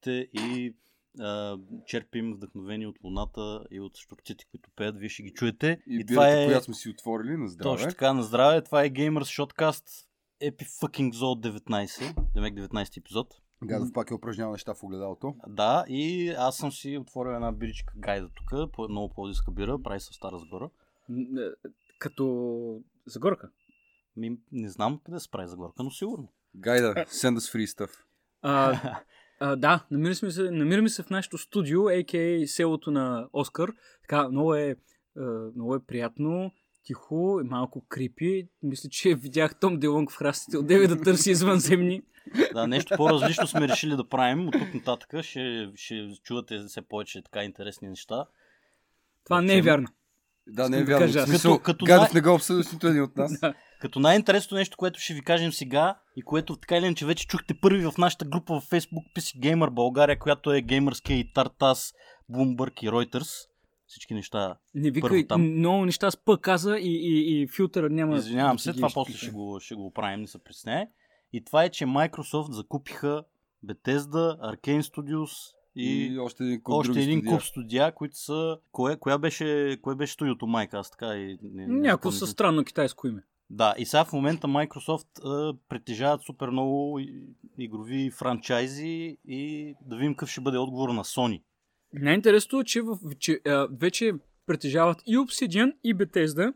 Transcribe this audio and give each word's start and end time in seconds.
родопите 0.00 0.28
и 0.32 0.74
а, 1.20 1.58
черпим 1.86 2.34
вдъхновение 2.34 2.86
от 2.86 2.96
луната 3.04 3.64
и 3.70 3.80
от 3.80 3.96
штурците, 3.96 4.44
които 4.50 4.70
пеят. 4.76 4.98
Вие 4.98 5.08
ще 5.08 5.22
ги 5.22 5.32
чуете. 5.32 5.82
И, 5.86 5.96
и 5.96 6.06
това 6.06 6.28
е... 6.28 6.46
която 6.46 6.64
сме 6.64 6.74
си 6.74 6.88
отворили 6.88 7.36
на 7.36 7.48
здраве. 7.48 7.76
Точно 7.76 7.90
така, 7.90 8.12
на 8.12 8.22
здраве. 8.22 8.64
Това 8.64 8.84
е 8.84 8.90
Gamers 8.90 9.44
Shotcast 9.44 10.06
Epi 10.42 10.64
fucking 10.80 11.12
Zone 11.12 11.60
19. 11.60 12.32
Демек 12.34 12.54
19 12.54 12.96
епизод. 12.96 13.34
Гадов 13.64 13.92
пак 13.92 14.10
е 14.10 14.14
упражнял 14.14 14.52
неща 14.52 14.74
в 14.74 14.82
огледалото. 14.82 15.34
Да, 15.46 15.84
и 15.88 16.28
аз 16.38 16.56
съм 16.56 16.72
си 16.72 16.98
отворил 16.98 17.30
една 17.30 17.52
биричка 17.52 17.94
гайда 17.96 18.28
тук, 18.28 18.72
по 18.72 18.88
много 18.88 19.14
по-диска 19.14 19.50
бира, 19.50 19.82
прави 19.82 20.00
се 20.00 20.10
в 20.10 20.14
Стара 20.14 20.38
Загора. 20.38 20.70
Като 21.98 22.82
Загорка? 23.06 23.50
Ми, 24.16 24.38
не 24.52 24.68
знам 24.68 25.00
къде 25.04 25.20
се 25.20 25.30
прави 25.30 25.48
Загорка, 25.48 25.82
но 25.82 25.90
сигурно. 25.90 26.28
Гайда, 26.56 26.94
send 26.94 27.38
us 27.38 27.56
free 27.56 27.66
stuff. 27.66 27.90
А, 28.42 29.00
а, 29.40 29.56
да, 29.56 29.86
намираме 29.90 30.14
се, 30.14 30.50
намираме 30.50 30.88
се 30.88 31.02
в 31.02 31.10
нашото 31.10 31.38
студио, 31.38 31.88
а.к.а. 31.88 32.46
селото 32.46 32.90
на 32.90 33.28
Оскар. 33.32 33.72
Така, 34.02 34.28
много 34.28 34.54
е, 34.54 34.76
много 35.56 35.74
е 35.74 35.84
приятно, 35.86 36.52
тихо 36.84 37.40
и 37.44 37.48
малко 37.48 37.86
крипи. 37.88 38.48
Мисля, 38.62 38.88
че 38.88 39.14
видях 39.14 39.60
Том 39.60 39.78
Делонг 39.78 40.10
в 40.10 40.16
храстите 40.16 40.58
от 40.58 40.66
9 40.66 40.88
да 40.88 41.00
търси 41.00 41.30
извънземни. 41.30 42.02
Да, 42.52 42.66
нещо 42.66 42.94
по-различно 42.96 43.46
сме 43.46 43.68
решили 43.68 43.96
да 43.96 44.08
правим. 44.08 44.48
От 44.48 44.52
тук 44.52 44.74
нататък 44.74 45.22
ще, 45.22 45.70
ще 45.74 46.10
чувате 46.22 46.58
все 46.58 46.82
повече 46.82 47.22
така 47.22 47.44
интересни 47.44 47.88
неща. 47.88 48.26
Това 49.24 49.42
не 49.42 49.58
е 49.58 49.62
вярно. 49.62 49.88
Да, 50.52 50.68
не 50.68 50.78
е 50.78 50.84
вярно. 50.84 51.12
Да 51.12 51.26
като, 51.26 51.58
като 51.58 51.84
Гадов 51.84 52.12
най... 52.12 52.14
не 52.14 52.20
го 52.20 52.34
обсъди 52.34 52.62
с 52.62 52.72
нито 52.72 52.86
един 52.86 53.02
от 53.02 53.16
нас. 53.16 53.32
да. 53.40 53.54
Като 53.80 54.00
най-интересното 54.00 54.54
нещо, 54.54 54.76
което 54.76 55.00
ще 55.00 55.14
ви 55.14 55.22
кажем 55.22 55.52
сега 55.52 55.98
и 56.16 56.22
което 56.22 56.56
така 56.56 56.76
или 56.76 56.86
иначе 56.86 57.06
вече 57.06 57.26
чухте 57.26 57.54
първи 57.54 57.86
в 57.86 57.98
нашата 57.98 58.24
група 58.24 58.60
в 58.60 58.64
Facebook 58.70 59.12
PC 59.16 59.38
Gamer 59.38 59.70
България, 59.70 60.18
която 60.18 60.52
е 60.52 60.62
Gamerske 60.62 61.12
и 61.12 61.32
Tartas, 61.32 61.94
Bloomberg 62.32 62.82
и 62.82 62.88
Reuters. 62.88 63.48
Всички 63.86 64.14
неща. 64.14 64.56
Не 64.74 64.90
викай, 64.90 65.26
там. 65.26 65.42
много 65.42 65.84
неща 65.84 66.10
с 66.10 66.16
П 66.16 66.38
каза 66.38 66.78
и, 66.78 66.82
и, 66.82 67.42
и 67.42 67.48
филтъра 67.56 67.90
няма. 67.90 68.16
Извинявам 68.16 68.58
се, 68.58 68.72
това 68.72 68.88
после 68.94 69.14
ще 69.14 69.30
го, 69.30 69.60
ще 69.60 69.74
го 69.74 69.92
правим, 69.92 70.20
не 70.20 70.26
се 70.26 70.44
притесняй. 70.44 70.84
И 71.32 71.44
това 71.44 71.64
е, 71.64 71.68
че 71.68 71.84
Microsoft 71.84 72.50
закупиха 72.50 73.24
Bethesda, 73.66 74.38
Arcane 74.38 74.82
Studios 74.82 75.30
и, 75.76 76.06
и 76.06 76.18
още 76.18 76.44
един 76.44 76.62
куп, 76.62 76.74
още 76.74 77.02
един 77.02 77.18
студия. 77.18 77.32
куп 77.32 77.42
студия, 77.42 77.94
които 77.94 78.16
са... 78.16 78.58
Кое, 78.72 78.96
коя 78.96 79.18
беше, 79.18 79.78
кое 79.82 79.94
беше 79.94 80.12
студиото 80.12 80.46
майка? 80.46 80.78
Аз 80.78 80.90
така 80.90 81.14
и... 81.14 81.38
Не, 81.42 81.66
Някакво 81.66 82.10
със 82.10 82.30
странно 82.30 82.64
китайско 82.64 83.06
име. 83.06 83.22
Да, 83.50 83.74
и 83.78 83.86
сега 83.86 84.04
в 84.04 84.12
момента 84.12 84.46
Microsoft 84.46 85.24
а, 85.24 85.56
притежават 85.68 86.22
супер 86.22 86.48
много 86.48 87.00
игрови 87.58 88.10
франчайзи 88.10 89.16
и 89.24 89.74
да 89.86 89.96
видим 89.96 90.14
какъв 90.14 90.30
ще 90.30 90.40
бъде 90.40 90.58
отговор 90.58 90.88
на 90.88 91.04
Sony. 91.04 91.42
Най-интересното 91.92 92.60
е, 92.60 92.64
че, 92.64 92.82
в, 92.82 92.98
че 93.18 93.40
а, 93.46 93.68
вече 93.80 94.12
притежават 94.46 95.02
и 95.06 95.18
Obsidian, 95.18 95.72
и 95.84 95.94
Bethesda, 95.94 96.52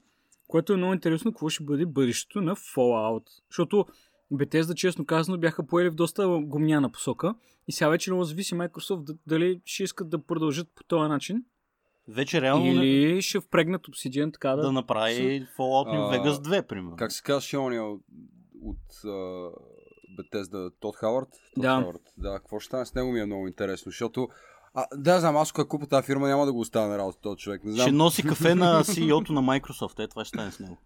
което 0.49 0.73
е 0.73 0.77
много 0.77 0.93
интересно 0.93 1.33
какво 1.33 1.49
ще 1.49 1.65
бъде 1.65 1.87
бъдещето 1.87 2.41
на 2.41 2.57
Fallout. 2.57 3.25
Защото 3.51 3.87
Bethesda, 4.37 4.75
честно 4.75 5.07
казано, 5.07 5.39
бяха 5.39 5.67
поели 5.67 5.89
в 5.89 5.95
доста 5.95 6.41
гумняна 6.43 6.91
посока 6.91 7.35
и 7.69 7.73
сега 7.73 7.89
вече 7.89 8.11
много 8.11 8.25
зависи 8.25 8.55
Microsoft 8.55 9.17
дали 9.27 9.61
ще 9.65 9.83
искат 9.83 10.11
да 10.11 10.19
продължат 10.19 10.69
по 10.75 10.85
този 10.85 11.09
начин. 11.09 11.45
Вече 12.09 12.41
реално... 12.41 12.67
Или 12.67 13.23
ще 13.23 13.41
впрегнат 13.41 13.87
Obsidian 13.87 14.33
така 14.33 14.51
да... 14.51 14.63
Да 14.63 14.73
направи 14.73 15.47
Fallout 15.59 15.89
New 15.89 16.23
Vegas 16.23 16.33
2, 16.33 16.67
примерно. 16.67 16.97
Как 16.97 17.13
се 17.13 17.23
казва 17.23 17.61
ония 17.61 17.85
от, 17.85 18.03
от 18.63 18.95
uh, 19.05 19.51
Bethesda, 20.19 20.73
Тод 20.81 20.97
Хауърд? 20.97 21.29
Да. 21.59 21.81
Хауърд. 21.81 22.03
Да, 22.19 22.39
какво 22.39 22.61
ще 22.61 22.67
стане 22.67 22.87
с 22.87 22.95
него 22.95 23.13
ми 23.13 23.21
е 23.21 23.27
много 23.27 23.49
интересно, 23.49 23.91
защото 23.91 24.29
а, 24.75 24.87
да, 24.97 25.21
знам, 25.21 25.37
аз 25.37 25.51
ако 25.51 25.69
купа 25.69 25.87
тази 25.87 26.07
фирма, 26.07 26.29
няма 26.29 26.47
да 26.47 26.53
го 26.53 26.61
оставя 26.61 26.89
на 26.89 26.99
работа 26.99 27.19
този 27.21 27.37
човек. 27.37 27.65
Не 27.65 27.73
знам. 27.73 27.87
Ще 27.87 27.93
носи 27.93 28.23
кафе 28.23 28.55
на 28.55 28.85
CEO-то 28.85 29.33
на 29.33 29.43
Microsoft. 29.43 30.05
Е, 30.05 30.09
това 30.09 30.25
ще 30.25 30.29
стане 30.37 30.51
с 30.51 30.61
него. 30.61 30.79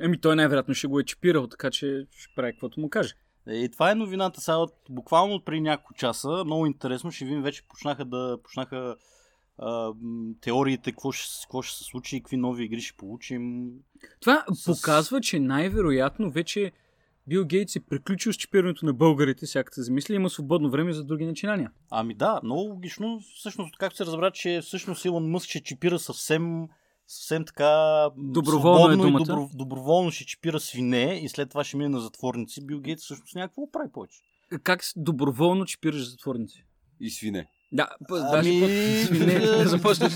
Еми, 0.00 0.20
той 0.20 0.36
най-вероятно 0.36 0.74
ще 0.74 0.86
го 0.86 1.00
е 1.00 1.04
чипирал, 1.04 1.46
така 1.46 1.70
че 1.70 2.06
ще 2.10 2.34
прави 2.36 2.52
каквото 2.52 2.80
му 2.80 2.90
каже. 2.90 3.14
И 3.50 3.68
това 3.72 3.90
е 3.90 3.94
новината 3.94 4.40
сега, 4.40 4.56
от, 4.56 4.74
буквално 4.90 5.44
преди 5.44 5.60
няколко 5.60 5.94
часа. 5.94 6.44
Много 6.44 6.66
интересно, 6.66 7.10
ще 7.10 7.24
видим 7.24 7.42
вече 7.42 7.62
почнаха 7.68 8.04
да 8.04 8.38
почнаха 8.42 8.96
а, 9.58 9.92
теориите, 10.40 10.92
какво 10.92 11.12
ще, 11.12 11.42
какво 11.42 11.62
ще 11.62 11.78
се 11.78 11.84
случи 11.84 12.16
и 12.16 12.20
какви 12.20 12.36
нови 12.36 12.64
игри 12.64 12.80
ще 12.80 12.96
получим. 12.96 13.70
Това 14.20 14.44
с... 14.52 14.64
показва, 14.66 15.20
че 15.20 15.40
най-вероятно 15.40 16.30
вече 16.30 16.72
Бил 17.26 17.44
Гейтс 17.44 17.76
е 17.76 17.80
приключил 17.80 18.32
с 18.32 18.36
чипирането 18.36 18.86
на 18.86 18.92
българите, 18.92 19.46
всяка 19.46 19.74
се 19.74 19.82
замисли, 19.82 20.14
има 20.14 20.30
свободно 20.30 20.70
време 20.70 20.92
за 20.92 21.04
други 21.04 21.26
начинания. 21.26 21.70
Ами 21.90 22.14
да, 22.14 22.40
много 22.44 22.60
логично. 22.60 23.20
Всъщност, 23.36 23.78
както 23.78 23.96
се 23.96 24.06
разбра, 24.06 24.30
че 24.30 24.60
всъщност 24.62 25.04
Илон 25.04 25.30
Мъск 25.30 25.48
ще 25.48 25.62
чипира 25.62 25.98
съвсем 25.98 26.68
съвсем 27.08 27.44
така 27.44 28.04
доброволно, 28.16 28.92
е 28.92 28.96
думата. 28.96 29.22
и 29.22 29.24
добро, 29.24 29.50
доброволно 29.54 30.10
ще 30.10 30.26
чипира 30.26 30.60
свине 30.60 31.20
и 31.22 31.28
след 31.28 31.50
това 31.50 31.64
ще 31.64 31.76
мине 31.76 31.88
на 31.88 32.00
затворници. 32.00 32.66
Бил 32.66 32.80
Гейтс 32.80 33.04
всъщност 33.04 33.34
някакво 33.34 33.70
прави 33.70 33.92
повече. 33.92 34.18
Как 34.62 34.80
доброволно 34.96 35.64
чипираш 35.64 36.10
затворници? 36.10 36.64
И 37.00 37.10
свине. 37.10 37.46
Да, 37.72 37.88
ами, 38.10 38.60
даже 38.60 39.04
свине 39.04 39.38
да 39.38 39.68
започнеш 39.68 40.12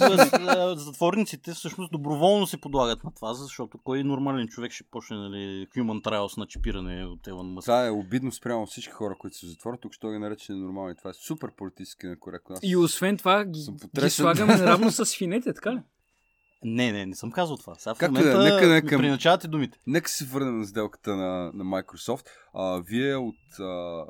затворниците 0.74 1.52
всъщност 1.52 1.92
доброволно 1.92 2.46
се 2.46 2.60
подлагат 2.60 3.04
на 3.04 3.10
това, 3.14 3.34
защото 3.34 3.78
кой 3.84 4.04
нормален 4.04 4.48
човек 4.48 4.72
ще 4.72 4.84
почне 4.90 5.16
нали, 5.16 5.66
human 5.76 6.02
trials 6.04 6.38
на 6.38 6.46
чипиране 6.46 7.04
от 7.04 7.26
Елон 7.26 7.52
Мъск. 7.52 7.66
Това 7.66 7.86
е 7.86 7.90
обидно 7.90 8.32
спрямо 8.32 8.66
всички 8.66 8.92
хора, 8.92 9.16
които 9.18 9.36
се 9.36 9.46
затворят. 9.46 9.80
Тук 9.80 9.92
ще 9.92 10.06
ги 10.06 10.18
нарече 10.18 10.52
ненормални. 10.52 10.96
Това 10.96 11.10
е 11.10 11.14
супер 11.14 11.50
политически 11.56 12.06
некоректно. 12.06 12.56
И 12.62 12.76
освен 12.76 13.16
това 13.16 13.44
ги, 13.44 13.66
ги 14.00 14.10
слагаме 14.10 14.56
наравно 14.56 14.90
с 14.90 15.06
свинете, 15.06 15.54
така 15.54 15.74
ли? 15.74 15.80
Не, 16.64 16.92
не, 16.92 17.06
не 17.06 17.14
съм 17.14 17.30
казал 17.30 17.56
това. 17.56 17.74
Сега 17.74 17.94
в 17.94 17.98
Както 17.98 18.12
момента 18.12 18.38
да, 18.38 18.44
нека, 18.44 18.68
нека, 18.68 18.98
приначавате 18.98 19.48
думите. 19.48 19.78
Нека 19.86 20.10
се 20.10 20.24
върнем 20.24 20.58
на 20.58 20.64
сделката 20.64 21.16
на, 21.16 21.50
на 21.54 21.64
Microsoft. 21.64 22.26
А, 22.54 22.82
вие 22.86 23.16
от 23.16 23.60
а, 23.60 24.04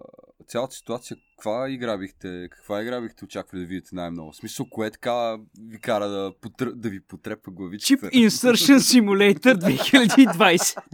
цялата 0.47 0.75
ситуация, 0.75 1.17
каква 1.37 1.71
игра 1.71 1.99
бихте, 1.99 2.49
каква 2.51 2.83
игра 2.83 3.01
бихте 3.01 3.25
очаквали 3.25 3.62
да 3.62 3.69
видите 3.69 3.95
най-много? 3.95 4.33
В 4.33 4.37
смисъл, 4.37 4.67
кое 4.71 4.91
така 4.91 5.37
ви 5.61 5.81
кара 5.81 6.09
да, 6.09 6.33
потр... 6.41 6.65
да 6.75 6.91
ви 6.91 7.01
потрепа 7.01 7.51
главичката? 7.51 8.07
Chip 8.07 8.29
Insertion 8.29 8.79
Simulator 8.79 9.55
2020. 9.55 10.83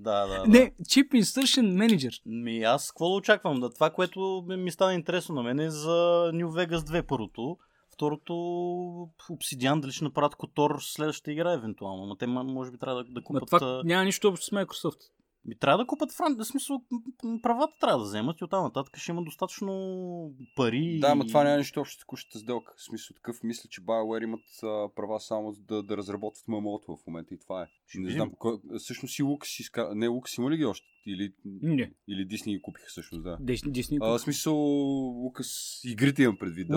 Да, 0.00 0.26
да, 0.26 0.42
да. 0.42 0.46
Не, 0.46 0.72
Chip 0.82 1.08
Insertion 1.08 1.72
Manager. 1.72 2.20
Ми 2.26 2.62
аз 2.62 2.90
какво 2.90 3.08
да 3.08 3.14
очаквам? 3.14 3.60
Да, 3.60 3.70
това, 3.70 3.90
което 3.90 4.44
ми 4.46 4.70
стана 4.70 4.94
интересно 4.94 5.34
на 5.34 5.42
мен 5.42 5.60
е 5.60 5.70
за 5.70 6.30
New 6.34 6.46
Vegas 6.46 6.78
2 6.78 7.02
първото. 7.02 7.56
Второто, 7.98 8.32
Obsidian, 9.30 9.80
дали 9.80 9.92
ще 9.92 10.04
направят 10.04 10.34
Котор 10.34 10.78
следващата 10.80 11.32
игра, 11.32 11.52
евентуално. 11.52 12.06
Но 12.06 12.16
те 12.16 12.26
може 12.26 12.70
би 12.70 12.78
трябва 12.78 13.04
да, 13.04 13.10
да 13.10 13.22
купат... 13.22 13.42
Но 13.42 13.46
това 13.46 13.82
няма 13.84 14.04
нищо 14.04 14.28
общо 14.28 14.46
с 14.46 14.50
Microsoft. 14.50 14.98
Ми 15.48 15.58
трябва 15.58 15.78
да 15.78 15.86
купат 15.86 16.12
фран... 16.12 16.36
В 16.36 16.44
смисъл, 16.44 16.80
правата 17.42 17.76
трябва 17.80 17.98
да 17.98 18.04
вземат 18.04 18.40
и 18.40 18.44
оттам 18.44 18.64
нататък 18.64 18.96
ще 18.96 19.10
има 19.10 19.22
достатъчно 19.22 20.32
пари. 20.56 20.98
Да, 21.00 21.14
но 21.14 21.26
това 21.26 21.44
няма 21.44 21.56
нищо 21.56 21.80
общо 21.80 21.96
с 21.96 21.98
текущата 21.98 22.38
сделка. 22.38 22.74
В 22.76 22.82
смисъл 22.82 23.14
такъв, 23.14 23.42
мисля, 23.42 23.68
че 23.68 23.80
BioWare 23.80 24.22
имат 24.22 24.44
а, 24.62 24.88
права 24.94 25.20
само 25.20 25.52
да, 25.52 25.82
да 25.82 25.96
разработват 25.96 26.48
ММО-то 26.48 26.96
в 26.96 27.06
момента 27.06 27.34
и 27.34 27.38
това 27.38 27.62
е. 27.62 27.66
Ще 27.86 28.00
не 28.00 28.10
знам, 28.10 28.30
кой... 28.38 28.58
всъщност 28.78 29.18
и 29.18 29.22
Лукас 29.22 29.60
иска... 29.60 29.94
Не, 29.94 30.08
Лукас 30.08 30.36
има 30.36 30.50
ли 30.50 30.56
ги 30.56 30.64
още? 30.64 30.86
Или, 31.06 31.32
Не. 31.62 31.92
или 32.08 32.24
Дисни 32.24 32.52
ги 32.52 32.62
купиха 32.62 32.86
всъщност, 32.88 33.24
да. 33.24 33.38
Дисни 33.66 33.98
А, 34.00 34.08
в 34.08 34.18
смисъл, 34.18 34.56
Лукас, 35.22 35.80
игрите 35.84 36.22
имам 36.22 36.36
предвид, 36.38 36.68
да. 36.68 36.76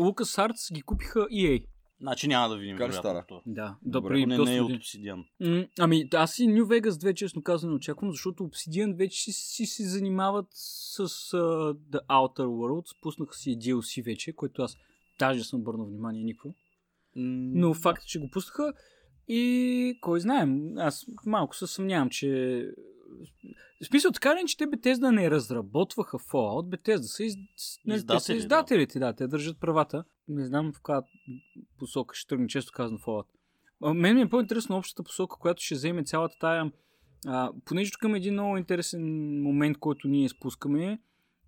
Лукас 0.00 0.38
Артс 0.38 0.72
ги 0.72 0.82
купиха 0.82 1.20
EA. 1.20 1.66
Значи 2.00 2.28
няма 2.28 2.48
да 2.48 2.56
видим. 2.56 2.76
Как 2.76 2.94
стара? 2.94 3.24
това. 3.28 3.40
Да, 3.46 3.76
Добре. 3.82 4.26
Не, 4.26 4.38
не 4.38 4.56
е 4.56 4.60
от 4.60 4.72
Obsidian. 4.72 5.24
М, 5.40 5.66
Ами, 5.78 6.08
аз 6.14 6.38
и 6.38 6.48
New 6.48 6.62
Vegas 6.62 6.90
2, 6.90 7.14
честно 7.14 7.42
казано, 7.42 7.74
очаквам, 7.74 8.10
защото 8.10 8.42
Obsidian 8.42 8.96
вече 8.96 9.22
си, 9.22 9.32
си, 9.32 9.66
си 9.66 9.84
занимават 9.84 10.46
с 10.50 11.08
uh, 11.08 11.74
The 11.74 12.06
Outer 12.06 12.46
Worlds. 12.46 13.00
Пуснаха 13.02 13.34
си 13.34 13.58
DLC 13.58 14.04
вече, 14.04 14.32
което 14.32 14.62
аз 14.62 14.76
даже 15.18 15.44
съм 15.44 15.60
обърнал 15.60 15.86
внимание 15.86 16.24
никакво. 16.24 16.54
Но 17.16 17.74
факт 17.74 18.02
е, 18.02 18.06
че 18.06 18.18
го 18.18 18.30
пуснаха 18.30 18.72
и 19.28 19.98
кой 20.00 20.20
знаем, 20.20 20.78
аз 20.78 21.06
малко 21.26 21.56
се 21.56 21.66
съмнявам, 21.66 22.10
че 22.10 22.62
в 23.82 23.86
смисъл 23.86 24.12
така 24.12 24.34
ли, 24.34 24.46
че 24.46 24.56
те 24.56 24.66
Bethesda 24.66 25.10
не 25.10 25.30
разработваха 25.30 26.18
Fallout, 26.18 26.76
Bethesda 26.76 27.02
са, 27.02 27.24
из... 27.24 27.34
те 27.34 27.40
са 27.86 27.94
Издатели, 27.94 28.36
да. 28.36 28.38
издателите, 28.38 28.98
да. 28.98 29.12
те 29.12 29.26
държат 29.26 29.60
правата. 29.60 30.04
Не 30.28 30.46
знам 30.46 30.72
в 30.72 30.76
каква 30.76 31.02
посока 31.78 32.14
ще 32.14 32.28
тръгне, 32.28 32.46
често 32.46 32.72
казано 32.72 32.98
Fallout. 32.98 33.26
А, 33.82 33.94
Мен 33.94 34.16
ми 34.16 34.22
е 34.22 34.28
по-интересна 34.28 34.76
общата 34.76 35.02
посока, 35.02 35.36
която 35.40 35.62
ще 35.62 35.74
вземе 35.74 36.04
цялата 36.04 36.38
тая... 36.38 36.72
А, 37.26 37.52
понеже 37.64 37.90
тук 37.90 38.02
има 38.04 38.16
един 38.16 38.32
много 38.32 38.56
интересен 38.56 39.02
момент, 39.42 39.78
който 39.78 40.08
ние 40.08 40.28
спускаме. 40.28 41.00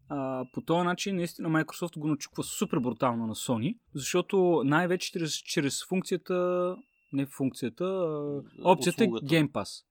А, 0.08 0.44
по 0.52 0.60
този 0.60 0.84
начин 0.84 1.16
наистина 1.16 1.48
Microsoft 1.48 1.98
го 1.98 2.08
начуква 2.08 2.42
супер 2.42 2.78
брутално 2.78 3.26
на 3.26 3.34
Sony, 3.34 3.78
защото 3.94 4.62
най-вече 4.64 5.12
чрез, 5.12 5.34
чрез 5.34 5.86
функцията, 5.88 6.76
не 7.12 7.26
функцията, 7.26 7.84
а, 7.84 8.42
опцията 8.64 9.04
Услугата. 9.04 9.26
Game 9.26 9.50
Pass. 9.50 9.84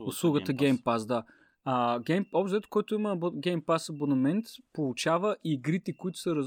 Услугата 0.00 0.54
Game 0.54 0.82
Pass, 0.82 1.06
да. 1.06 1.24
А 1.64 2.00
Game, 2.00 2.26
обзет, 2.32 2.66
който 2.66 2.94
има 2.94 3.16
Game 3.16 3.64
Pass 3.64 3.94
абонамент, 3.94 4.44
получава 4.72 5.36
игрите, 5.44 5.96
които 5.96 6.18
са 6.18 6.36
раз, 6.36 6.46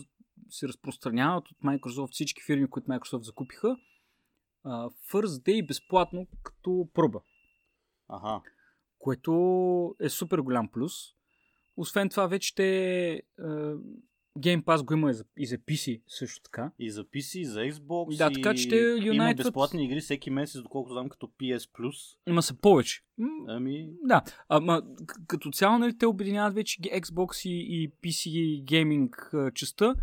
се 0.50 0.68
разпространяват 0.68 1.50
от 1.50 1.58
Microsoft, 1.58 2.12
всички 2.12 2.44
фирми, 2.44 2.70
които 2.70 2.88
Microsoft 2.88 3.22
закупиха, 3.22 3.78
а, 4.64 4.90
First 4.90 5.26
Day 5.46 5.68
безплатно 5.68 6.28
като 6.44 6.90
проба, 6.94 7.20
Аха. 8.10 8.42
което 9.00 9.32
е 10.00 10.10
супер 10.10 10.40
голям 10.40 10.68
плюс. 10.68 10.94
Освен 11.78 12.10
това, 12.10 12.28
вече 12.28 12.56
те 12.56 13.12
а, 13.40 13.44
Game 14.38 14.64
Pass 14.64 14.84
го 14.84 14.94
има 14.94 15.12
и 15.38 15.46
за, 15.46 15.58
PC 15.58 16.02
също 16.08 16.42
така. 16.44 16.72
И 16.80 16.92
за 16.92 17.04
PC, 17.04 17.38
и 17.38 17.46
за 17.46 17.60
Xbox. 17.62 18.18
Да, 18.18 18.32
така 18.32 18.54
че 18.56 18.70
те 18.70 18.76
Има 18.78 19.06
юнайтват- 19.06 19.38
безплатни 19.38 19.86
игри 19.86 20.02
всеки 20.02 20.30
месец, 20.30 20.62
доколкото 20.62 20.94
знам, 20.94 21.10
като 21.10 21.28
PS 21.28 21.58
Plus. 21.60 22.18
Има 22.28 22.42
са 22.42 22.54
повече. 22.54 23.02
Ами, 23.48 23.90
Да, 24.04 24.22
ама 24.50 24.82
като 25.28 25.52
цяло 25.52 25.78
нали, 25.78 25.98
те 25.98 26.06
обединяват 26.06 26.54
вече 26.54 26.82
Xbox 26.82 27.50
и, 27.50 27.54
и 27.74 27.92
PC 27.94 28.30
гейминг 28.64 29.32
частта 29.54 29.96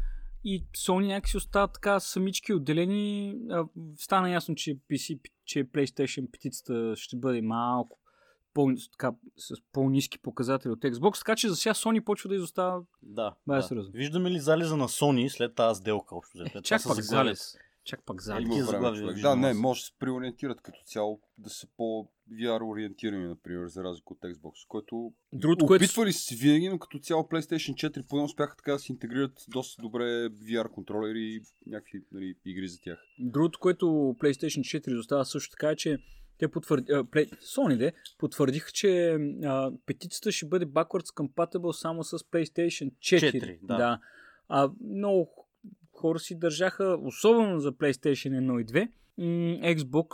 и 0.44 0.64
Sony 0.64 1.06
някакси 1.06 1.36
остават 1.36 1.72
така 1.72 2.00
самички 2.00 2.52
отделени. 2.54 3.36
Стана 3.96 4.30
ясно, 4.30 4.54
че 4.54 4.76
PC, 4.78 5.20
че 5.44 5.64
PlayStation 5.64 6.30
петицата 6.30 6.94
ще 6.96 7.16
бъде 7.16 7.42
малко 7.42 7.98
по, 8.54 8.70
така, 8.92 9.12
с 9.36 9.54
по-низки 9.72 10.18
показатели 10.18 10.72
от 10.72 10.80
Xbox, 10.80 11.18
така 11.18 11.36
че 11.36 11.48
за 11.48 11.56
сега 11.56 11.74
Sony 11.74 12.04
почва 12.04 12.28
да 12.28 12.34
изостава. 12.34 12.82
да. 13.02 13.34
Да. 13.46 13.62
сериозно. 13.62 13.92
Виждаме 13.94 14.30
ли 14.30 14.38
залеза 14.40 14.76
на 14.76 14.88
Sony 14.88 15.28
след 15.28 15.54
тази 15.54 15.78
сделка 15.80 16.14
общо? 16.16 16.38
взето? 16.38 16.50
Това 16.50 16.62
чак 16.62 16.80
са 16.80 16.88
пак 16.88 17.00
заглавията. 17.00 17.38
залез. 17.38 17.56
Чак 17.84 18.04
пак 18.06 18.16
Е, 18.20 18.22
залез. 18.22 18.48
Време, 18.70 19.20
Да, 19.22 19.36
не, 19.36 19.54
може 19.54 19.80
да 19.80 19.84
се 19.84 19.92
преориентират 19.98 20.60
като 20.60 20.78
цяло, 20.84 21.20
да 21.38 21.50
са 21.50 21.66
по-VR 22.32 22.70
ориентирани, 22.70 23.26
например, 23.26 23.66
за 23.66 23.84
разлика 23.84 24.12
от 24.12 24.20
Xbox, 24.20 24.68
който 24.68 25.12
Другото, 25.32 25.66
което... 25.66 25.84
опитвали 25.84 26.12
са 26.12 26.22
се 26.22 26.36
винаги, 26.36 26.68
но 26.68 26.78
като 26.78 26.98
цяло 26.98 27.22
PlayStation 27.22 27.74
4 27.74 28.08
поне 28.08 28.22
успяха 28.22 28.56
така 28.56 28.72
да 28.72 28.78
се 28.78 28.92
интегрират 28.92 29.44
доста 29.48 29.82
добре 29.82 30.02
VR 30.28 30.70
контролери 30.70 31.20
и 31.20 31.40
някакви 31.66 32.04
нали, 32.12 32.34
игри 32.44 32.68
за 32.68 32.80
тях. 32.80 32.98
Другото, 33.18 33.58
което 33.58 33.86
PlayStation 34.20 34.80
4 34.80 34.92
изостава 34.92 35.24
също 35.24 35.50
така 35.50 35.70
е, 35.70 35.76
че 35.76 35.98
те 36.38 36.48
потвърди, 36.48 36.92
а, 36.92 37.04
Play, 37.04 37.30
Sony 37.40 37.76
де, 37.76 37.92
потвърдиха, 38.18 38.70
че 38.72 39.18
а, 39.44 39.72
петицата 39.86 40.32
ще 40.32 40.46
бъде 40.46 40.66
backwards 40.66 41.14
compatible 41.14 41.72
само 41.72 42.04
с 42.04 42.18
PlayStation 42.18 42.92
4. 42.92 43.32
4, 43.32 43.58
да. 43.62 44.00
А 44.48 44.70
много 44.84 45.48
хора 45.92 46.18
си 46.18 46.38
държаха, 46.38 46.98
особено 47.02 47.60
за 47.60 47.72
PlayStation 47.72 48.40
1 48.40 48.60
и 48.60 48.66
2, 48.66 48.88
м- 49.18 49.74
Xbox 49.74 50.08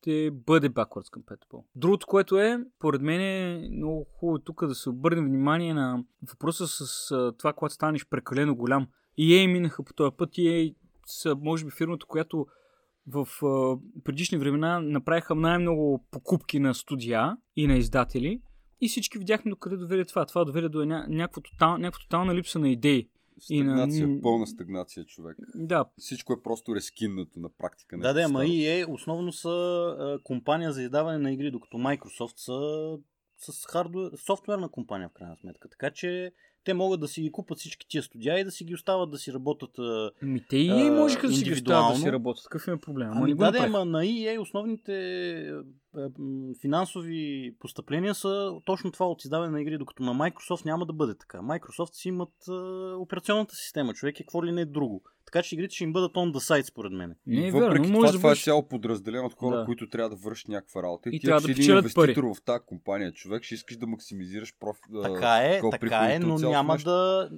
ще 0.00 0.30
бъде 0.30 0.70
backwards 0.70 1.18
compatible. 1.18 1.64
Другото, 1.74 2.06
което 2.06 2.38
е, 2.38 2.64
поред 2.78 3.02
мен 3.02 3.20
е 3.20 3.68
много 3.72 4.06
хубаво 4.14 4.38
тук 4.38 4.66
да 4.66 4.74
се 4.74 4.90
обърне 4.90 5.22
внимание 5.22 5.74
на 5.74 6.04
въпроса 6.30 6.66
с 6.68 7.08
това, 7.38 7.52
когато 7.52 7.74
станеш 7.74 8.06
прекалено 8.06 8.56
голям. 8.56 8.86
EA 9.18 9.52
минаха 9.52 9.84
по 9.84 9.92
този 9.92 10.16
път. 10.16 10.30
EA 10.30 10.74
са, 11.06 11.36
може 11.36 11.64
би, 11.64 11.70
фирмата, 11.70 12.06
която 12.06 12.46
в 13.06 13.28
а, 13.42 13.78
предишни 14.04 14.38
времена 14.38 14.80
направиха 14.80 15.34
най-много 15.34 16.06
покупки 16.10 16.60
на 16.60 16.74
студия 16.74 17.36
и 17.56 17.66
на 17.66 17.76
издатели. 17.76 18.40
И 18.80 18.88
всички 18.88 19.18
видяхме 19.18 19.50
докъде 19.50 19.76
доведе 19.76 20.04
това. 20.04 20.26
Това 20.26 20.44
доведе 20.44 20.68
до 20.68 20.78
ня- 20.78 21.08
някаква, 21.08 21.42
тотал, 21.42 21.78
някаква 21.78 22.00
тотална 22.00 22.34
липса 22.34 22.58
на 22.58 22.68
идеи. 22.68 23.08
И 23.50 23.62
на- 23.62 23.72
Стагнация, 23.72 24.20
пълна 24.22 24.46
стагнация, 24.46 25.04
човек. 25.04 25.36
Да, 25.54 25.84
Всичко 25.98 26.32
е 26.32 26.42
просто 26.42 26.74
рескиннато 26.74 27.40
на 27.40 27.48
практика. 27.48 27.98
Да, 27.98 28.12
да, 28.12 28.22
ама 28.22 28.38
нещо 28.38 28.54
EA 28.54 28.86
основно 28.88 29.32
са 29.32 29.48
а, 29.98 30.22
компания 30.22 30.72
за 30.72 30.82
издаване 30.82 31.18
на 31.18 31.32
игри, 31.32 31.50
докато 31.50 31.76
Microsoft 31.76 32.36
са 32.36 32.98
с 33.38 33.66
хардуер, 33.66 34.10
софтуерна 34.26 34.68
компания 34.68 35.08
в 35.08 35.12
крайна 35.12 35.36
сметка. 35.36 35.68
Така 35.68 35.90
че 35.90 36.32
те 36.64 36.74
могат 36.74 37.00
да 37.00 37.08
си 37.08 37.22
ги 37.22 37.32
купат 37.32 37.58
всички 37.58 37.86
тия 37.88 38.02
студия 38.02 38.38
и 38.38 38.44
да 38.44 38.50
си 38.50 38.64
ги 38.64 38.74
остават 38.74 39.10
да 39.10 39.18
си 39.18 39.32
работят. 39.32 39.70
ми 40.22 40.44
те 40.48 40.56
и 40.56 40.70
EA 40.70 40.90
можеха 40.98 41.28
да 41.28 41.34
си 41.34 41.44
ги 41.44 41.52
оставят 41.52 41.94
да 41.94 42.00
си 42.00 42.12
работят. 42.12 42.44
Какъв 42.44 42.68
е 42.68 42.80
проблем? 42.80 43.10
Ама 43.10 43.20
Ами 43.20 43.34
да, 43.34 43.50
да, 43.50 43.58
ама 43.58 43.84
на 43.84 44.04
EA 44.04 44.40
основните 44.40 45.52
финансови 46.60 47.54
постъпления 47.58 48.14
са 48.14 48.52
точно 48.64 48.92
това 48.92 49.06
от 49.06 49.24
издаване 49.24 49.52
на 49.52 49.62
игри, 49.62 49.78
докато 49.78 50.02
на 50.02 50.14
Microsoft 50.14 50.64
няма 50.64 50.86
да 50.86 50.92
бъде 50.92 51.14
така. 51.14 51.38
Microsoft 51.38 51.94
си 51.94 52.08
имат 52.08 52.34
операционната 52.98 53.54
система, 53.54 53.94
човек, 53.94 54.20
и 54.20 54.22
какво 54.22 54.44
ли 54.44 54.52
не 54.52 54.60
е 54.60 54.66
друго. 54.66 55.02
Така 55.32 55.42
че 55.42 55.54
игрите 55.54 55.74
ще 55.74 55.84
им 55.84 55.92
бъдат 55.92 56.12
on 56.12 56.32
the 56.32 56.38
site, 56.38 56.62
според 56.62 56.92
мен. 56.92 57.14
Не 57.26 57.48
е 57.48 57.50
Въпреки 57.50 57.70
верно, 57.70 57.84
това, 57.84 57.94
може 57.94 58.12
да 58.12 58.18
това 58.18 58.28
е 58.28 58.32
бъдеш... 58.32 58.44
цяло 58.44 58.68
подразделение 58.68 59.26
от 59.26 59.34
хора, 59.34 59.56
Да. 59.56 59.64
които 59.64 59.88
трябва 59.88 60.10
да 60.10 60.16
вършат 60.16 60.48
някаква 60.48 60.82
работа. 60.82 61.08
И 61.08 61.20
ти, 61.20 61.26
трябва 61.26 61.40
да 61.40 61.46
печелят 61.46 61.84
инвеститор 61.96 62.24
в 62.24 62.42
тази 62.44 62.64
компания, 62.66 63.12
човек, 63.12 63.42
ще 63.42 63.54
искаш 63.54 63.76
да 63.76 63.86
максимизираш 63.86 64.54
профит. 64.60 64.84
Така 65.02 65.36
е, 65.36 65.60
така 65.70 66.12
е, 66.12 66.18
но 66.18 66.38
няма 66.38 66.72
нещо. 66.72 66.90
да, 66.90 67.30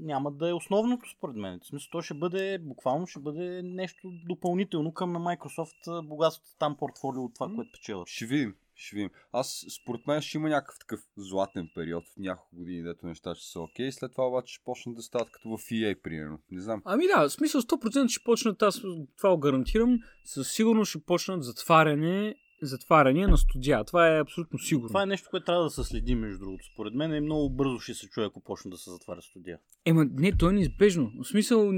няма 0.00 0.32
да 0.32 0.48
е 0.48 0.52
основното 0.52 1.10
според 1.10 1.36
мен. 1.36 1.60
В 1.62 1.66
смисъл, 1.66 1.88
то 1.92 2.02
ще 2.02 2.14
бъде, 2.14 2.58
буквално 2.58 3.06
ще 3.06 3.20
бъде 3.20 3.62
нещо 3.64 4.12
допълнително 4.28 4.92
към 4.92 5.12
на 5.12 5.20
Microsoft 5.20 6.06
богатството 6.06 6.50
там 6.58 6.76
портфолио 6.76 7.24
от 7.24 7.34
това, 7.34 7.50
което 7.54 7.72
печелят. 7.72 8.08
Ще 8.08 8.26
видим. 8.26 8.54
Ще 8.80 8.96
видим. 8.96 9.10
Аз, 9.32 9.64
според 9.80 10.06
мен, 10.06 10.20
ще 10.20 10.38
има 10.38 10.48
някакъв 10.48 10.78
такъв 10.78 11.00
златен 11.16 11.70
период 11.74 12.04
в 12.08 12.16
няколко 12.18 12.56
години, 12.56 12.82
дето 12.82 13.06
неща 13.06 13.34
ще 13.34 13.46
са 13.46 13.60
окей. 13.60 13.92
След 13.92 14.12
това 14.12 14.28
обаче 14.28 14.54
ще 14.54 14.64
почнат 14.64 14.96
да 14.96 15.02
стават 15.02 15.30
като 15.30 15.48
в 15.48 15.60
EA, 15.60 16.02
примерно. 16.02 16.38
Не 16.50 16.60
знам. 16.60 16.82
Ами 16.84 17.06
да, 17.06 17.28
в 17.28 17.32
смисъл 17.32 17.60
100% 17.60 18.08
ще 18.08 18.24
почнат, 18.24 18.62
аз 18.62 18.82
това 19.16 19.30
го 19.30 19.38
гарантирам, 19.40 19.98
със 20.24 20.52
сигурност 20.52 20.90
ще 20.90 21.04
почнат 21.04 21.44
затваряне, 21.44 22.34
затваряне 22.62 23.26
на 23.26 23.38
студия. 23.38 23.84
Това 23.84 24.16
е 24.16 24.20
абсолютно 24.20 24.58
сигурно. 24.58 24.88
Това 24.88 25.02
е 25.02 25.06
нещо, 25.06 25.28
което 25.30 25.44
трябва 25.44 25.62
да 25.62 25.70
се 25.70 25.84
следи, 25.84 26.14
между 26.14 26.38
другото. 26.38 26.64
Според 26.72 26.94
мен 26.94 27.14
е 27.14 27.20
много 27.20 27.50
бързо 27.50 27.78
ще 27.78 27.94
се 27.94 28.08
чуе, 28.08 28.24
ако 28.24 28.40
почне 28.40 28.70
да 28.70 28.76
се 28.76 28.90
затваря 28.90 29.22
студия. 29.22 29.58
Ема 29.84 30.04
не, 30.04 30.36
то 30.36 30.50
е 30.50 30.52
неизбежно. 30.52 31.12
В 31.22 31.28
смисъл, 31.28 31.70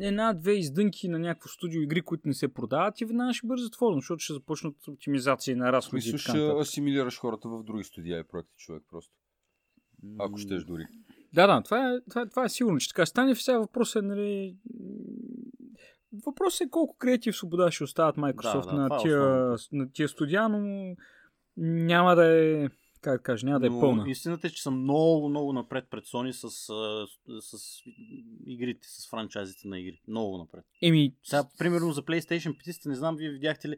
една-две 0.00 0.52
издънки 0.52 1.08
на 1.08 1.18
някакво 1.18 1.48
студио 1.48 1.82
игри, 1.82 2.02
които 2.02 2.28
не 2.28 2.34
се 2.34 2.54
продават 2.54 3.00
и 3.00 3.04
веднага 3.04 3.34
ще 3.34 3.46
бъде 3.46 3.62
затворено, 3.62 4.00
защото 4.00 4.18
ще 4.18 4.32
започнат 4.32 4.88
оптимизации 4.88 5.54
на 5.54 5.72
разходи. 5.72 6.04
така 6.04 6.18
ще 6.18 6.38
асимилираш 6.60 7.18
хората 7.18 7.48
в 7.48 7.62
други 7.62 7.84
студия 7.84 8.18
и 8.18 8.24
проекти, 8.24 8.54
човек, 8.56 8.82
просто. 8.90 9.12
Ако 10.18 10.38
щеш 10.38 10.64
дори. 10.64 10.84
Да, 11.32 11.46
да, 11.46 11.62
това 11.62 11.90
е, 11.90 12.00
това, 12.10 12.20
е, 12.20 12.28
това 12.28 12.44
е 12.44 12.48
сигурно, 12.48 12.78
че 12.78 12.88
така 12.88 13.06
ще 13.06 13.10
стане. 13.10 13.34
Сега 13.34 13.58
въпросът 13.58 14.02
е, 14.02 14.06
нали... 14.06 14.56
Въпросът 16.26 16.60
е 16.66 16.70
колко 16.70 16.96
креатив 16.98 17.36
свобода 17.36 17.70
ще 17.70 17.84
остават 17.84 18.16
Microsoft 18.16 18.64
Да, 18.64 18.70
да, 18.70 18.76
на, 18.76 18.96
е 18.96 19.02
тия, 19.02 19.56
на 19.72 19.92
тия 19.92 20.08
студия, 20.08 20.48
но 20.48 20.94
няма 21.56 22.16
да 22.16 22.26
е, 22.26 22.68
как 23.00 23.16
да 23.16 23.22
кажа, 23.22 23.46
няма 23.46 23.60
да 23.60 23.66
е 23.66 23.70
Но 23.70 23.80
пълна. 23.80 24.10
истината 24.10 24.46
е, 24.46 24.50
че 24.50 24.62
съм 24.62 24.82
много, 24.82 25.28
много 25.28 25.52
напред 25.52 25.84
пред 25.90 26.04
Sony 26.04 26.30
с, 26.30 26.50
с, 26.50 27.58
с 27.58 27.82
игрите, 28.46 28.88
с 28.88 29.10
франчайзите 29.10 29.68
на 29.68 29.78
игри. 29.80 30.00
Много 30.08 30.38
напред. 30.38 30.64
Еми, 30.82 31.14
Сега, 31.22 31.44
примерно 31.58 31.92
за 31.92 32.02
PlayStation 32.02 32.56
5, 32.56 32.88
не 32.88 32.94
знам, 32.94 33.16
вие 33.16 33.30
видяхте 33.30 33.68
ли, 33.68 33.76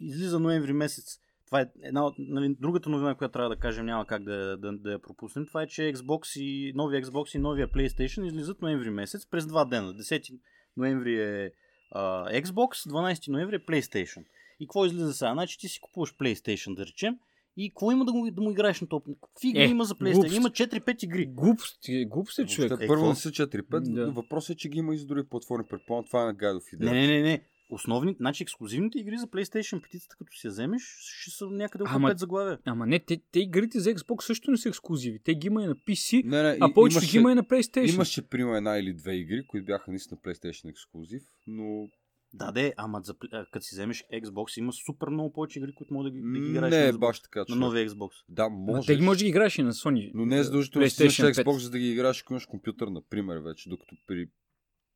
излиза 0.00 0.40
ноември 0.40 0.72
месец. 0.72 1.20
Това 1.46 1.60
е 1.60 1.66
една 1.82 2.06
от, 2.06 2.14
нали, 2.18 2.56
другата 2.60 2.90
новина, 2.90 3.14
която 3.14 3.32
трябва 3.32 3.48
да 3.48 3.56
кажем, 3.56 3.86
няма 3.86 4.06
как 4.06 4.22
да, 4.22 4.56
да, 4.56 4.72
да 4.72 4.92
я 4.92 4.98
пропуснем. 4.98 5.46
Това 5.46 5.62
е, 5.62 5.66
че 5.66 5.82
Xbox 5.82 6.40
и 6.40 6.72
новия 6.74 7.02
Xbox 7.02 7.36
и 7.36 7.38
новия 7.38 7.68
PlayStation 7.68 8.26
излизат 8.26 8.62
ноември 8.62 8.90
месец 8.90 9.26
през 9.26 9.46
два 9.46 9.64
дена. 9.64 9.94
10 9.94 10.40
ноември 10.80 11.22
е 11.22 11.50
а, 11.90 12.32
Xbox, 12.42 12.88
12 12.88 13.28
ноември 13.28 13.56
е 13.56 13.58
PlayStation. 13.58 14.24
И 14.60 14.66
какво 14.66 14.86
излиза 14.86 15.12
сега? 15.14 15.32
Значи 15.32 15.58
ти 15.58 15.68
си 15.68 15.80
купуваш 15.80 16.14
PlayStation, 16.16 16.74
да 16.74 16.86
речем, 16.86 17.18
и 17.56 17.70
какво 17.70 17.92
има 17.92 18.04
да 18.04 18.12
му, 18.12 18.30
да 18.30 18.42
му 18.42 18.50
играеш 18.50 18.80
на 18.80 18.86
топ? 18.88 19.06
Какви 19.22 19.48
игри 19.48 19.62
Е, 19.62 19.66
има 19.66 19.84
за 19.84 19.94
PlayStation? 19.94 20.12
глупост. 20.14 20.36
Има 20.36 20.50
4-5 20.50 21.04
игри. 21.04 21.26
глупости, 21.26 22.04
глупости 22.04 22.46
човек. 22.46 22.68
Въобще, 22.68 22.84
Е, 22.84 22.88
първо 22.88 23.08
не 23.08 23.14
са 23.14 23.30
4-5. 23.30 23.80
Да. 23.80 24.10
Въпросът 24.10 24.50
е, 24.50 24.56
че 24.56 24.68
ги 24.68 24.78
има 24.78 24.94
и 24.94 24.98
за 24.98 25.06
други 25.06 25.28
платформи. 25.28 25.64
Предполагам, 25.70 26.06
това 26.06 26.22
е 26.22 26.26
на 26.26 26.32
гайдов 26.34 26.72
идея. 26.72 26.92
Не, 26.92 27.06
не, 27.06 27.06
не, 27.06 27.22
не. 27.22 27.42
Основни, 27.70 28.16
значи 28.20 28.42
ексклюзивните 28.42 28.98
игри 28.98 29.18
за 29.18 29.26
PlayStation 29.26 29.80
5, 29.80 30.08
като 30.18 30.36
си 30.36 30.46
я 30.46 30.50
вземеш, 30.50 30.82
ще 31.00 31.30
са 31.30 31.46
някъде 31.46 31.84
около 31.84 31.96
Ама- 31.96 32.10
5 32.10 32.16
заглавия. 32.16 32.58
Ама 32.64 32.86
не, 32.86 32.98
те, 32.98 33.20
те 33.32 33.40
игрите 33.40 33.80
за 33.80 33.94
Xbox 33.94 34.22
също 34.22 34.50
не 34.50 34.56
са 34.56 34.68
ексклюзиви. 34.68 35.18
Те 35.24 35.34
ги 35.34 35.46
има 35.46 35.62
и 35.62 35.66
на 35.66 35.74
PC, 35.76 36.24
Не, 36.24 36.42
не, 36.42 36.58
а 36.60 36.72
повечето 36.74 37.06
ги 37.10 37.18
има 37.18 37.32
и 37.32 37.34
на 37.34 37.44
PlayStation. 37.44 37.94
Имаше, 37.94 38.28
примерно, 38.28 38.56
една 38.56 38.78
или 38.78 38.94
две 38.94 39.14
игри, 39.14 39.46
които 39.46 39.66
бяха 39.66 39.90
наистина 39.90 40.20
PlayStation 40.20 40.70
ексклюзив, 40.70 41.22
но 41.46 41.88
Да, 42.34 42.52
де, 42.52 42.74
ама 42.76 43.00
за, 43.04 43.14
като 43.52 43.60
си 43.60 43.74
вземеш 43.74 44.04
Xbox, 44.14 44.58
има 44.58 44.72
супер 44.72 45.08
много 45.08 45.32
повече 45.32 45.58
игри, 45.58 45.74
които 45.74 45.94
могат 45.94 46.12
да 46.12 46.18
ги, 46.18 46.22
да 46.24 46.40
ги 46.40 46.50
играеш 46.50 46.70
не 46.74 46.86
на, 46.86 46.92
Xbox, 46.92 46.98
баш 46.98 47.20
така, 47.20 47.44
на 47.48 47.56
новия 47.56 47.88
Xbox. 47.90 48.10
Да, 48.28 48.48
може. 48.48 48.86
те 48.86 48.96
ги 48.96 49.02
може 49.02 49.18
да 49.18 49.24
ги 49.24 49.28
играеш 49.28 49.58
и 49.58 49.62
на 49.62 49.72
Sony. 49.72 50.10
Но 50.14 50.26
не 50.26 50.38
е 50.38 50.42
задължително 50.42 50.84
да 50.86 50.90
си 50.90 50.94
вземеш 50.94 51.16
PlayStation 51.16 51.42
5. 51.42 51.44
Xbox, 51.44 51.58
за 51.58 51.70
да 51.70 51.78
ги 51.78 51.90
играеш, 51.92 52.22
ако 52.22 52.32
имаш 52.32 52.46
компютър, 52.46 52.88
например, 52.88 53.36
вече. 53.36 53.68
Докато 53.68 53.96
при 54.06 54.28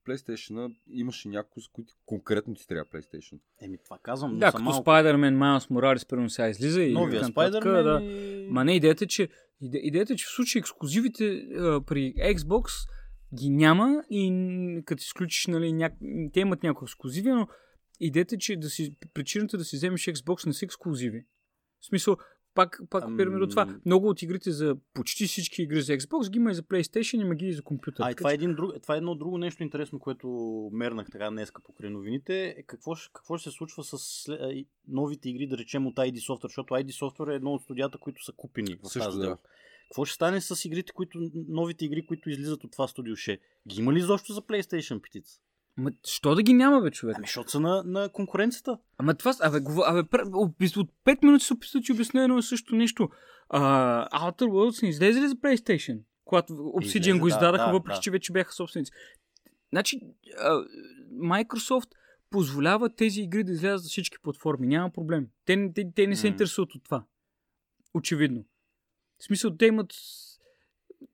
PlayStation 0.06 0.74
имаше 0.90 1.28
някои, 1.28 1.62
с 1.62 1.68
които 1.68 1.94
конкретно 2.06 2.54
ти 2.54 2.66
трябва 2.66 2.84
PlayStation. 2.84 3.38
Еми, 3.62 3.78
това 3.84 3.98
казвам, 4.02 4.32
но 4.32 4.38
Да, 4.38 4.50
като 4.52 4.62
малко. 4.62 4.90
Spider-Man 4.90 5.36
Miles 5.36 5.70
Morales, 5.70 6.08
примерно 6.08 6.30
сега 6.30 6.48
излиза 6.48 6.82
и 6.82 6.92
Новия 6.92 7.22
Spider-Man 7.22 7.82
да. 7.82 8.04
и... 8.04 8.46
Ма 8.50 8.64
не, 8.64 8.76
идеята 8.76 9.04
е, 9.04 9.06
че, 9.06 9.28
иде, 9.60 9.78
идеята 9.78 10.12
е, 10.12 10.16
че 10.16 10.26
в 10.26 10.34
случай 10.34 10.60
ексклюзивите 10.60 11.46
а, 11.58 11.80
при 11.80 12.14
Xbox 12.14 12.88
ги 13.34 13.50
няма 13.50 14.02
и 14.10 14.82
като 14.84 15.00
изключиш, 15.00 15.46
нали, 15.46 15.72
ня... 15.72 15.90
те 16.32 16.40
имат 16.40 16.62
някои 16.62 16.86
ексклюзиви, 16.86 17.30
но 17.30 17.48
идеята 18.00 18.34
е, 18.34 18.38
че 18.38 18.56
да 18.56 18.70
си, 18.70 18.94
причината 19.14 19.58
да 19.58 19.64
си 19.64 19.76
вземеш 19.76 20.04
Xbox 20.04 20.46
не 20.46 20.52
са 20.52 20.64
ексклюзиви. 20.64 21.24
В 21.80 21.86
смисъл, 21.86 22.16
пак, 22.54 22.80
пак 22.90 23.16
до 23.38 23.46
това. 23.46 23.78
Много 23.86 24.08
от 24.08 24.22
игрите 24.22 24.50
за 24.50 24.76
почти 24.94 25.26
всички 25.26 25.62
игри 25.62 25.82
за 25.82 25.92
Xbox 25.92 26.30
ги 26.30 26.38
има 26.38 26.50
и 26.50 26.54
за 26.54 26.62
PlayStation, 26.62 27.20
има 27.20 27.34
ги 27.34 27.46
и 27.46 27.52
за 27.52 27.62
компютър. 27.62 28.04
А, 28.06 28.10
и 28.10 28.14
това 28.14 28.30
е, 28.30 28.34
един 28.34 28.54
друг, 28.54 28.72
това 28.82 28.94
е 28.94 28.98
едно 28.98 29.14
друго 29.14 29.38
нещо 29.38 29.62
интересно, 29.62 29.98
което 29.98 30.28
мернах 30.72 31.10
така 31.10 31.30
днеска 31.30 31.62
покрай 31.62 31.90
новините. 31.90 32.54
Е 32.58 32.62
какво, 32.62 32.92
какво 33.12 33.38
ще 33.38 33.50
се 33.50 33.56
случва 33.56 33.84
с 33.84 34.26
новите 34.88 35.28
игри, 35.28 35.46
да 35.46 35.58
речем 35.58 35.86
от 35.86 35.96
ID 35.96 36.14
Software, 36.14 36.42
защото 36.42 36.74
ID 36.74 36.90
Software 36.90 37.32
е 37.32 37.36
едно 37.36 37.52
от 37.52 37.62
студията, 37.62 37.98
които 37.98 38.24
са 38.24 38.32
купени 38.32 38.76
в 38.82 38.86
Също 38.88 39.08
тази 39.08 39.18
да. 39.18 39.36
Какво 39.88 40.04
ще 40.04 40.14
стане 40.14 40.40
с 40.40 40.64
игрите, 40.64 40.92
които, 40.92 41.30
новите 41.48 41.84
игри, 41.84 42.06
които 42.06 42.30
излизат 42.30 42.64
от 42.64 42.72
това 42.72 42.88
студио? 42.88 43.16
Ще 43.16 43.38
ги 43.68 43.80
има 43.80 43.92
ли 43.92 43.98
изобщо 43.98 44.32
за 44.32 44.42
PlayStation 44.42 45.00
питица? 45.00 45.40
Ма, 45.76 45.90
що 46.04 46.34
да 46.34 46.42
ги 46.42 46.52
няма, 46.52 46.80
бе, 46.80 46.90
човек? 46.90 47.16
Ами, 47.16 47.26
защото 47.26 47.50
са 47.50 47.60
на, 47.60 47.82
на 47.86 48.08
конкуренцията. 48.08 48.78
Ама 48.98 49.14
това, 49.14 49.34
абе, 49.40 49.60
говор, 49.60 49.84
абе, 49.86 50.00
от, 50.32 50.76
от 50.76 50.90
5 51.04 51.24
минути 51.24 51.44
се 51.44 51.52
описва, 51.52 51.80
че 51.80 51.92
обясня 51.92 52.22
едно 52.22 52.38
и 52.38 52.42
също 52.42 52.74
нещо. 52.74 53.08
А, 53.48 53.60
Outer 54.08 54.44
Worlds 54.44 54.82
не 54.82 54.88
излезе 54.88 55.20
ли 55.20 55.28
за 55.28 55.34
PlayStation? 55.34 56.00
Когато 56.24 56.52
Obsidian 56.52 56.98
Излезе, 56.98 57.18
го 57.18 57.26
да, 57.26 57.28
издадаха, 57.28 57.66
да, 57.66 57.72
въпреки 57.72 57.96
да. 57.96 58.00
че 58.00 58.10
вече 58.10 58.32
бяха 58.32 58.52
собственици. 58.52 58.92
Значи, 59.72 60.00
а, 60.38 60.64
Microsoft 61.12 61.88
позволява 62.30 62.94
тези 62.94 63.20
игри 63.20 63.44
да 63.44 63.52
излязат 63.52 63.82
за 63.82 63.88
всички 63.88 64.16
платформи. 64.22 64.66
Няма 64.66 64.90
проблем. 64.90 65.26
Те, 65.44 65.72
те, 65.74 65.92
те 65.94 66.06
не 66.06 66.16
се 66.16 66.26
М. 66.26 66.32
интересуват 66.32 66.74
от 66.74 66.84
това. 66.84 67.04
Очевидно. 67.94 68.44
В 69.18 69.24
смисъл, 69.24 69.56
те 69.56 69.66
имат... 69.66 69.92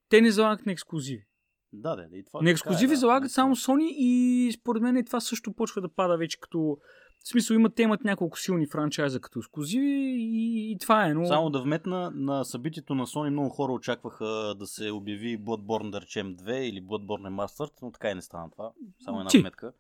Те 0.09 0.21
не 0.21 0.31
залагат 0.31 0.67
на 0.67 0.73
ексклюзиви. 0.73 1.27
Да, 1.73 1.97
да, 1.97 2.09
да. 2.09 2.17
И 2.17 2.25
това 2.25 2.43
На 2.43 2.51
е, 2.51 2.53
ексклюзиви 2.53 2.95
да, 2.95 2.97
залагат 2.97 3.23
наистина. 3.23 3.57
само 3.57 3.57
Sony 3.57 3.89
и 3.91 4.53
според 4.53 4.83
мен 4.83 4.97
и 4.97 5.05
това 5.05 5.21
също 5.21 5.53
почва 5.53 5.81
да 5.81 5.89
пада 5.89 6.17
вече 6.17 6.41
като... 6.41 6.79
В 7.25 7.29
смисъл 7.29 7.55
имат, 7.55 7.75
те 7.75 7.83
имат 7.83 8.05
няколко 8.05 8.39
силни 8.39 8.67
франчайза 8.67 9.21
като 9.21 9.39
ексклюзиви 9.39 10.17
и, 10.19 10.73
и 10.73 10.79
това 10.79 11.07
е. 11.07 11.15
Но... 11.15 11.27
Само 11.27 11.51
да 11.51 11.63
вметна, 11.63 12.11
на 12.15 12.45
събитието 12.45 12.95
на 12.95 13.07
Sony 13.07 13.31
много 13.31 13.49
хора 13.49 13.73
очакваха 13.73 14.55
да 14.59 14.67
се 14.67 14.91
обяви 14.91 15.39
Bloodborne, 15.39 15.91
да 15.91 16.01
речем 16.01 16.37
2 16.37 16.53
или 16.53 16.83
Bloodborne 16.83 17.29
Remastered, 17.29 17.73
но 17.83 17.93
така 17.93 18.11
и 18.11 18.15
не 18.15 18.23
стана 18.23 18.51
това. 18.51 18.73
Само 19.05 19.19
една 19.19 19.31
Ти. 19.31 19.39
вметка. 19.39 19.73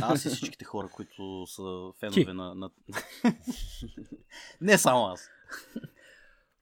Аз 0.00 0.24
и 0.24 0.28
всичките 0.28 0.64
хора, 0.64 0.88
които 0.88 1.46
са 1.46 1.62
Ти. 2.12 2.24
фенове 2.24 2.32
на... 2.32 2.54
на... 2.54 2.70
не 4.60 4.78
само 4.78 5.06
аз. 5.06 5.28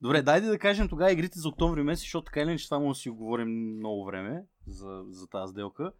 Добре, 0.04 0.22
дайде 0.22 0.46
да 0.46 0.58
кажем 0.58 0.88
тогава 0.88 1.12
игрите 1.12 1.38
за 1.38 1.48
октомври 1.48 1.82
месец, 1.82 2.02
защото 2.02 2.24
така 2.24 2.40
или 2.40 2.48
иначе 2.48 2.68
да 2.68 2.94
си 2.94 3.10
говорим 3.10 3.76
много 3.76 4.04
време 4.04 4.46
за, 4.66 5.04
за 5.08 5.26
тази 5.26 5.50
сделка. 5.50 5.92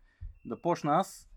Да 0.45 0.61
почна 0.61 0.93
аз. 0.93 1.29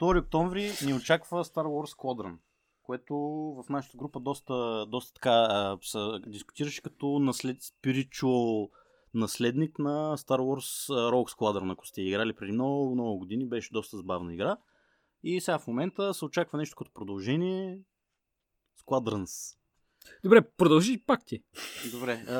2 0.00 0.22
октомври 0.22 0.70
ни 0.86 0.94
очаква 0.94 1.44
Star 1.44 1.64
Wars 1.64 1.96
Squadron, 1.96 2.36
което 2.82 3.14
в 3.62 3.64
нашата 3.68 3.96
група 3.96 4.20
доста, 4.20 4.86
доста 4.86 5.14
така 5.14 5.76
се 5.82 5.98
дискутираше 6.26 6.82
като 6.82 7.18
наслед, 7.18 7.56
spiritual 7.60 8.70
наследник 9.14 9.78
на 9.78 10.16
Star 10.16 10.38
Wars 10.38 10.94
Rogue 10.94 11.36
Squadron, 11.36 11.72
ако 11.72 11.86
сте 11.86 12.02
играли 12.02 12.32
преди 12.32 12.52
много, 12.52 12.94
много 12.94 13.18
години, 13.18 13.48
беше 13.48 13.72
доста 13.72 13.96
забавна 13.96 14.34
игра. 14.34 14.56
И 15.22 15.40
сега 15.40 15.58
в 15.58 15.66
момента 15.66 16.14
се 16.14 16.24
очаква 16.24 16.58
нещо 16.58 16.76
като 16.76 16.92
продължение 16.94 17.78
Squadrons. 18.86 19.61
Добре, 20.24 20.40
продължи 20.42 20.98
пак 20.98 21.24
ти. 21.24 21.42
Добре. 21.90 22.24
а, 22.28 22.32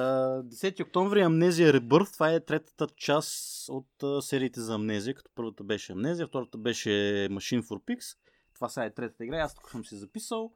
10 0.42 0.80
октомври 0.80 1.20
Амнезия 1.20 1.72
Rebirth. 1.72 2.12
Това 2.12 2.30
е 2.30 2.40
третата 2.40 2.86
част 2.88 3.38
от 3.68 4.02
а, 4.02 4.22
сериите 4.22 4.60
за 4.60 4.74
Амнезия, 4.74 5.14
като 5.14 5.30
първата 5.34 5.64
беше 5.64 5.92
Амнезия, 5.92 6.26
втората 6.26 6.58
беше 6.58 6.90
Machine 7.30 7.62
for 7.62 7.80
Pigs. 7.80 8.16
Това 8.54 8.68
сега 8.68 8.84
е 8.84 8.94
третата 8.94 9.24
игра. 9.24 9.38
Аз 9.38 9.54
тук 9.54 9.70
съм 9.70 9.84
си 9.84 9.96
записал. 9.96 10.52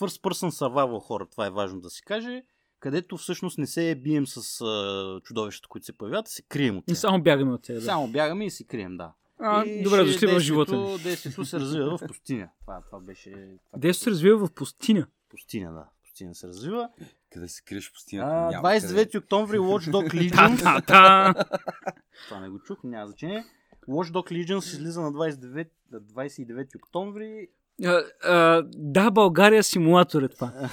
First 0.00 0.22
Person 0.22 0.50
Survival 0.50 1.08
Horror, 1.08 1.30
това 1.30 1.46
е 1.46 1.50
важно 1.50 1.80
да 1.80 1.90
се 1.90 2.02
каже, 2.02 2.42
където 2.80 3.16
всъщност 3.16 3.58
не 3.58 3.66
се 3.66 3.94
бием 3.94 4.26
с 4.26 4.60
а, 4.60 5.20
чудовищата, 5.20 5.68
които 5.68 5.84
се 5.84 5.92
появяват, 5.92 6.28
се 6.28 6.42
крием 6.42 6.76
от 6.76 6.84
И 6.84 6.86
тях. 6.86 6.98
само 6.98 7.22
бягаме 7.22 7.52
от 7.52 7.62
тях. 7.62 7.76
Да. 7.76 7.82
Само 7.82 8.08
бягаме 8.08 8.46
и 8.46 8.50
се 8.50 8.64
крием, 8.64 8.96
да. 8.96 9.12
А, 9.38 9.64
И 9.64 9.82
добре, 9.82 10.04
дошли 10.04 10.26
в 10.28 10.40
живота 10.40 10.72
ми. 10.72 10.78
действието- 10.78 11.02
Действието 11.04 11.44
се 11.44 11.60
развива 11.60 11.98
в 11.98 12.06
пустиня. 12.08 12.50
Това, 12.60 12.82
това 12.82 13.00
беше... 13.00 13.30
Това 13.30 13.78
Дето 13.78 13.98
се 13.98 14.10
развива 14.10 14.46
в 14.46 14.52
пустиня. 14.52 15.06
Пустиня, 15.28 15.72
да. 15.72 15.84
Пустиня 16.20 16.34
се 16.34 16.48
развива. 16.48 16.88
Къде 17.32 17.48
се 17.48 17.62
криеш 17.62 17.90
в 17.90 17.92
пустинята? 17.92 18.30
А, 18.30 18.50
Няма 18.50 18.68
29 18.68 19.18
октомври 19.18 19.58
Watch 19.58 19.90
Dog 19.90 20.86
та. 20.86 21.34
Това 22.28 22.40
не 22.40 22.48
го 22.48 22.58
чух, 22.58 22.78
няма 22.84 23.06
значение. 23.06 23.44
Watch 23.88 24.12
Dog 24.12 24.32
Legions 24.32 24.72
излиза 24.72 25.00
на 25.00 25.12
29, 25.12 25.68
на 25.92 26.00
29 26.00 26.76
октомври. 26.76 27.48
А, 27.84 28.02
а, 28.24 28.62
Да, 28.66 29.10
България 29.10 29.62
симулатор 29.64 30.22
е 30.22 30.28
това. 30.28 30.52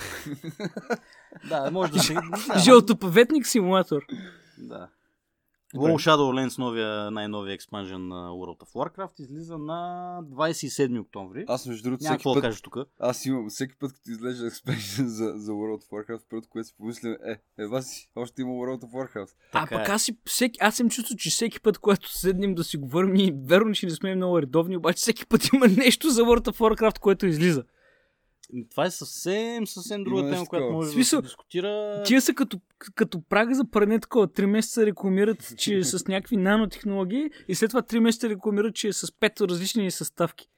Да, 1.49 1.71
може 1.71 1.91
да 1.91 1.99
се... 1.99 2.13
Да, 2.13 2.59
Жълтопаветник 2.59 3.47
симулатор. 3.47 4.01
да. 4.57 4.89
Добре. 5.73 5.91
WoW 5.91 5.95
Shadowlands, 5.95 6.57
новия, 6.57 7.11
най-новия 7.11 7.53
експанжен 7.53 8.07
на 8.07 8.29
World 8.29 8.59
of 8.63 8.73
Warcraft, 8.73 9.19
излиза 9.19 9.57
на 9.57 10.19
27 10.23 11.01
октомври. 11.01 11.45
Аз 11.47 11.65
между 11.65 11.83
другото 11.83 11.99
всеки 12.03 12.13
какво 12.13 12.33
да 12.33 12.41
път, 12.41 12.43
кажа 12.43 12.61
тук. 12.61 12.77
аз 12.99 13.25
имам, 13.25 13.49
всеки 13.49 13.75
път 13.79 13.93
като 13.93 14.11
излежа 14.11 14.47
експешен 14.47 15.07
за, 15.07 15.33
за 15.35 15.51
World 15.51 15.81
of 15.81 15.89
Warcraft, 15.89 16.21
първото, 16.29 16.49
което 16.49 16.67
си 16.67 16.73
помисля 16.77 17.17
е, 17.27 17.63
ева 17.63 17.83
си, 17.83 18.09
още 18.15 18.41
има 18.41 18.51
World 18.51 18.81
of 18.83 18.91
Warcraft. 18.91 19.33
А 19.53 19.61
Така 19.61 19.77
пък 19.77 19.87
е. 19.87 19.91
аз, 19.91 20.03
си, 20.03 20.17
всеки, 20.25 20.57
аз 20.61 20.75
съм 20.75 20.89
чувство, 20.89 21.15
че 21.15 21.29
всеки 21.29 21.61
път, 21.61 21.77
когато 21.77 22.11
седнем 22.11 22.55
да 22.55 22.63
си 22.63 22.77
говорим, 22.77 23.13
ние 23.13 23.33
верно, 23.45 23.73
че 23.73 23.85
не 23.85 23.91
сме 23.91 24.15
много 24.15 24.41
редовни, 24.41 24.77
обаче 24.77 24.97
всеки 24.97 25.25
път 25.25 25.49
има 25.53 25.67
нещо 25.67 26.09
за 26.09 26.21
World 26.21 26.47
of 26.47 26.57
Warcraft, 26.57 26.99
което 26.99 27.25
излиза. 27.25 27.63
Това 28.69 28.85
е 28.85 28.91
съвсем, 28.91 29.67
съвсем 29.67 30.03
друга 30.03 30.19
Има 30.19 30.29
тема, 30.29 30.39
нещо 30.39 30.49
която 30.49 30.71
може 30.71 30.91
Смисъл, 30.91 31.21
да 31.21 31.27
се 31.27 31.29
дискутира. 31.29 32.03
Тия 32.05 32.21
са 32.21 32.33
като, 32.33 32.59
като 32.95 33.21
прага 33.21 33.55
за 33.55 33.69
пране 33.71 33.99
такова. 33.99 34.33
Три 34.33 34.45
месеца 34.45 34.85
рекламират, 34.85 35.53
че 35.57 35.77
е 35.77 35.83
с 35.83 36.07
някакви 36.07 36.37
нанотехнологии 36.37 37.29
и 37.47 37.55
след 37.55 37.69
това 37.69 37.81
три 37.81 37.99
месеца 37.99 38.29
рекламират, 38.29 38.75
че 38.75 38.87
е 38.87 38.93
с 38.93 39.11
пет 39.19 39.41
различни 39.41 39.91
съставки. 39.91 40.49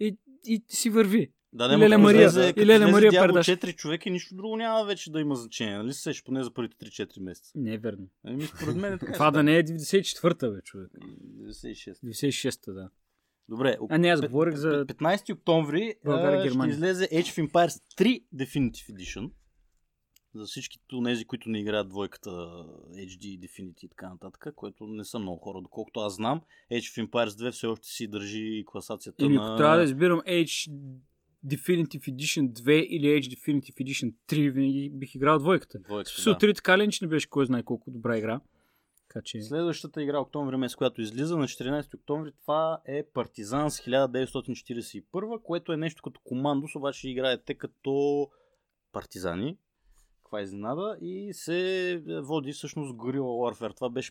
И, 0.00 0.18
и 0.44 0.64
си 0.68 0.90
върви. 0.90 1.32
Да, 1.54 1.68
не, 1.68 1.78
Леля 1.78 1.98
ма, 1.98 2.02
Мария, 2.02 2.28
излезе- 2.28 2.62
и 2.62 2.66
Леля 2.66 2.88
Мария 2.88 3.10
предаш. 3.10 3.46
4 3.46 3.76
човека 3.76 4.08
и 4.08 4.12
нищо 4.12 4.34
друго 4.34 4.56
няма 4.56 4.84
вече 4.84 5.12
да 5.12 5.20
има 5.20 5.34
значение. 5.34 5.76
Нали 5.76 5.92
се 5.92 6.12
поне 6.24 6.44
за 6.44 6.50
първите 6.54 6.76
3-4 6.76 7.20
месеца? 7.20 7.52
Не 7.54 7.74
е 7.74 7.78
верно. 7.78 8.06
Ами, 8.24 8.46
според 8.46 8.76
мен 8.76 8.92
е 8.92 8.98
така. 8.98 9.12
Това 9.12 9.30
да 9.30 9.42
не 9.42 9.56
е 9.58 9.64
94-та, 9.64 10.50
бе, 10.50 10.60
човек. 10.62 10.90
96. 11.40 11.92
96-та, 12.04 12.72
да. 12.72 12.88
Добре. 13.52 13.76
А 13.90 13.98
не, 13.98 14.08
аз 14.08 14.20
говорих 14.20 14.54
за... 14.54 14.86
15 14.86 15.32
октомври 15.34 15.94
България, 16.04 16.50
ще 16.50 16.68
излезе 16.68 17.08
Age 17.08 17.22
of 17.22 17.48
Empires 17.48 17.82
3 17.98 18.22
Definitive 18.34 18.92
Edition. 18.92 19.30
За 20.34 20.44
всички 20.44 20.78
тези, 21.04 21.24
които 21.24 21.48
не 21.48 21.60
играят 21.60 21.88
двойката 21.88 22.30
HD, 22.90 23.40
Definity 23.40 23.84
и 23.84 23.88
така 23.88 24.08
нататък, 24.08 24.54
което 24.56 24.86
не 24.86 25.04
са 25.04 25.18
много 25.18 25.38
хора, 25.38 25.60
доколкото 25.62 26.00
аз 26.00 26.14
знам. 26.14 26.40
Age 26.72 26.78
of 26.78 27.06
Empires 27.06 27.28
2 27.28 27.50
все 27.50 27.66
още 27.66 27.88
си 27.88 28.08
държи 28.08 28.64
класацията 28.66 29.24
Или 29.24 29.34
на... 29.34 29.56
трябва 29.56 29.76
да 29.76 29.82
избирам 29.82 30.20
Age 30.20 30.72
Definitive 31.46 32.14
Edition 32.14 32.52
2 32.52 32.70
или 32.72 33.06
Age 33.06 33.36
Definitive 33.36 33.84
Edition 33.84 34.14
3, 34.28 34.50
винаги 34.50 34.90
бих 34.90 35.14
играл 35.14 35.38
двойката. 35.38 35.78
двойката. 35.78 36.22
Да. 36.24 36.34
3 36.34 36.54
така 36.54 36.78
ли, 36.78 36.88
не 37.02 37.08
беше 37.08 37.30
кой 37.30 37.46
знае 37.46 37.62
колко 37.62 37.90
добра 37.90 38.18
игра. 38.18 38.40
Така 39.12 39.22
че... 39.24 39.42
Следващата 39.42 40.02
игра 40.02 40.20
октомври 40.20 40.56
месец, 40.56 40.76
която 40.76 41.00
излиза 41.00 41.36
на 41.36 41.44
14 41.44 41.94
октомври, 41.94 42.32
това 42.40 42.80
е 42.86 43.02
Партизанс 43.02 43.80
1941, 43.80 45.42
което 45.42 45.72
е 45.72 45.76
нещо 45.76 46.02
като 46.02 46.20
командос, 46.24 46.74
обаче 46.74 47.10
играете 47.10 47.54
като 47.54 48.28
партизани. 48.92 49.58
Каква 50.22 50.40
е 50.40 50.42
изненада? 50.42 50.96
И 51.00 51.30
се 51.32 52.02
води 52.22 52.52
всъщност 52.52 52.94
Guerrilla 52.94 53.20
Warfare. 53.20 53.76
Това 53.76 53.90
беше 53.90 54.10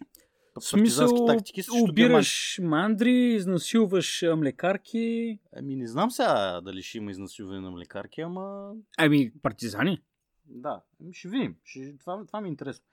В 0.55 0.62
смисъл, 0.62 1.25
тактики 1.25 1.62
убираш 1.89 2.60
мандри, 2.63 3.12
изнасилваш 3.12 4.24
млекарки. 4.38 5.39
Ами 5.55 5.75
не 5.75 5.88
знам 5.88 6.12
сега 6.12 6.62
дали 6.62 6.84
ще 6.84 6.98
има 6.98 7.12
изнасилване 7.12 7.60
на 7.60 7.72
млекарки, 7.72 8.22
ама 8.22 8.74
Ами, 8.98 9.31
партизани. 9.41 10.01
да, 10.46 10.81
ами 11.01 11.13
ще 11.13 11.29
видим. 11.29 11.55
Ще... 11.63 11.98
Това, 11.98 12.25
това 12.25 12.41
ми 12.41 12.48
е 12.48 12.51
интересно. 12.51 12.86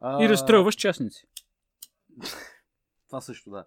А, 0.00 0.24
И 0.24 0.28
разстрелваш 0.28 0.74
частници. 0.74 1.26
Това 3.06 3.20
също, 3.20 3.50
да. 3.50 3.66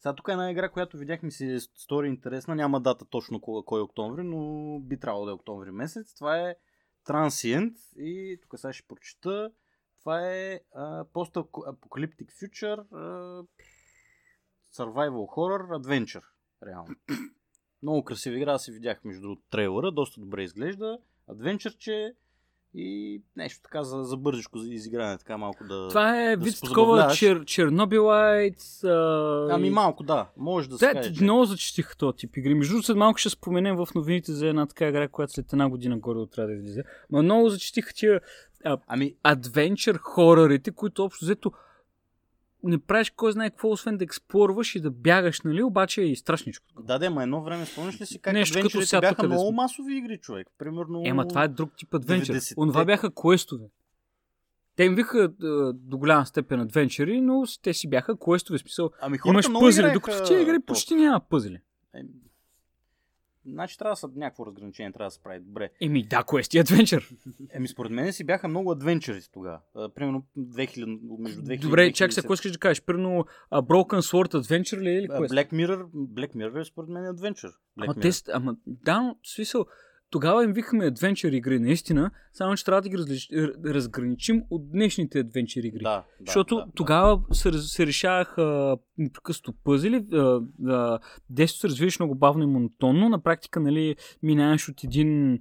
Сега 0.00 0.14
тук 0.14 0.28
е 0.28 0.32
една 0.32 0.50
игра, 0.50 0.68
която 0.68 0.96
видях 0.96 1.22
ми 1.22 1.30
се 1.30 1.60
стори 1.60 2.08
интересна. 2.08 2.54
Няма 2.54 2.80
дата 2.80 3.04
точно 3.04 3.40
кой, 3.40 3.62
кой 3.64 3.80
е 3.80 3.82
октомври, 3.82 4.22
но 4.22 4.78
би 4.80 5.00
трябвало 5.00 5.24
да 5.24 5.30
е 5.30 5.34
октомври 5.34 5.70
месец. 5.70 6.14
Това 6.14 6.38
е 6.38 6.56
Transient 7.06 7.76
и 7.96 8.38
тук 8.42 8.58
сега 8.58 8.72
ще 8.72 8.86
прочета. 8.86 9.50
Това 10.00 10.30
е 10.30 10.60
а, 10.74 11.04
Post-Apocalyptic 11.04 12.32
Future 12.32 12.86
а, 12.92 13.42
Survival 14.74 15.26
Horror 15.36 15.82
Adventure. 15.82 16.24
Реално. 16.66 16.94
Много 17.82 18.04
красива 18.04 18.36
игра, 18.36 18.52
аз 18.52 18.64
си 18.64 18.72
видях 18.72 19.04
между 19.04 19.22
другото 19.22 19.42
трейлера, 19.50 19.92
доста 19.92 20.20
добре 20.20 20.42
изглежда. 20.42 20.98
Адвенчърче 21.28 22.14
и 22.74 23.22
нещо 23.36 23.60
така 23.62 23.82
за, 23.82 24.04
за 24.04 24.16
бързичко 24.16 24.58
за 24.58 24.74
изигране, 24.74 25.18
така 25.18 25.36
малко 25.36 25.64
да... 25.64 25.88
Това 25.88 26.22
е 26.22 26.36
да 26.36 26.44
вид 26.44 26.56
такова 26.64 27.10
чер, 27.14 27.44
Чернобилайт. 27.44 28.84
А, 28.84 29.48
Ами 29.50 29.70
малко, 29.70 30.02
да. 30.02 30.26
Може 30.36 30.68
да 30.68 30.78
се 30.78 30.92
Те 30.92 31.12
че- 31.12 31.22
много 31.22 31.44
зачистиха 31.44 31.96
този 31.96 32.16
тип 32.16 32.36
игри. 32.36 32.54
Между 32.54 32.72
другото, 32.72 32.86
след 32.86 32.96
малко 32.96 33.18
ще 33.18 33.30
споменем 33.30 33.76
в 33.76 33.88
новините 33.94 34.32
за 34.32 34.46
една 34.46 34.66
така 34.66 34.88
игра, 34.88 35.08
която 35.08 35.32
след 35.32 35.52
една 35.52 35.68
година 35.68 35.98
горе 35.98 36.26
трябва 36.26 36.48
да 36.52 36.54
излезе. 36.54 36.82
Ма 37.10 37.22
много 37.22 37.48
зачистиха 37.48 37.94
тия 37.94 38.20
Ами, 38.86 39.14
адвенчър 39.22 39.98
хорорите, 40.02 40.70
които 40.70 41.04
общо 41.04 41.24
взето 41.24 41.52
не 42.64 42.78
правиш 42.78 43.10
кой 43.10 43.32
знае 43.32 43.50
какво, 43.50 43.70
освен 43.70 43.96
да 43.96 44.04
експлорваш 44.04 44.74
и 44.74 44.80
да 44.80 44.90
бягаш, 44.90 45.40
нали? 45.40 45.62
Обаче 45.62 46.02
е 46.02 46.04
и 46.04 46.16
страшничко. 46.16 46.66
да, 46.82 46.98
да, 46.98 47.10
ма 47.10 47.22
едно 47.22 47.42
време 47.42 47.66
спомняш 47.66 48.00
ли 48.00 48.06
си 48.06 48.18
как 48.18 48.32
Нещо 48.32 48.60
като 48.62 48.82
сега 48.82 49.00
бяха 49.00 49.22
тук, 49.22 49.26
много 49.26 49.46
сме. 49.46 49.54
масови 49.54 49.96
игри, 49.96 50.18
човек. 50.18 50.48
Примерно... 50.58 51.02
Ема 51.04 51.28
това 51.28 51.44
е 51.44 51.48
друг 51.48 51.70
тип 51.76 51.94
адвенчър. 51.94 52.36
90-те. 52.36 52.54
Онова 52.56 52.84
бяха 52.84 53.10
квестове. 53.14 53.64
Те 54.76 54.84
им 54.84 54.94
виха 54.94 55.28
до 55.74 55.98
голяма 55.98 56.26
степен 56.26 56.60
адвенчъри, 56.60 57.20
но 57.20 57.44
те 57.62 57.74
си 57.74 57.90
бяха 57.90 58.16
квестове. 58.18 58.58
Смисъл, 58.58 58.90
Ами 59.00 59.18
имаш 59.26 59.48
много 59.48 59.64
пъзели, 59.64 59.84
играеха 59.84 59.94
докато 59.94 60.24
в 60.24 60.26
тия 60.26 60.42
игри 60.42 60.60
почти 60.60 60.94
няма 60.94 61.20
пъзели. 61.20 61.58
Е, 63.46 63.50
Значи 63.50 63.78
трябва 63.78 63.92
да 63.92 63.96
са 63.96 64.08
някакво 64.16 64.46
разграничение, 64.46 64.92
трябва 64.92 65.06
да 65.06 65.10
се 65.10 65.22
прави 65.22 65.40
добре. 65.40 65.70
Еми 65.80 66.02
да, 66.02 66.22
квест 66.22 66.54
и 66.54 66.58
адвенчър. 66.58 67.10
Еми 67.50 67.68
според 67.68 67.92
мен 67.92 68.12
си 68.12 68.24
бяха 68.24 68.48
много 68.48 68.70
адвенчърите 68.70 69.30
тогава. 69.32 69.60
Примерно 69.94 70.26
2000, 70.38 70.98
между 71.18 71.42
2000 71.42 71.58
Добре, 71.60 71.92
чак 71.92 72.12
се, 72.12 72.20
2010. 72.20 72.22
какво 72.22 72.34
искаш 72.34 72.52
да 72.52 72.58
кажеш? 72.58 72.82
Примерно 72.82 73.24
а, 73.50 73.62
Broken 73.62 74.00
Sword 74.00 74.34
Adventure 74.34 74.80
ли 74.80 74.88
е 74.88 74.98
или 74.98 75.06
А, 75.10 75.16
квест? 75.16 75.34
Black 75.34 75.52
Mirror, 75.52 75.84
Black 75.92 76.34
Mirror 76.34 76.60
е 76.60 76.64
според 76.64 76.88
мен 76.90 77.06
адвенчър. 77.06 77.50
Black 77.78 77.84
Ама 77.84 77.94
Mirror. 77.94 78.24
те, 78.24 78.32
ама 78.32 78.56
да, 78.66 79.14
смисъл, 79.34 79.66
тогава 80.10 80.44
им 80.44 80.52
викаме 80.52 80.86
адвенчър 80.86 81.32
игри, 81.32 81.58
наистина, 81.58 82.10
само 82.32 82.56
че 82.56 82.64
трябва 82.64 82.82
да 82.82 82.88
ги 82.88 82.98
различ... 82.98 83.28
разграничим 83.66 84.42
от 84.50 84.70
днешните 84.70 85.18
адвенчър 85.18 85.62
игри. 85.62 85.82
Да, 85.82 85.90
да, 85.90 86.04
Защото 86.26 86.56
да, 86.56 86.66
тогава 86.74 87.20
се, 87.32 87.52
раз- 87.52 87.72
се 87.72 87.86
решаваха 87.86 88.76
непрекъснато 88.98 89.52
пъзели, 89.64 90.06
действието 91.30 91.60
се 91.60 91.68
развиваш 91.68 91.98
много 91.98 92.14
бавно 92.14 92.42
и 92.42 92.46
монотонно. 92.46 93.08
На 93.08 93.22
практика, 93.22 93.60
нали, 93.60 93.96
минаваш 94.22 94.68
от 94.68 94.84
един 94.84 95.40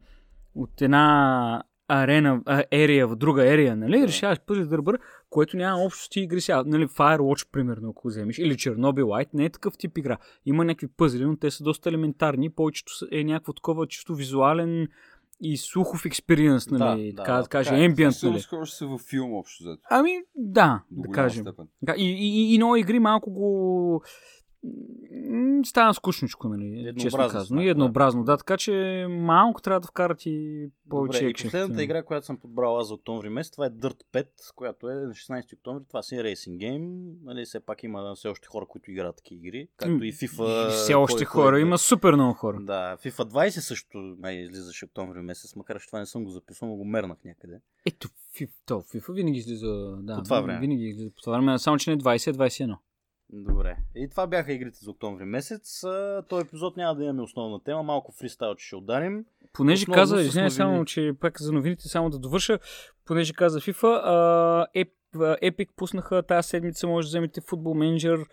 от 0.55 0.81
една 0.81 1.63
арена, 2.01 2.41
а, 2.45 2.63
ерия 2.71 3.07
в 3.07 3.15
друга 3.15 3.53
ерия, 3.53 3.75
нали? 3.75 3.99
Да. 3.99 4.07
Решаваш 4.07 4.39
пъзели 4.39 4.65
да 4.65 4.81
бър, 4.81 4.99
което 5.29 5.57
няма 5.57 5.83
общо 5.83 6.03
с 6.03 6.09
ти 6.09 6.19
игри 6.19 6.41
сега. 6.41 6.63
Нали, 6.65 6.87
Firewatch, 6.87 7.47
примерно, 7.51 7.89
ако 7.89 8.07
вземеш, 8.07 8.37
или 8.37 8.53
Chernobyl 8.53 9.03
Light, 9.03 9.29
не 9.33 9.45
е 9.45 9.49
такъв 9.49 9.77
тип 9.77 9.97
игра. 9.97 10.17
Има 10.45 10.65
някакви 10.65 10.87
пъзели, 10.87 11.25
но 11.25 11.37
те 11.37 11.51
са 11.51 11.63
доста 11.63 11.89
елементарни. 11.89 12.49
Повечето 12.49 12.97
са- 12.97 13.07
е 13.11 13.23
някакво 13.23 13.53
такова 13.53 13.87
чисто 13.87 14.15
визуален 14.15 14.87
и 15.41 15.57
слухов 15.57 16.05
експириенс, 16.05 16.69
нали? 16.71 17.11
Да, 17.11 17.23
така 17.23 17.33
да, 17.33 17.41
да, 17.41 17.47
кажа, 17.47 17.85
е. 17.85 18.11
Се 18.11 18.25
нали? 18.25 18.37
разхожда 18.37 18.75
се 18.75 18.85
във 18.85 19.01
филм 19.01 19.33
общо 19.33 19.63
взето. 19.63 19.81
Ами, 19.89 20.11
да, 20.35 20.83
До 20.91 21.01
да 21.01 21.09
кажем. 21.09 21.43
степен. 21.43 21.67
И, 21.97 22.03
и, 22.03 22.51
и, 22.51 22.53
и 22.53 22.57
много 22.57 22.75
игри 22.75 22.99
малко 22.99 23.31
го 23.31 24.03
м, 24.63 25.65
става 25.65 25.93
скучничко, 25.93 26.49
нали, 26.49 26.63
честно 26.75 26.89
Еднообразно 26.89 27.27
казано. 27.29 27.45
става, 27.45 27.63
И 27.63 27.69
еднообразно, 27.69 28.23
да, 28.23 28.37
така 28.37 28.57
че 28.57 28.71
малко 29.09 29.61
трябва 29.61 29.79
да 29.79 29.87
вкарат 29.87 30.25
и 30.25 30.67
повече 30.89 31.19
Добре, 31.19 31.29
екшен. 31.29 31.47
последната 31.47 31.83
игра, 31.83 32.03
която 32.03 32.25
съм 32.25 32.37
подбрал 32.37 32.79
аз 32.79 32.87
за 32.87 32.93
октомври 32.93 33.29
месец, 33.29 33.51
това 33.51 33.65
е 33.65 33.69
Dirt 33.69 33.97
5, 34.13 34.25
която 34.55 34.89
е 34.89 34.95
на 34.95 35.09
16 35.09 35.53
октомври. 35.53 35.83
Това 35.87 36.01
си 36.01 36.15
е 36.15 36.23
рейсинг 36.23 36.59
гейм. 36.59 36.91
Нали, 37.23 37.45
все 37.45 37.59
пак 37.59 37.83
има 37.83 38.13
все 38.15 38.27
още 38.27 38.47
хора, 38.47 38.65
които 38.65 38.91
играят 38.91 39.15
такива 39.15 39.39
игри. 39.39 39.67
Както 39.77 40.03
и 40.03 40.13
FIFA. 40.13 40.67
И 40.67 40.71
все 40.71 40.93
още 40.93 41.15
кой- 41.15 41.25
кой- 41.25 41.43
хора, 41.43 41.59
има 41.59 41.77
супер 41.77 42.13
много 42.13 42.33
хора. 42.33 42.57
Да, 42.61 42.97
FIFA 42.97 43.23
20 43.23 43.59
също 43.59 43.97
май 44.19 44.33
излизаше 44.35 44.85
октомври 44.85 45.19
месец, 45.19 45.55
макар 45.55 45.79
че 45.79 45.87
това 45.87 45.99
не 45.99 46.05
съм 46.05 46.23
го 46.23 46.29
записал, 46.29 46.67
но 46.67 46.75
го 46.75 46.85
мернах 46.85 47.17
някъде. 47.25 47.59
Ето, 47.85 48.07
FIFA, 48.07 48.49
FIFA 48.67 49.13
винаги 49.13 49.37
излиза, 49.37 49.67
да, 49.97 50.15
По 50.15 50.23
това 50.23 50.41
време. 50.41 50.59
винаги 50.59 50.83
излиза 50.83 51.09
по 51.09 51.21
това 51.21 51.33
време, 51.33 51.59
само 51.59 51.77
че 51.77 51.89
не 51.89 51.97
20, 51.97 52.27
а 52.27 52.33
21. 52.33 52.75
Добре. 53.35 53.77
И 53.95 54.09
това 54.09 54.27
бяха 54.27 54.53
игрите 54.53 54.77
за 54.81 54.91
октомври 54.91 55.25
месец. 55.25 55.83
Този 56.29 56.45
епизод 56.45 56.77
няма 56.77 56.95
да 56.95 57.03
имаме 57.03 57.21
основна 57.21 57.63
тема, 57.63 57.83
малко 57.83 58.11
фристайл, 58.11 58.55
че 58.55 58.65
ще 58.67 58.75
ударим. 58.75 59.25
Понеже 59.53 59.83
Основно 59.83 60.01
каза, 60.01 60.21
извиняй 60.21 60.49
само, 60.49 60.85
че 60.85 61.13
пак 61.19 61.41
за 61.41 61.51
новините 61.51 61.87
само 61.87 62.09
да 62.09 62.19
довърша, 62.19 62.59
понеже 63.05 63.33
каза 63.33 63.59
FIFA, 63.59 64.01
а, 64.03 64.67
Еп, 64.73 64.93
а, 65.15 65.17
Epic 65.19 65.69
пуснаха 65.75 66.23
тази 66.23 66.47
седмица, 66.49 66.87
може 66.87 67.05
да 67.05 67.09
вземете 67.09 67.41
Manager 67.41 68.25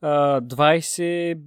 а, 0.00 0.40
20 0.40 1.40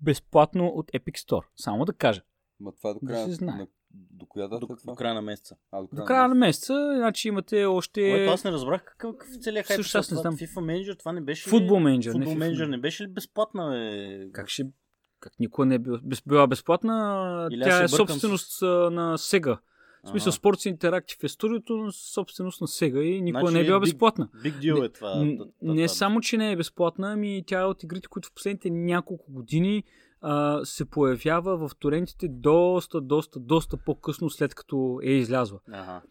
безплатно 0.00 0.66
от 0.66 0.90
Epic 0.90 1.14
Store. 1.28 1.44
Само 1.56 1.84
да 1.84 1.92
кажа. 1.92 2.22
Ма 2.60 2.72
това 2.72 2.90
е 2.90 2.94
до 2.94 2.98
Да 3.02 3.06
края. 3.12 3.24
се 3.26 3.32
знае. 3.32 3.56
на- 3.56 3.66
До 3.94 4.26
коя 4.26 4.48
дата 4.48 4.66
До, 4.66 4.72
е 4.72 4.76
до 4.86 4.94
края 4.94 5.14
на 5.14 5.22
месеца. 5.22 5.56
А, 5.72 5.82
До 5.92 6.04
края 6.04 6.28
на 6.28 6.34
месеца, 6.34 6.92
значи 6.96 7.28
имате 7.28 7.64
още... 7.64 8.10
Което 8.10 8.30
аз 8.32 8.44
не 8.44 8.52
разбрах 8.52 8.84
какъв, 8.84 9.16
какъв 9.16 9.36
целият 9.42 9.66
хайп. 9.66 9.78
Също 9.80 9.98
аз 9.98 10.10
не 10.10 10.16
знам. 10.16 10.36
FIFA 10.36 10.58
Manager, 10.58 10.98
това 10.98 11.12
не 11.12 11.20
беше 11.20 11.50
не 11.50 11.56
Football 11.58 12.04
FIFA 12.06 12.38
Manager 12.38 12.66
не 12.66 12.78
беше 12.78 13.02
ли 13.02 13.08
безплатна, 13.08 13.70
бе? 13.70 14.30
Как 14.32 14.48
ще... 14.48 14.66
Как 15.20 15.32
никога 15.40 15.66
не 15.66 15.74
е 15.74 15.78
била, 15.78 16.00
била 16.26 16.46
безплатна, 16.46 17.48
Или 17.52 17.62
тя 17.62 17.82
е 17.82 17.88
собственост 17.88 18.52
с... 18.52 18.62
на 18.92 19.18
Sega. 19.18 19.58
В 20.04 20.08
смисъл. 20.08 20.32
Sports 20.32 20.76
Interactive 20.76 21.24
е 21.24 21.28
студиото, 21.28 21.76
но 21.76 21.92
собственост 21.92 22.60
на 22.60 22.66
Sega 22.66 23.00
и 23.00 23.20
никога 23.20 23.40
Значи 23.40 23.54
не 23.54 23.60
е 23.60 23.64
била 23.64 23.78
big- 23.78 23.80
безплатна. 23.80 24.28
Big 24.36 24.52
deal 24.58 24.86
е 24.86 24.88
това. 24.88 25.24
Не 25.62 25.82
та- 25.82 25.88
само, 25.88 26.20
че 26.20 26.36
не 26.36 26.52
е 26.52 26.56
безплатна, 26.56 27.12
ами 27.12 27.44
тя 27.46 27.60
е 27.60 27.64
от 27.64 27.82
игрите, 27.82 28.08
които 28.08 28.28
в 28.28 28.32
последните 28.34 28.70
няколко 28.70 29.32
години 29.32 29.84
а, 30.22 30.64
се 30.64 30.84
появява 30.84 31.68
в 31.68 31.76
торентите 31.78 32.28
доста, 32.28 33.00
доста, 33.00 33.40
доста 33.40 33.76
по-късно 33.76 34.30
след 34.30 34.54
като 34.54 35.00
е 35.02 35.10
излязла. 35.10 35.58
Ага. 35.72 36.02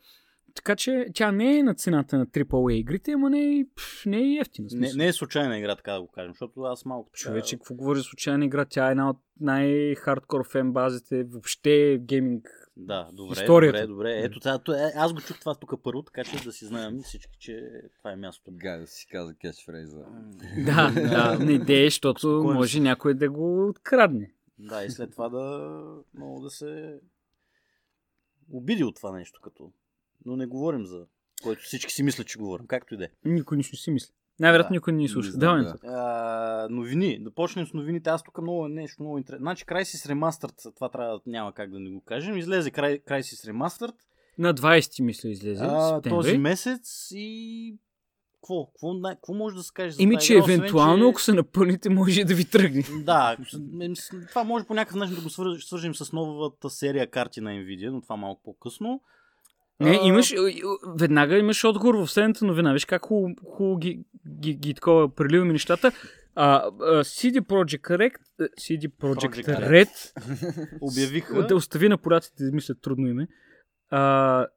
Така 0.56 0.76
че 0.76 1.08
тя 1.14 1.32
не 1.32 1.58
е 1.58 1.64
на 1.64 1.76
цената 1.76 2.18
на 2.18 2.26
AAA 2.28 2.74
игрите, 2.74 3.12
ама 3.12 3.30
не 3.30 3.60
е, 3.60 3.66
пф, 3.76 4.06
не 4.06 4.18
е 4.18 4.38
ефтина. 4.42 4.68
Не, 4.74 4.94
не 4.94 5.08
е 5.08 5.14
случайна 5.14 5.58
игра, 5.58 5.76
така 5.76 5.94
да 5.94 6.02
го 6.02 6.08
кажем, 6.08 6.32
защото 6.32 6.62
аз 6.62 6.86
малко. 6.86 7.10
Човече, 7.14 7.58
какво 7.58 7.76
говори 7.76 8.00
случайна 8.00 8.46
игра? 8.46 8.66
Тя 8.66 8.88
е 8.88 8.92
една 8.92 9.10
от 9.10 9.18
най-хардкор 9.40 10.48
фен 10.52 10.72
базите 10.72 11.24
въобще 11.24 12.00
гейминг. 12.02 12.50
Да, 12.78 13.10
добре, 13.14 13.34
Историята. 13.42 13.88
добре, 13.88 13.88
добре. 13.88 14.26
Ето, 14.26 14.40
това, 14.40 14.60
то- 14.60 14.74
е, 14.74 14.92
аз 14.96 15.14
го 15.14 15.22
чух 15.22 15.40
това 15.40 15.56
тук 15.56 15.84
първо, 15.84 16.02
така 16.04 16.24
че 16.24 16.44
да 16.44 16.52
си 16.52 16.66
знаем 16.66 17.02
всички, 17.04 17.38
че 17.40 17.72
това 17.98 18.12
е 18.12 18.16
мястото. 18.16 18.52
Гай 18.54 18.80
да 18.80 18.88
си 18.88 19.08
каза 19.08 19.36
кетчфрейза. 19.36 20.06
Да, 20.66 20.92
да, 20.92 21.40
не 21.46 21.52
идея, 21.52 21.88
защото 21.88 22.28
може 22.44 22.72
си. 22.72 22.80
някой 22.80 23.14
да 23.14 23.30
го 23.30 23.68
открадне. 23.70 24.34
Да, 24.60 24.84
и 24.84 24.90
след 24.90 25.12
това 25.12 25.30
да 25.30 25.70
много 26.14 26.42
да 26.42 26.50
се 26.50 27.00
обиди 28.52 28.84
от 28.84 28.96
това 28.96 29.12
нещо, 29.12 29.42
като... 29.42 29.72
Но 30.26 30.36
не 30.36 30.46
говорим 30.46 30.86
за 30.86 31.06
който 31.44 31.64
всички 31.64 31.94
си 31.94 32.04
мислят, 32.04 32.28
че 32.28 32.38
говорим, 32.40 32.68
както 32.68 32.94
и 32.94 32.98
да 32.98 33.06
е. 33.06 33.10
Никой 33.26 33.58
нищо 33.58 33.78
си 33.78 33.92
мисли. 33.92 34.14
Най-вероятно 34.42 34.70
Да. 34.70 34.74
никой 34.74 34.94
не 34.94 34.98
ни 34.98 35.04
Не 35.04 35.10
слуша. 35.10 35.32
знам, 35.32 35.58
да. 35.58 35.64
нататък. 35.64 35.84
А, 35.86 36.68
новини. 36.70 37.20
Да 37.20 37.32
почнем 37.32 37.68
с 37.68 37.74
новините. 37.74 38.10
Аз 38.10 38.24
тук 38.24 38.38
много 38.38 38.68
нещо 38.68 38.96
много 39.00 39.18
интересно. 39.18 39.44
Значи 39.44 39.66
Crysis 39.66 40.14
Remastered, 40.14 40.76
това 40.76 40.90
трябва, 40.90 41.20
няма 41.26 41.54
как 41.54 41.72
да 41.72 41.80
не 41.80 41.90
го 41.90 42.02
кажем. 42.02 42.38
Излезе 42.38 42.72
Cry- 42.72 43.04
Crysis 43.04 43.52
Remastered 43.52 43.94
На 44.38 44.54
20 44.54 45.02
мисля 45.02 45.30
излезе. 45.30 45.64
а, 45.64 46.02
този 46.02 46.38
месец 46.38 47.08
и 47.12 47.76
какво? 48.34 48.66
Какво, 48.66 48.94
най- 48.94 49.16
какво 49.16 49.34
може 49.34 49.56
да 49.56 49.64
се 49.64 49.74
каже 49.74 49.92
за 49.92 50.04
Ими, 50.04 50.18
че 50.18 50.34
игра, 50.34 50.42
освен, 50.42 50.56
евентуално, 50.56 51.06
че- 51.06 51.10
ако 51.10 51.22
се 51.22 51.34
напълните, 51.34 51.90
може 51.90 52.22
и 52.22 52.26
да 52.26 52.36
ви 52.36 52.46
тръгне. 52.46 52.84
Да, 52.96 53.38
това 54.30 54.44
може 54.44 54.66
по 54.66 54.74
някакъв 54.74 54.96
начин 54.96 55.16
да 55.16 55.22
го 55.22 55.30
свърж- 55.30 55.60
свържим 55.60 55.96
с 55.96 56.14
новата 56.14 56.70
серия 56.70 57.08
карти 57.08 57.42
на 57.42 57.50
Nvidia, 57.50 57.90
но 57.90 58.02
това 58.02 58.16
малко 58.16 58.42
по-късно. 58.44 59.02
Не, 59.82 60.00
имаш, 60.04 60.34
веднага 61.00 61.38
имаш 61.38 61.64
отговор 61.64 61.96
в 61.96 62.08
следната 62.08 62.46
новина. 62.46 62.74
Виж 62.74 62.86
как 62.86 63.06
хубаво 63.06 63.36
хубаво 63.46 63.78
ги, 63.78 64.04
ги, 64.40 64.54
ги 64.54 64.74
такова 64.74 65.16
преливаме 65.16 65.54
нещата. 65.54 65.92
А, 66.36 66.56
а, 66.56 67.04
CD 67.04 67.42
Projekt 67.42 67.90
Red, 67.90 68.16
а, 68.40 68.44
CD 68.44 68.88
Project 68.88 69.46
Red, 69.70 69.90
Обявиха... 70.82 71.48
да 71.48 71.56
остави 71.56 71.90
на 71.90 71.98
поляците 71.98 72.44
да 72.44 72.52
мислят 72.52 72.82
трудно 72.82 73.08
име, 73.08 73.28
а, 73.90 74.48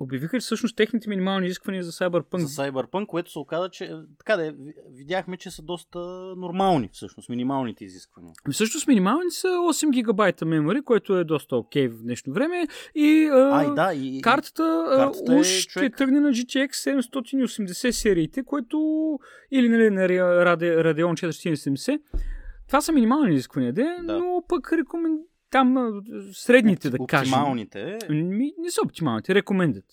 обявиха, 0.00 0.36
че 0.36 0.44
всъщност 0.44 0.76
техните 0.76 1.08
минимални 1.08 1.46
изисквания 1.46 1.82
за 1.82 1.92
Cyberpunk 1.92 2.38
за 2.38 2.62
Cyberpunk, 2.62 3.06
което 3.06 3.30
се 3.30 3.38
оказа, 3.38 3.68
че 3.70 3.84
е, 3.84 3.88
така 4.18 4.36
да 4.36 4.46
е, 4.46 4.50
ви- 4.50 4.74
видяхме, 4.90 5.36
че 5.36 5.50
са 5.50 5.62
доста 5.62 5.98
нормални 6.36 6.88
всъщност, 6.92 7.28
минималните 7.28 7.84
изисквания. 7.84 8.32
Ами 8.44 8.52
Всъщност 8.54 8.86
минимални 8.86 9.30
са 9.30 9.48
8 9.48 9.90
гигабайта 9.90 10.44
мемори, 10.44 10.82
което 10.82 11.16
е 11.16 11.24
доста 11.24 11.56
окей 11.56 11.88
в 11.88 12.02
днешно 12.02 12.32
време. 12.32 12.66
И, 12.94 13.28
а, 13.32 13.60
А, 13.60 13.64
и 13.64 13.74
да, 13.74 14.06
и... 14.06 14.20
картата, 14.22 14.84
картата 14.90 15.34
е, 15.34 15.36
уж 15.36 15.46
ще 15.46 15.68
човек. 15.68 15.96
тръгне 15.96 16.20
на 16.20 16.28
GTX 16.28 16.70
780 16.70 17.90
сериите, 17.90 18.42
което 18.42 18.78
или 19.50 19.68
нали, 19.68 19.90
на 19.90 20.00
Radeon 20.00 21.28
470. 21.28 22.00
Това 22.66 22.80
са 22.80 22.92
минимални 22.92 23.34
изисквания, 23.34 23.72
де, 23.72 23.96
Да. 24.02 24.18
но 24.18 24.42
пък 24.48 24.72
рекомен... 24.72 25.18
там 25.50 26.00
средните 26.32 26.90
да 26.90 26.98
кажем. 27.08 27.32
Оптималните. 27.32 27.98
Ми, 28.10 28.52
не 28.58 28.70
са 28.70 28.80
оптималните, 28.84 29.34
рекомендят. 29.34 29.84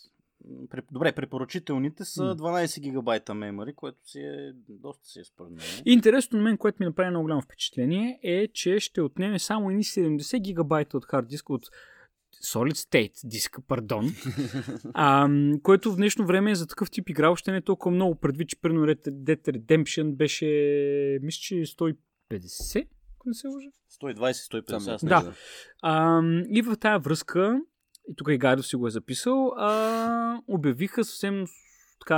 Пре- 0.69 0.91
Добре, 0.91 1.11
препоръчителните 1.11 2.05
са 2.05 2.23
М. 2.23 2.35
12 2.35 2.79
гигабайта 2.81 3.33
мемори, 3.33 3.73
което 3.73 4.09
си 4.09 4.19
е 4.19 4.51
доста 4.69 5.07
си 5.07 5.19
е 5.19 5.23
според 5.23 5.51
мен. 5.51 5.65
Интересно 5.85 6.37
на 6.37 6.43
мен, 6.43 6.57
което 6.57 6.77
ми 6.79 6.85
направи 6.85 7.09
много 7.09 7.23
голямо 7.23 7.41
впечатление, 7.41 8.19
е, 8.23 8.47
че 8.47 8.79
ще 8.79 9.01
отнеме 9.01 9.39
само 9.39 9.69
едни 9.69 9.83
70 9.83 10.39
гигабайта 10.39 10.97
от 10.97 11.05
хард 11.05 11.27
диск, 11.27 11.49
от 11.49 11.69
Solid 12.45 12.73
State 12.73 13.27
диска, 13.27 13.61
пардон, 13.61 14.09
а, 14.93 15.29
което 15.63 15.91
в 15.91 15.95
днешно 15.95 16.25
време 16.25 16.55
за 16.55 16.67
такъв 16.67 16.91
тип 16.91 17.09
игра 17.09 17.29
още 17.29 17.51
не 17.51 17.57
е 17.57 17.61
толкова 17.61 17.95
много, 17.95 18.15
предвид, 18.15 18.49
че 18.49 18.61
примерно 18.61 18.85
Red 18.85 19.09
Dead 19.09 19.57
Redemption 19.57 20.11
беше, 20.11 20.45
мисля, 21.21 21.39
че 21.41 21.55
150, 21.55 22.87
ако 23.27 23.29
не 23.29 23.33
се 23.33 23.47
лъжа. 23.47 23.69
120-150. 24.01 24.93
аз 24.93 25.03
не 25.03 25.09
Да. 25.09 25.33
А, 25.81 26.21
и 26.49 26.61
в 26.61 26.75
тази 26.75 27.03
връзка 27.03 27.61
и 28.09 28.15
тук 28.15 28.27
и 28.31 28.37
Гайдо 28.37 28.63
си 28.63 28.75
го 28.75 28.87
е 28.87 28.91
записал, 28.91 29.53
а, 29.57 30.41
обявиха 30.47 31.03
съвсем 31.03 31.45
така... 31.99 32.15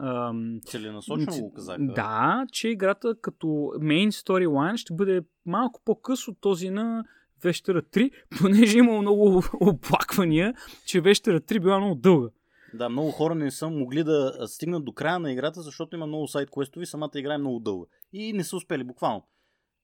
Ам, 0.00 0.60
Целенасочено 0.66 1.40
го 1.40 1.52
казаха. 1.52 1.78
Да, 1.80 2.46
че 2.52 2.68
играта 2.68 3.14
като 3.20 3.46
main 3.80 4.10
storyline 4.10 4.76
ще 4.76 4.94
бъде 4.94 5.20
малко 5.46 5.80
по-къс 5.84 6.28
от 6.28 6.36
този 6.40 6.70
на 6.70 7.04
Вещера 7.42 7.82
3, 7.82 8.10
понеже 8.40 8.78
има 8.78 9.00
много 9.00 9.42
оплаквания, 9.60 10.54
че 10.86 11.00
Вещера 11.00 11.40
3 11.40 11.60
била 11.60 11.78
много 11.78 11.94
дълга. 11.94 12.28
Да, 12.74 12.88
много 12.88 13.10
хора 13.10 13.34
не 13.34 13.50
са 13.50 13.68
могли 13.68 14.04
да 14.04 14.46
стигнат 14.46 14.84
до 14.84 14.92
края 14.92 15.18
на 15.18 15.32
играта, 15.32 15.62
защото 15.62 15.96
има 15.96 16.06
много 16.06 16.28
сайт 16.28 16.50
квестови, 16.50 16.86
самата 16.86 17.10
игра 17.14 17.34
е 17.34 17.38
много 17.38 17.60
дълга. 17.60 17.86
И 18.12 18.32
не 18.32 18.44
са 18.44 18.56
успели, 18.56 18.84
буквално. 18.84 19.22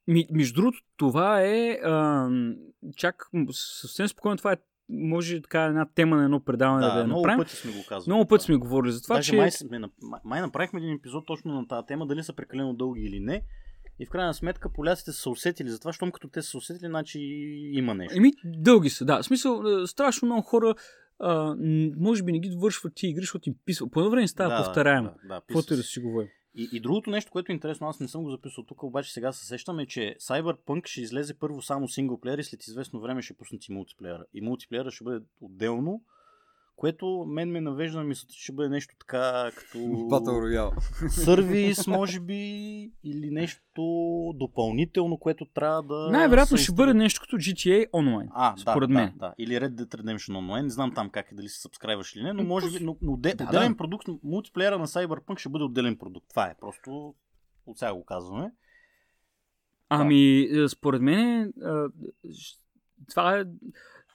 Ми, 0.07 0.27
между 0.33 0.55
другото, 0.55 0.79
това 0.97 1.43
е 1.43 1.79
ам, 1.85 2.57
чак 2.97 3.27
съвсем 3.51 4.09
спокойно, 4.09 4.37
това 4.37 4.53
е 4.53 4.57
може 4.88 5.43
така 5.43 5.65
една 5.65 5.87
тема 5.95 6.17
на 6.17 6.25
едно 6.25 6.41
предаване 6.41 6.87
да, 6.87 6.93
Да, 6.93 6.99
я 7.01 7.07
много 7.07 7.21
направим. 7.21 7.38
пъти 7.38 7.57
сме 7.57 7.73
го 7.73 7.79
казвали. 7.88 8.15
Много 8.15 8.29
пъти 8.29 8.45
сме 8.45 8.57
говорили 8.57 8.93
за 8.93 9.03
това, 9.03 9.17
Даже 9.17 9.31
че... 9.31 9.37
май, 9.37 9.51
сме, 9.51 9.79
нап- 9.79 10.21
май 10.25 10.41
направихме 10.41 10.81
един 10.81 10.95
епизод 10.95 11.27
точно 11.27 11.53
на 11.55 11.69
тази 11.69 11.87
тема, 11.87 12.07
дали 12.07 12.23
са 12.23 12.33
прекалено 12.33 12.75
дълги 12.75 13.03
или 13.03 13.21
не. 13.21 13.43
И 13.99 14.07
в 14.07 14.11
крайна 14.11 14.35
сметка 14.35 14.73
поляците 14.73 15.12
са 15.12 15.21
се 15.21 15.29
усетили 15.29 15.69
за 15.69 15.81
това, 15.81 15.93
щом 15.93 16.11
като 16.11 16.29
те 16.29 16.43
са 16.43 16.51
се 16.51 16.57
усетили, 16.57 16.88
значи 16.88 17.19
има 17.73 17.95
нещо. 17.95 18.19
Еми, 18.19 18.33
дълги 18.45 18.91
са, 18.91 19.05
да. 19.05 19.23
В 19.23 19.25
смисъл, 19.25 19.62
е, 19.65 19.87
страшно 19.87 20.27
много 20.27 20.43
хора 20.43 20.75
а, 21.21 21.57
може 21.97 22.23
би 22.23 22.33
не 22.33 22.38
ги 22.38 22.51
довършват 22.51 22.93
тия 22.95 23.11
игри, 23.11 23.21
защото 23.21 23.49
им 23.49 23.55
писва. 23.65 23.91
По 23.91 24.01
едно 24.01 24.11
време 24.11 24.29
става 24.29 24.51
да, 24.51 24.65
повторяемо. 24.65 25.11
Да, 25.29 25.41
да, 25.55 25.62
да 25.62 25.77
се. 25.77 25.83
си 25.83 26.01
говорим. 26.01 26.29
И, 26.55 26.69
и 26.73 26.81
другото 26.81 27.11
нещо, 27.11 27.31
което 27.31 27.53
е 27.53 27.55
интересно, 27.55 27.88
аз 27.88 28.01
не 28.01 28.09
съм 28.09 28.23
го 28.23 28.31
записал 28.31 28.65
тук, 28.65 28.83
обаче 28.83 29.12
сега 29.12 29.33
се 29.33 29.47
сещам 29.47 29.79
е, 29.79 29.87
че 29.87 30.17
Cyberpunk 30.21 30.87
ще 30.87 31.01
излезе 31.01 31.38
първо 31.38 31.62
само 31.62 31.88
синглплеер 31.88 32.38
и 32.38 32.45
след 32.45 32.67
известно 32.67 33.01
време 33.01 33.23
ще 33.23 33.35
пуснат 33.35 33.69
и 33.69 33.73
мултиплеера. 33.73 34.25
И 34.35 34.41
мултиплеера 34.41 34.91
ще 34.91 35.05
бъде 35.05 35.25
отделно, 35.41 36.03
което 36.77 37.25
мен 37.29 37.51
ме 37.51 37.61
навежда 37.61 37.99
на 37.99 38.05
мисълта, 38.05 38.35
че 38.35 38.43
ще 38.43 38.53
бъде 38.53 38.69
нещо 38.69 38.95
така 39.01 39.51
като 39.57 39.79
Battle 39.79 40.71
Royale. 40.71 41.09
сервис, 41.09 41.87
може 41.87 42.21
би, 42.21 42.37
или 43.05 43.31
нещо 43.31 43.73
допълнително, 44.35 45.19
което 45.19 45.47
трябва 45.55 45.83
да... 45.83 46.09
Най-вероятно 46.11 46.57
ще 46.57 46.73
бъде 46.73 46.95
нещо 46.95 47.21
като 47.21 47.37
GTA 47.37 47.87
онлайн. 47.93 48.29
А, 48.33 48.55
според 48.57 48.89
да, 48.89 48.95
мен. 48.95 49.13
Да, 49.17 49.27
да. 49.29 49.35
Или 49.39 49.55
Red 49.55 49.69
Dead 49.71 50.03
Redemption 50.03 50.33
Online. 50.33 50.63
Не 50.63 50.71
знам 50.71 50.95
там 50.95 51.11
как 51.11 51.33
е, 51.33 51.35
дали 51.35 51.49
се 51.49 51.61
сабскрайваш 51.61 52.17
или 52.17 52.23
не, 52.23 52.33
но 52.33 52.43
М, 52.43 52.49
може 52.49 52.79
би, 52.79 52.85
но, 52.85 52.97
но 53.03 53.13
отде, 53.13 53.35
Да, 53.35 53.45
отделен 53.45 53.73
да. 53.73 53.77
продукт, 53.77 54.09
мултиплеера 54.23 54.79
на 54.79 54.87
Cyberpunk 54.87 55.39
ще 55.39 55.49
бъде 55.49 55.65
отделен 55.65 55.97
продукт. 55.97 56.27
Това 56.29 56.47
е 56.47 56.55
просто, 56.61 57.15
от 57.67 57.79
сега 57.79 57.95
го 57.95 58.05
казваме. 58.05 58.53
Ами, 59.89 60.41
е, 60.41 60.69
според 60.69 61.03
мен, 61.03 61.43
е, 61.43 61.53
това 63.11 63.39
е 63.39 63.45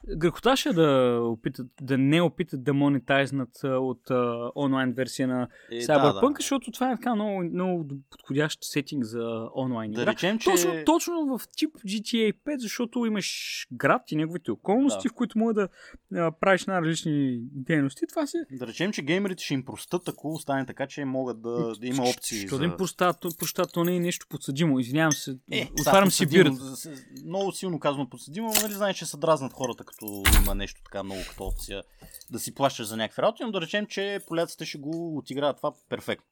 грехоташе 0.10 0.74
да, 0.74 1.20
опитат, 1.24 1.67
да 1.82 1.98
не 1.98 2.22
опитат 2.22 2.63
да 2.63 2.74
монетайзнат 2.74 3.50
от 3.63 4.12
а, 4.12 4.52
онлайн 4.56 4.93
версия 4.93 5.28
на 5.28 5.48
Е, 5.72 5.76
Cyberpunk, 5.76 6.22
да, 6.22 6.30
да. 6.30 6.34
защото 6.36 6.72
това 6.72 6.91
е 6.91 6.96
така 6.96 7.15
много, 7.15 7.43
много 7.43 7.86
подходящ 8.10 8.60
сетинг 8.63 9.04
за 9.04 9.20
онлайн 9.56 9.91
Да 9.91 10.02
игра. 10.02 10.12
речем, 10.12 10.39
че... 10.39 10.50
Точно, 10.50 10.72
точно 10.86 11.13
в 11.28 11.48
тип 11.50 11.70
GTA 11.78 12.34
5, 12.39 12.58
защото 12.58 13.06
имаш 13.06 13.28
град 13.74 14.02
и 14.12 14.15
неговите 14.15 14.52
околности, 14.52 15.04
Да. 15.04 15.10
в 15.10 15.15
които 15.15 15.38
може 15.39 15.54
да 15.54 15.67
а, 16.15 16.32
правиш 16.32 16.65
най-различни 16.65 17.39
дейности. 17.41 18.02
Това 18.10 18.28
се... 18.28 18.38
Да 18.52 18.67
речем, 18.67 18.91
че 18.91 19.02
геймерите 19.02 19.43
ще 19.43 19.54
им 19.54 19.65
простат, 19.65 20.08
ако 20.08 20.38
стане 20.38 20.65
така, 20.65 20.88
че 20.88 21.06
могат 21.06 21.41
да, 21.41 21.74
да 21.74 21.88
има 21.88 22.04
опции. 22.04 22.39
Що 22.39 22.48
за... 22.50 22.58
да 22.58 22.65
им 22.65 22.74
проща, 22.78 23.13
то, 23.13 23.30
проща, 23.39 23.65
то 23.65 23.84
не 23.84 23.96
е 23.96 24.00
нещо 24.00 24.26
подсъдимо. 24.30 24.80
Извинявам 24.80 25.12
се. 25.12 25.38
Е, 25.52 25.70
Отварям 25.82 26.12
си 26.12 26.28
с- 26.28 26.89
Много 27.26 27.52
силно 27.52 27.80
казвам 27.80 28.10
подсъдимо, 28.10 28.48
но 28.48 28.62
нали 28.62 28.74
знаеш, 28.74 28.98
че 28.98 29.06
се 29.06 29.17
дразнат 29.17 29.54
хората, 29.54 29.84
като 29.84 29.96
има 30.41 30.55
нещо 30.55 30.81
така 30.83 31.03
много 31.03 31.21
като 31.29 31.43
опция 31.43 31.83
да 32.31 32.39
си 32.39 32.55
плащаш 32.55 32.88
за 32.88 32.97
някакви 32.97 33.21
работи, 33.21 33.43
но 33.43 33.51
да 33.51 33.62
речем, 33.62 33.86
че 33.86 34.19
поляците 34.27 34.65
ще 34.65 34.77
го 34.77 35.17
отиграят 35.17 35.57
това 35.57 35.73
перфектно. 35.89 36.27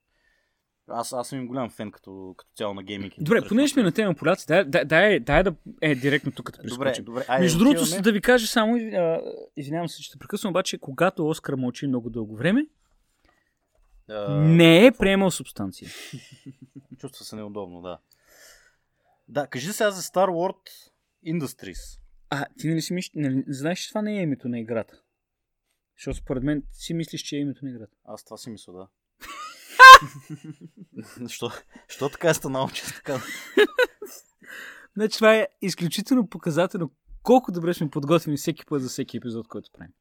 Аз, 0.87 1.13
аз 1.13 1.27
съм 1.27 1.39
им 1.39 1.47
голям 1.47 1.69
фен 1.69 1.91
като, 1.91 2.35
като 2.37 2.51
цяло 2.55 2.73
на 2.73 2.83
гейминг. 2.83 3.13
Добре, 3.19 3.47
понеже 3.47 3.73
сме 3.73 3.83
на 3.83 3.91
тема 3.91 4.13
поляци, 4.15 4.45
дай, 4.47 4.63
дай, 4.63 4.85
дай, 4.85 5.19
дай 5.19 5.43
да 5.43 5.55
е 5.81 5.95
директно 5.95 6.31
тук 6.31 6.51
да 6.51 6.67
Добре, 6.67 6.93
добре. 7.01 7.25
Айде, 7.27 7.43
Между 7.43 7.59
другото, 7.59 7.81
отиваме. 7.81 8.01
да 8.01 8.11
ви 8.11 8.21
кажа 8.21 8.47
само, 8.47 8.77
извинявам 9.57 9.89
се, 9.89 10.01
че 10.01 10.11
те 10.11 10.17
прекъсвам, 10.17 10.49
обаче, 10.49 10.77
когато 10.77 11.27
Оскар 11.27 11.53
мълчи 11.53 11.87
много 11.87 12.09
дълго 12.09 12.35
време, 12.35 12.67
А, 14.09 14.35
не 14.35 14.85
е 14.85 14.91
приемал 14.91 15.31
субстанция. 15.31 15.89
Чувства 16.99 17.25
се 17.25 17.35
неудобно, 17.35 17.81
да. 17.81 17.99
Да, 19.27 19.47
кажи 19.47 19.73
сега 19.73 19.91
за 19.91 20.01
Star 20.01 20.27
Wars 20.29 20.91
Industries. 21.27 21.99
А, 22.35 22.45
ти 22.59 22.67
нали 22.67 22.81
си 22.81 22.93
мислиш, 22.93 23.11
нали, 23.15 23.43
знаеш, 23.47 23.79
че 23.79 23.89
това 23.89 24.01
не 24.01 24.19
е 24.19 24.21
името 24.21 24.49
на 24.49 24.59
играта? 24.59 25.01
Защото 25.97 26.17
според 26.17 26.43
мен 26.43 26.61
ти 26.61 26.79
си 26.79 26.93
мислиш, 26.93 27.21
че 27.21 27.35
е 27.35 27.39
името 27.39 27.65
на 27.65 27.71
играта. 27.71 27.95
Аз 28.03 28.23
това 28.23 28.37
си 28.37 28.49
мисля, 28.49 28.73
да. 28.73 28.87
Що, 31.29 31.51
що 31.87 32.09
така 32.09 32.29
е 32.29 32.33
станало, 32.33 32.69
че 32.69 32.85
така? 32.85 33.21
Значи 34.95 35.15
това 35.15 35.35
е 35.35 35.47
изключително 35.61 36.29
показателно 36.29 36.91
колко 37.23 37.51
добре 37.51 37.73
сме 37.73 37.89
подготвени 37.89 38.37
всеки 38.37 38.65
път 38.65 38.81
за 38.81 38.89
всеки 38.89 39.17
епизод, 39.17 39.47
който 39.47 39.69
правим. 39.73 39.93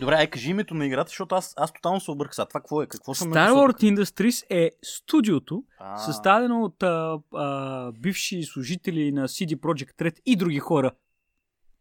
Добре, 0.00 0.14
ай 0.14 0.30
кажи 0.30 0.50
името 0.50 0.74
на 0.74 0.86
играта, 0.86 1.08
защото 1.08 1.34
аз, 1.34 1.54
аз 1.56 1.72
тотално 1.72 2.00
се 2.00 2.10
обърках. 2.10 2.34
Това 2.34 2.46
какво 2.46 2.82
е? 2.82 2.86
Какво 2.86 3.14
съм 3.14 3.32
Star? 3.32 3.50
Wars 3.50 3.94
Industries 3.94 4.46
е 4.50 4.70
студиото, 4.82 5.64
А, 5.78 5.98
създадено 5.98 6.62
от 6.62 6.82
а, 6.82 7.18
а, 7.34 7.92
бивши 7.92 8.42
служители 8.42 9.12
на 9.12 9.28
CD 9.28 9.56
Projekt 9.56 10.02
Red 10.02 10.20
и 10.26 10.36
други 10.36 10.58
хора, 10.58 10.90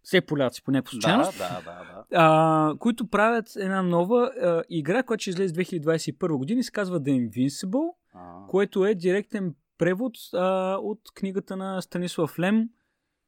все 0.08 0.22
поляци 0.22 0.63
по 0.63 0.72
някаква 0.72 1.00
Да, 1.02 1.17
да, 1.17 1.62
да, 1.65 1.84
да. 1.84 2.06
а, 2.13 2.76
които 2.80 3.08
правят 3.08 3.56
една 3.56 3.82
нова 3.82 4.32
а, 4.41 4.63
игра, 4.70 5.04
която 5.04 5.22
ще 5.22 5.30
излезе 5.30 5.54
2021 5.54 6.38
година 6.38 6.60
и 6.60 6.63
се 6.63 6.72
казва 6.72 7.02
The 7.02 7.30
Invincible, 7.30 7.93
А, 8.13 8.48
което 8.48 8.86
е 8.86 8.96
директен 8.96 9.56
превод 9.78 10.13
а, 10.34 10.76
от 10.82 11.00
книгата 11.15 11.58
на 11.58 11.82
Станислав 11.82 12.39
Лем 12.39 12.70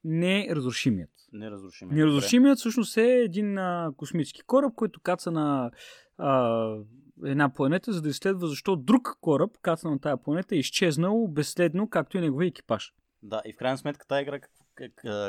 Неразрушимият. 0.04 1.10
неразрушимо. 1.32 1.92
Неразрушимият 1.92 2.58
всъщност 2.58 2.96
е 2.96 3.02
един 3.02 3.58
а, 3.58 3.92
космически 3.96 4.42
кораб, 4.42 4.74
който 4.74 5.00
каца 5.00 5.30
на 5.30 5.70
а, 6.18 6.74
една 7.24 7.52
планета, 7.52 7.92
за 7.92 8.02
да 8.02 8.08
изследва 8.08 8.46
защо 8.46 8.76
друг 8.76 9.18
кораб, 9.20 9.50
каца 9.62 9.90
на 9.90 9.98
тази 9.98 10.22
планета, 10.24 10.54
е 10.54 10.58
изчезнал 10.58 11.28
безследно, 11.28 11.88
както 11.88 12.18
и 12.18 12.20
неговия 12.20 12.48
екипаж. 12.48 12.94
Да, 13.22 13.42
и 13.46 13.52
в 13.52 13.56
крайна 13.56 13.78
сметка 13.78 14.06
тази 14.06 14.22
игра 14.22 14.40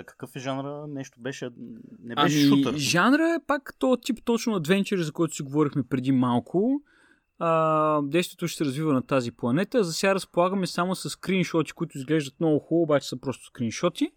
какъв 0.06 0.36
е 0.36 0.40
жанра? 0.40 0.88
Нещо 0.88 1.20
беше... 1.22 1.50
Не 2.04 2.16
беше 2.16 2.38
Ами, 2.38 2.48
шутър. 2.48 2.78
жанра 2.78 3.30
е 3.30 3.46
пак 3.48 3.74
то 3.80 3.98
тип 3.98 4.20
точно 4.26 4.56
адвенчър, 4.56 5.00
за 5.02 5.12
който 5.12 5.36
си 5.36 5.44
говорихме 5.44 5.84
преди 5.84 6.12
малко. 6.12 6.82
А, 7.40 8.02
действието 8.02 8.48
ще 8.48 8.58
се 8.58 8.66
развива 8.66 8.94
на 8.94 9.02
тази 9.02 9.32
планета. 9.32 9.84
За 9.84 9.94
сега 9.94 10.16
разполагаме 10.16 10.68
само 10.68 10.96
с 10.96 11.10
скриншоти, 11.10 11.72
които 11.72 11.98
изглеждат 11.98 12.40
много 12.40 12.60
хубаво, 12.60 12.84
обаче 12.84 13.08
са 13.08 13.20
просто 13.20 13.46
скриншоти. 13.46 14.12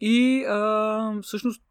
И 0.00 0.44
а, 0.48 1.20
всъщност, 1.22 1.62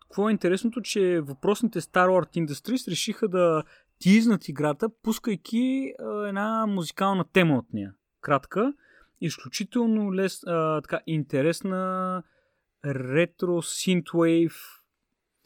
какво 0.00 0.28
е 0.28 0.32
интересното, 0.32 0.80
че 0.80 1.20
въпросните 1.20 1.80
Star 1.80 2.08
Wars 2.08 2.46
Industries 2.46 2.90
решиха 2.90 3.28
да 3.28 3.62
тизнат 3.98 4.48
играта, 4.48 4.88
пускайки 5.02 5.92
а, 5.98 6.28
една 6.28 6.66
музикална 6.66 7.24
тема 7.32 7.58
от 7.58 7.72
нея. 7.72 7.92
Кратка, 8.20 8.72
изключително 9.20 10.14
лес, 10.14 10.40
а, 10.46 10.80
така, 10.82 11.00
интересна 11.06 12.22
ретро 12.84 13.62
синтвейв, 13.62 14.54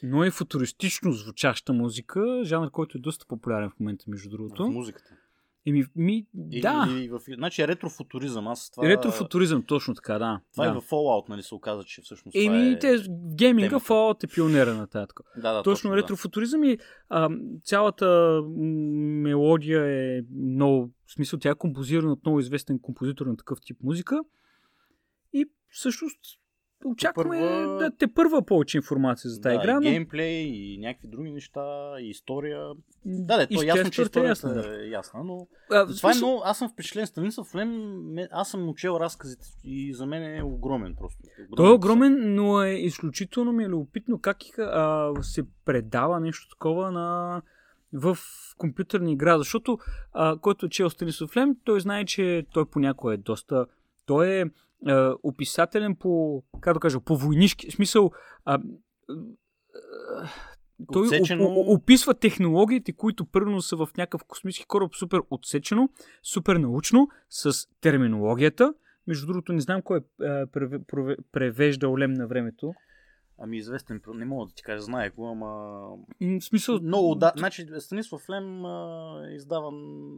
но 0.02 0.24
и 0.24 0.30
футуристично 0.30 1.12
звучаща 1.12 1.72
музика, 1.72 2.40
жанр, 2.44 2.70
който 2.70 2.98
е 2.98 3.00
доста 3.00 3.26
популярен 3.26 3.70
в 3.70 3.80
момента, 3.80 4.04
между 4.08 4.28
В 4.28 4.32
другото. 4.32 4.70
музиката. 4.70 5.10
Еми, 5.66 5.84
ми, 5.96 6.26
да, 6.34 6.88
Или 6.90 7.08
в, 7.08 7.20
значи 7.28 7.68
ретрофутуризъм. 7.68 8.48
Аз 8.48 8.70
това... 8.70 8.88
ретрофутуризъм, 8.88 9.62
точно 9.62 9.94
така, 9.94 10.18
да. 10.18 10.40
Това 10.52 10.64
да. 10.64 10.70
и 10.70 10.80
в 10.80 10.84
Fallout, 10.84 11.28
нали 11.28 11.42
се 11.42 11.54
оказа, 11.54 11.84
че 11.84 12.02
всъщност 12.02 12.36
Еми, 12.36 12.46
това 12.46 12.56
е... 12.66 12.78
те, 12.78 12.98
в 12.98 13.08
гейминга 13.34 13.68
темата. 13.68 13.86
Fallout 13.86 14.24
е 14.24 14.26
пионера 14.26 14.74
на 14.74 14.86
тази 14.86 15.06
така. 15.08 15.22
Да, 15.36 15.52
да, 15.52 15.62
Точно, 15.62 15.90
да. 15.90 15.96
ретрофутуризъм 15.96 16.64
и 16.64 16.78
а, 17.08 17.30
цялата 17.64 18.40
мелодия 19.22 19.84
е 19.86 20.22
много, 20.36 20.90
в 21.06 21.12
смисъл 21.12 21.38
тя 21.38 21.50
е 21.50 21.54
композирана 21.54 22.12
от 22.12 22.24
много 22.24 22.40
известен 22.40 22.78
композитор 22.78 23.26
на 23.26 23.36
такъв 23.36 23.58
тип 23.60 23.76
музика. 23.82 24.20
И 25.32 25.46
всъщност 25.68 26.39
очакваме 26.84 27.38
първа- 27.40 27.78
да 27.78 27.90
те 27.90 28.06
първа 28.06 28.42
повече 28.42 28.76
информация 28.76 29.30
за 29.30 29.40
тази 29.40 29.56
да, 29.56 29.62
игра. 29.62 29.70
и 29.70 29.74
но- 29.74 29.80
геймплей, 29.80 30.42
и 30.42 30.78
някакви 30.78 31.08
други 31.08 31.30
неща, 31.30 31.60
и 32.00 32.10
история. 32.10 32.68
Да, 33.04 33.36
да, 33.36 33.46
то 33.46 33.62
е 33.62 33.66
ясно, 33.66 33.90
че 33.90 34.02
историята 34.02 34.20
е 34.20 34.32
историята 34.32 34.68
ясна, 34.68 34.84
е 34.84 34.88
ясна, 34.88 35.24
но 35.24 35.46
А, 35.70 35.86
това 35.86 36.10
е 36.10 36.14
смисъл- 36.14 36.28
много... 36.28 36.42
Аз 36.44 36.58
съм 36.58 36.68
впечатлен. 36.68 37.06
Станислав 37.06 37.54
Лем, 37.54 38.00
аз 38.30 38.50
съм 38.50 38.68
учел 38.68 38.96
разказите 39.00 39.46
и 39.64 39.94
за 39.94 40.06
мен 40.06 40.36
е 40.36 40.42
огромен 40.42 40.94
просто. 40.98 41.18
Той 41.56 41.68
е 41.68 41.74
огромен, 41.74 42.34
но 42.34 42.62
е 42.62 42.70
изключително 42.70 43.52
ми 43.52 43.64
е 43.64 43.68
любопитно 43.68 44.18
как 44.18 44.36
а, 44.58 45.12
се 45.22 45.42
предава 45.64 46.20
нещо 46.20 46.48
такова 46.48 46.90
на 46.92 47.42
в 47.92 48.18
компютърна 48.58 49.10
игра, 49.10 49.38
защото 49.38 49.78
а, 50.12 50.36
който 50.38 50.66
е 50.66 50.70
чел 50.70 50.90
Станислав 50.90 51.36
Лем, 51.36 51.56
той 51.64 51.80
знае, 51.80 52.04
че 52.04 52.46
той 52.52 52.66
понякога 52.66 53.14
е 53.14 53.16
доста... 53.16 53.66
Той 54.06 54.28
е 54.28 54.44
а, 54.86 55.14
описателен 55.22 55.96
по, 55.96 56.42
как 56.60 56.74
да 56.74 56.80
кажа, 56.80 57.00
по 57.00 57.16
войнишки. 57.16 57.70
В 57.70 57.74
смисъл, 57.74 58.10
а, 58.44 58.54
а, 58.54 58.58
той 60.92 61.06
Отсечено- 61.06 61.44
о- 61.44 61.60
о- 61.60 61.74
описва 61.74 62.14
технологиите, 62.14 62.92
които 62.92 63.24
първо 63.26 63.60
са 63.60 63.76
в 63.76 63.88
някакъв 63.96 64.24
космически 64.24 64.66
кораб 64.66 64.94
супер 64.94 65.20
отсечено, 65.30 65.88
супер 66.22 66.56
научно, 66.56 67.08
с 67.30 67.68
терминологията. 67.80 68.74
Между 69.06 69.26
другото, 69.26 69.52
не 69.52 69.60
знам 69.60 69.82
кой 69.82 69.98
е 69.98 70.02
превеждал 71.32 71.98
лем 71.98 72.12
на 72.12 72.26
времето. 72.26 72.74
Ами 73.42 73.56
известен, 73.56 74.00
не 74.14 74.24
мога 74.24 74.46
да 74.46 74.54
ти 74.54 74.62
кажа, 74.62 74.80
знае 74.80 75.10
го, 75.10 75.28
ама... 75.28 75.48
В 76.20 76.44
смисъл... 76.44 76.80
Много, 76.82 77.14
да, 77.14 77.32
значи 77.36 77.66
Станислав 77.78 78.30
Лем 78.30 78.64
а, 78.64 79.20
е 79.30 79.34
издаван 79.34 79.74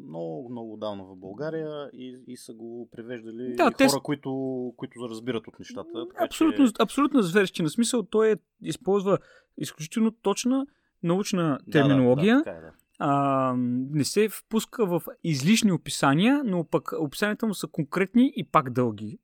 много, 0.08 0.48
много 0.50 0.76
давно 0.76 1.06
в 1.06 1.16
България 1.16 1.90
и, 1.92 2.18
и 2.26 2.36
са 2.36 2.54
го 2.54 2.88
превеждали 2.92 3.54
Да, 3.56 3.62
хора, 3.62 3.74
те 3.78 3.86
които, 4.02 4.30
които 4.76 5.08
разбират 5.08 5.46
от 5.46 5.58
нещата. 5.58 6.08
Така, 6.08 6.24
Абсолютно, 6.24 6.66
че... 6.66 6.72
абсолютно 6.78 7.22
зверщина. 7.22 7.70
Смисъл, 7.70 8.02
той 8.02 8.32
е, 8.32 8.36
използва 8.62 9.18
изключително 9.58 10.10
точна 10.10 10.66
научна 11.02 11.58
Да, 11.66 11.70
терминология. 11.70 12.34
Да, 12.34 12.38
да, 12.38 12.44
така 12.44 12.56
е, 12.56 12.60
да. 12.60 12.72
а, 12.98 13.54
не 13.90 14.04
се 14.04 14.28
впуска 14.28 14.86
в 14.86 15.02
излишни 15.24 15.72
описания, 15.72 16.42
но 16.44 16.64
пък 16.64 16.92
описанията 16.98 17.46
му 17.46 17.54
са 17.54 17.66
конкретни 17.66 18.32
и 18.36 18.44
пак 18.44 18.70
дълги. 18.70 19.18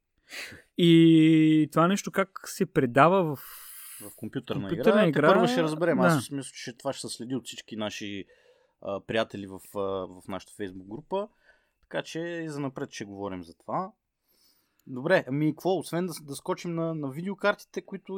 И 0.78 1.68
това 1.72 1.88
нещо 1.88 2.11
как 2.11 2.40
се 2.44 2.66
предава 2.66 3.37
в... 3.37 3.38
В 4.00 4.16
компютърна, 4.16 4.68
Компютърна 4.68 5.00
игра, 5.00 5.08
игра, 5.08 5.28
първо 5.28 5.48
ще 5.48 5.62
разберем. 5.62 5.98
да. 5.98 6.06
Аз 6.06 6.30
мисля, 6.30 6.52
че 6.54 6.76
това 6.76 6.92
ще 6.92 7.08
се 7.08 7.14
следи 7.16 7.34
от 7.34 7.46
всички 7.46 7.76
наши 7.76 8.24
а, 8.82 9.00
приятели 9.00 9.46
в, 9.46 9.61
а, 9.74 9.80
в 9.80 10.22
нашата 10.28 10.52
фейсбук 10.52 10.87
група. 10.87 11.28
Така 11.80 12.02
че 12.02 12.20
и 12.20 12.48
за 12.48 12.61
напред 12.61 12.92
ще 12.92 13.04
говорим 13.04 13.44
за 13.44 13.54
това. 13.54 13.92
Добре, 14.87 15.24
ами 15.28 15.52
какво? 15.52 15.78
Освен 15.78 16.06
да, 16.06 16.12
да 16.22 16.34
скочим 16.34 16.74
на, 16.74 16.94
на 16.94 17.11
видеокартите, 17.11 17.82
които 17.82 18.14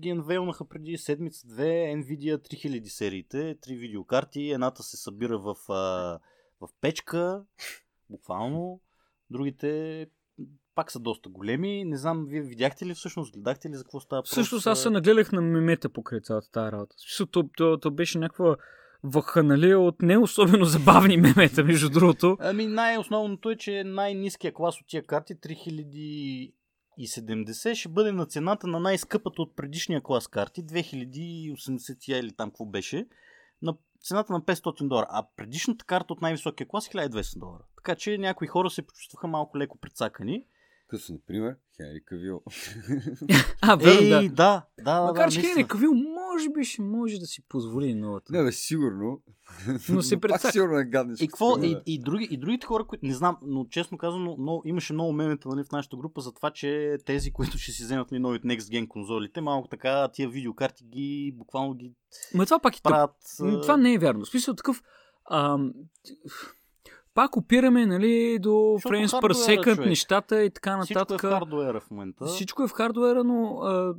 ги 0.00 0.08
енвейлнаха 0.08 0.68
преди 0.68 0.98
седмица-две, 0.98 1.94
Nvidia 1.96 2.36
3000 2.36 2.86
сериите, 2.86 3.58
три 3.60 3.76
видеокарти, 3.76 4.50
едната 4.50 4.82
се 4.82 4.96
събира 4.96 5.38
в, 5.38 5.56
а, 5.68 5.74
в 6.60 6.68
печка, 6.80 7.44
буквално, 8.10 8.80
другите 9.30 10.06
пак 10.76 10.92
са 10.92 11.00
доста 11.00 11.28
големи. 11.28 11.84
Не 11.84 11.96
знам, 11.96 12.26
вие 12.28 12.42
видяхте 12.42 12.86
ли 12.86 12.94
всъщност, 12.94 13.32
гледахте 13.32 13.70
ли 13.70 13.74
за 13.74 13.84
какво 13.84 14.00
става? 14.00 14.22
Всъщност 14.22 14.66
аз 14.66 14.82
се 14.82 14.90
нагледах 14.90 15.32
на 15.32 15.42
мемета 15.42 15.88
покрай 15.88 16.20
цялата 16.20 16.50
тази 16.50 16.72
работа. 16.72 16.94
Смисъл, 16.98 17.26
то, 17.26 17.48
то, 17.56 17.78
то 17.78 17.90
беше 17.90 18.18
някаква 18.18 18.56
ваханалия 19.04 19.80
от 19.80 20.02
не 20.02 20.18
особено 20.18 20.64
забавни 20.64 21.16
мемета, 21.36 21.64
между 21.64 21.90
другото. 21.90 22.36
Ами 22.40 22.66
най-основното 22.66 23.50
е, 23.50 23.56
че 23.56 23.84
най-низкия 23.84 24.52
клас 24.52 24.80
от 24.80 24.86
тия 24.86 25.06
карти, 25.06 25.34
3070, 25.34 27.74
ще 27.74 27.88
бъде 27.88 28.12
на 28.12 28.26
цената 28.26 28.66
на 28.66 28.80
най-скъпата 28.80 29.42
от 29.42 29.56
предишния 29.56 30.00
клас 30.00 30.28
карти, 30.28 30.64
2080 30.64 32.14
или 32.14 32.32
там 32.32 32.50
какво 32.50 32.64
беше, 32.64 33.06
на 33.62 33.76
цената 34.00 34.32
на 34.32 34.40
500 34.40 34.88
долара. 34.88 35.06
А 35.10 35.26
предишната 35.36 35.84
карта 35.84 36.12
от 36.12 36.22
най-високия 36.22 36.68
клас 36.68 36.86
е 36.86 36.90
1200 36.90 37.38
долара. 37.38 37.62
Така 37.76 37.94
че 37.94 38.18
някои 38.18 38.46
хора 38.46 38.70
се 38.70 38.86
почувстваха 38.86 39.26
малко 39.26 39.58
леко 39.58 39.78
прицакани. 39.78 40.44
Като, 40.88 41.12
например, 41.12 41.56
Хенри 41.76 42.04
Кавил. 42.04 42.42
А, 43.62 43.76
верно, 43.76 44.16
Ей, 44.16 44.28
да. 44.28 44.34
да, 44.34 44.66
да, 44.84 45.02
Макар 45.02 45.24
да, 45.24 45.30
че. 45.30 45.40
Хенри 45.40 45.66
Кавил 45.68 45.94
може 45.94 46.48
би 46.50 46.64
ще 46.64 46.82
може 46.82 47.18
да 47.18 47.26
си 47.26 47.42
позволи 47.48 47.94
новата. 47.94 48.32
Не, 48.32 48.44
бе, 48.44 48.52
сигурно. 48.52 49.22
Но 49.88 50.02
се 50.02 50.16
прецака. 50.20 50.52
сигурно 50.52 50.78
е 50.78 50.84
гаднеш. 50.84 51.20
И, 51.20 51.28
какво, 51.28 51.58
и, 51.62 51.76
и, 51.86 51.98
други, 51.98 52.28
и 52.30 52.36
другите 52.36 52.66
хора, 52.66 52.84
които 52.86 53.06
не 53.06 53.14
знам, 53.14 53.36
но 53.42 53.64
честно 53.64 53.98
казано, 53.98 54.36
но, 54.38 54.62
имаше 54.64 54.92
много 54.92 55.12
мемета 55.12 55.48
нали, 55.48 55.64
в 55.64 55.72
нашата 55.72 55.96
група 55.96 56.20
за 56.20 56.32
това, 56.32 56.50
че 56.50 56.96
тези, 57.06 57.32
които 57.32 57.58
ще 57.58 57.72
си 57.72 57.82
вземат 57.82 58.12
ли 58.12 58.18
новите 58.18 58.48
Next 58.48 58.58
Gen 58.60 58.88
конзолите, 58.88 59.40
малко 59.40 59.68
така 59.68 60.08
тия 60.12 60.28
видеокарти 60.28 60.84
ги 60.84 61.34
буквално 61.36 61.74
ги 61.74 61.94
Ма 62.34 62.44
това 62.44 62.58
пак 62.58 62.76
е 62.76 62.82
тъп. 62.82 62.90
правят. 62.90 63.16
Това 63.62 63.76
не 63.76 63.94
е 63.94 63.98
вярно. 63.98 64.24
В 64.24 64.28
смисъл 64.28 64.54
такъв... 64.54 64.82
Ам, 65.30 65.72
пак 67.16 67.36
опираме 67.36 67.86
нали, 67.86 68.38
до 68.38 68.48
frames 68.48 69.06
per 69.06 69.32
second, 69.32 69.74
човек. 69.74 69.88
нещата 69.88 70.42
и 70.44 70.50
така 70.50 70.78
Всичко 70.82 70.98
е 70.98 71.00
нататък. 71.00 71.22
в 71.22 71.28
хардуера 71.28 71.80
в 71.80 71.90
момента. 71.90 72.24
Всичко 72.26 72.62
е 72.62 72.68
в 72.68 72.72
хардуера, 72.72 73.24
но 73.24 73.58
а, 73.62 73.94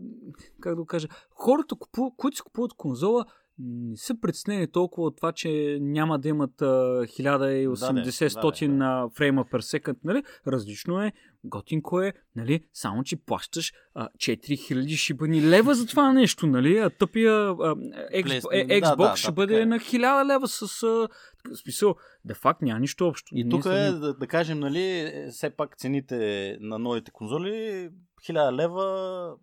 как 0.62 0.76
да 0.76 0.82
го 0.82 0.86
кажа, 0.86 1.08
хората, 1.32 1.76
купу, 1.76 2.12
които 2.18 2.38
си 2.38 2.44
купуват 2.44 2.74
конзола, 2.74 3.26
не 3.60 3.98
са 3.98 4.20
притеснени 4.22 4.72
толкова 4.72 5.08
от 5.08 5.18
това, 5.18 5.32
че 5.32 5.78
няма 5.82 6.20
да 6.20 6.30
имат 6.30 6.62
а, 6.62 6.66
1080-100 6.66 8.60
да, 8.60 8.68
да. 8.68 8.74
на 8.74 9.10
фрейма 9.10 9.46
per 9.46 9.80
second, 9.80 9.98
нали? 10.04 10.24
Различно 10.48 11.02
е, 11.02 11.12
готинко 11.44 12.02
е, 12.02 12.14
нали? 12.36 12.66
Само, 12.74 13.04
че 13.04 13.16
плащаш 13.16 13.74
а, 13.96 14.10
4000 14.18 14.96
шибани 14.96 15.42
лева 15.42 15.76
за 15.76 15.86
това 15.86 16.14
нещо, 16.14 16.48
нали? 16.48 16.78
А 16.78 16.90
тъпия 16.90 17.32
а, 17.32 17.54
Xbox, 17.56 18.42
Плес- 18.42 18.48
е, 18.52 18.66
да, 18.66 18.74
Xbox 18.74 19.12
да, 19.12 19.18
ще 19.18 19.28
да, 19.28 19.32
бъде 19.32 19.62
е. 19.62 19.66
на 19.66 19.80
1000 19.80 20.34
лева 20.34 20.48
с... 20.48 20.84
А, 20.84 21.08
смисъл, 21.56 21.96
де 22.26 22.34
факт 22.34 22.62
няма 22.62 22.80
нищо 22.80 23.08
общо. 23.08 23.28
И 23.36 23.50
тук 23.50 23.66
е, 23.66 23.92
да, 23.92 24.14
да 24.14 24.28
кажем, 24.28 24.60
нали, 24.60 24.84
е, 24.84 25.28
все 25.32 25.50
пак 25.50 25.78
цените 25.78 26.58
на 26.62 26.80
новите 26.80 27.12
конзоли, 27.12 27.90
1000 28.30 28.56
лева 28.56 29.36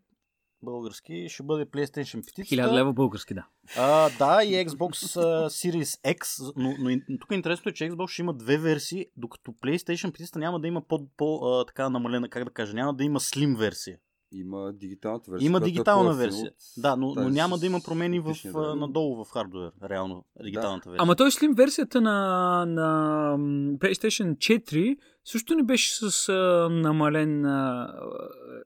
български, 0.64 1.27
ще 1.29 1.42
бъде 1.42 1.66
PlayStation 1.66 2.22
5. 2.22 2.42
1000 2.42 2.72
лева 2.72 2.92
български, 2.92 3.35
да. 3.35 3.46
А, 3.77 4.11
да, 4.18 4.44
и 4.44 4.66
Xbox 4.66 5.20
Series 5.48 6.16
X, 6.18 6.53
но, 6.57 6.74
но 6.79 7.18
тук 7.18 7.33
интересното 7.33 7.68
е, 7.68 7.72
че 7.72 7.90
Xbox 7.90 8.09
ще 8.09 8.22
има 8.22 8.35
две 8.35 8.59
версии, 8.59 9.07
докато 9.16 9.50
PlayStation 9.53 10.20
5 10.20 10.37
няма 10.37 10.61
да 10.61 10.68
има 10.68 10.81
по, 10.81 11.07
по 11.16 11.46
а, 11.46 11.64
така 11.64 11.88
намалена, 11.88 12.29
как 12.29 12.44
да 12.44 12.50
кажа, 12.50 12.74
няма 12.74 12.94
да 12.94 13.05
има 13.05 13.20
Slim 13.20 13.57
версия. 13.59 13.98
Има 14.35 14.72
дигиталната 14.72 15.31
версия. 15.31 15.46
Има 15.46 15.59
е 15.59 15.61
дигитална 15.61 16.11
по-евтина 16.11 16.27
версия. 16.27 16.50
от 16.50 16.83
Да, 16.83 16.96
но, 16.96 17.14
но 17.14 17.29
няма 17.29 17.59
да 17.59 17.66
има 17.66 17.81
промени 17.85 18.20
в, 18.20 18.35
надолу 18.77 19.24
в 19.24 19.31
хардуер, 19.31 19.72
реално, 19.90 20.24
дигиталната 20.42 20.90
версия. 20.90 21.03
Ама 21.03 21.16
той 21.16 21.31
Slim 21.31 21.57
версията 21.57 22.00
на, 22.00 22.64
на 22.68 23.37
PlayStation 23.79 24.37
4 24.37 24.96
също 25.24 25.55
не 25.55 25.62
беше 25.62 25.94
с 25.94 26.29
а, 26.29 26.68
намален, 26.70 27.44
а, 27.46 27.94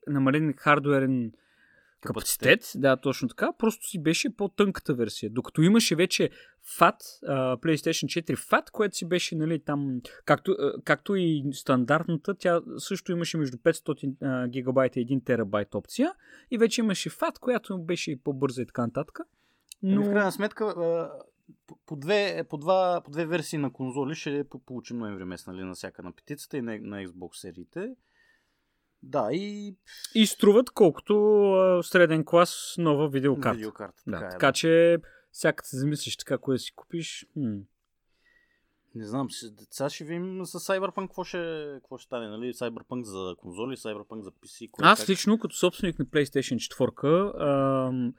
намален 0.07 0.55
хардуерен 0.57 1.33
капацитет. 2.01 2.73
Да, 2.75 2.97
точно 2.97 3.29
така. 3.29 3.53
Просто 3.59 3.87
си 3.87 4.03
беше 4.03 4.37
по-тънката 4.37 4.95
версия. 4.95 5.31
Докато 5.31 5.63
имаше 5.63 5.97
вече 5.97 6.31
FAT, 6.79 6.97
а, 7.27 7.57
PlayStation 7.57 8.23
4 8.23 8.37
FAT, 8.37 8.71
което 8.71 8.97
си 8.97 9.09
беше 9.09 9.37
нали, 9.37 9.65
там, 9.65 10.01
както, 10.25 10.53
а, 10.53 10.73
както 10.85 11.17
и 11.17 11.45
стандартната, 11.53 12.35
тя 12.35 12.61
също 12.79 13.13
имаше 13.13 13.39
между 13.39 13.57
500 13.57 14.15
а, 14.23 14.49
гигабайта 14.49 15.01
и 15.01 15.07
1 15.07 15.25
терабайт 15.25 15.75
опция. 15.75 16.13
И 16.51 16.59
вече 16.59 16.81
имаше 16.81 17.11
FAT, 17.11 17.39
която 17.39 17.79
беше 17.79 18.11
и 18.11 18.17
по-бърза 18.17 18.63
и 18.63 18.67
така 18.67 18.87
нататък. 18.87 19.19
Но... 19.83 19.95
Но... 19.95 20.03
В 20.03 20.11
крайна 20.13 20.33
сметка, 20.33 20.75
по, 21.87 21.97
две, 21.97 22.45
по, 22.51 22.57
два, 22.57 23.01
по 23.05 23.11
две 23.11 23.27
версии 23.27 23.59
на 23.59 23.73
конзоли 23.73 24.15
ще 24.15 24.45
по- 24.45 24.59
получим 24.59 24.99
ноември 24.99 25.25
месец, 25.25 25.47
нали, 25.47 25.63
на 25.63 25.75
всяка 25.75 26.03
на 26.03 26.13
петицата 26.13 26.57
и 26.57 26.63
на, 26.63 26.79
на 26.81 27.07
Xbox 27.07 27.37
сериите. 27.37 27.95
Да, 29.03 29.29
и 29.33 29.75
И 30.15 30.27
струват 30.27 30.71
колкото 30.71 31.15
а, 31.53 31.83
среден 31.83 32.25
клас 32.25 32.75
нова 32.79 33.09
видеокарта. 33.09 33.57
видеокарта. 33.57 34.03
Да, 34.07 34.13
Така, 34.13 34.27
е, 34.27 34.31
така 34.31 34.47
да. 34.47 34.53
че 34.53 34.99
всяка 35.33 35.67
се 35.67 35.77
замислиш 35.79 36.17
така, 36.17 36.39
кое 36.39 36.55
да 36.55 36.59
си 36.59 36.73
купиш. 36.75 37.27
М. 37.37 37.57
Не 38.95 39.07
знам, 39.07 39.29
сега 39.71 39.91
ще 39.91 40.05
видим 40.05 40.47
с 40.47 40.61
Cyberpunk 40.61 41.01
какво 41.01 41.25
ще, 41.25 41.71
какво 41.75 41.99
ще 41.99 42.07
стане, 42.07 42.29
нали? 42.29 42.55
Cyberpunk 42.55 43.03
за 43.03 43.35
конзоли, 43.39 43.77
Cyberpunk 43.77 44.21
за 44.21 44.31
PC. 44.31 44.71
кое 44.71 44.87
Аз 44.87 45.01
как. 45.01 45.09
лично, 45.09 45.39
като 45.39 45.57
собственик 45.57 45.99
на 45.99 46.07
PlayStation 46.07 46.57
4, 46.57 47.89
ам, 47.89 48.15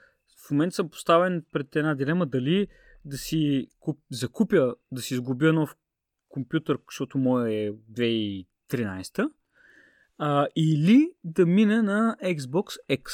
в 0.48 0.52
момента 0.52 0.76
съм 0.76 0.90
поставен 0.90 1.46
пред 1.52 1.76
една 1.76 1.96
дилема 1.96 2.26
дали 2.26 2.68
да 3.06 3.18
си 3.18 3.68
куп, 3.80 4.00
закупя, 4.12 4.76
да 4.92 5.02
си 5.02 5.16
сгубя 5.16 5.54
нов 5.54 5.76
компютър, 6.30 6.80
защото 6.90 7.18
моя 7.18 7.68
е 7.68 7.72
2013, 7.72 9.32
а, 10.20 10.48
или 10.56 11.12
да 11.24 11.46
мина 11.46 11.84
на 11.84 12.18
Xbox 12.24 12.78
X. 12.90 13.10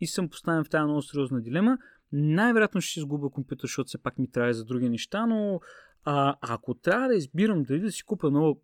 И 0.00 0.06
съм 0.06 0.28
поставен 0.28 0.64
в 0.64 0.68
тази 0.68 0.84
много 0.84 1.02
сериозна 1.02 1.40
дилема. 1.40 1.78
Най-вероятно 2.12 2.80
ще 2.80 2.92
си 2.92 3.00
сгубя 3.00 3.30
компютър, 3.30 3.66
защото 3.66 3.88
все 3.88 3.98
пак 3.98 4.18
ми 4.18 4.30
трябва 4.30 4.54
за 4.54 4.64
други 4.64 4.88
неща, 4.88 5.26
но 5.26 5.60
а, 6.04 6.36
ако 6.40 6.74
трябва 6.74 7.08
да 7.08 7.14
избирам 7.14 7.62
дали 7.62 7.80
да 7.80 7.92
си 7.92 8.02
купя 8.02 8.30
нова, 8.30 8.54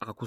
ако 0.00 0.26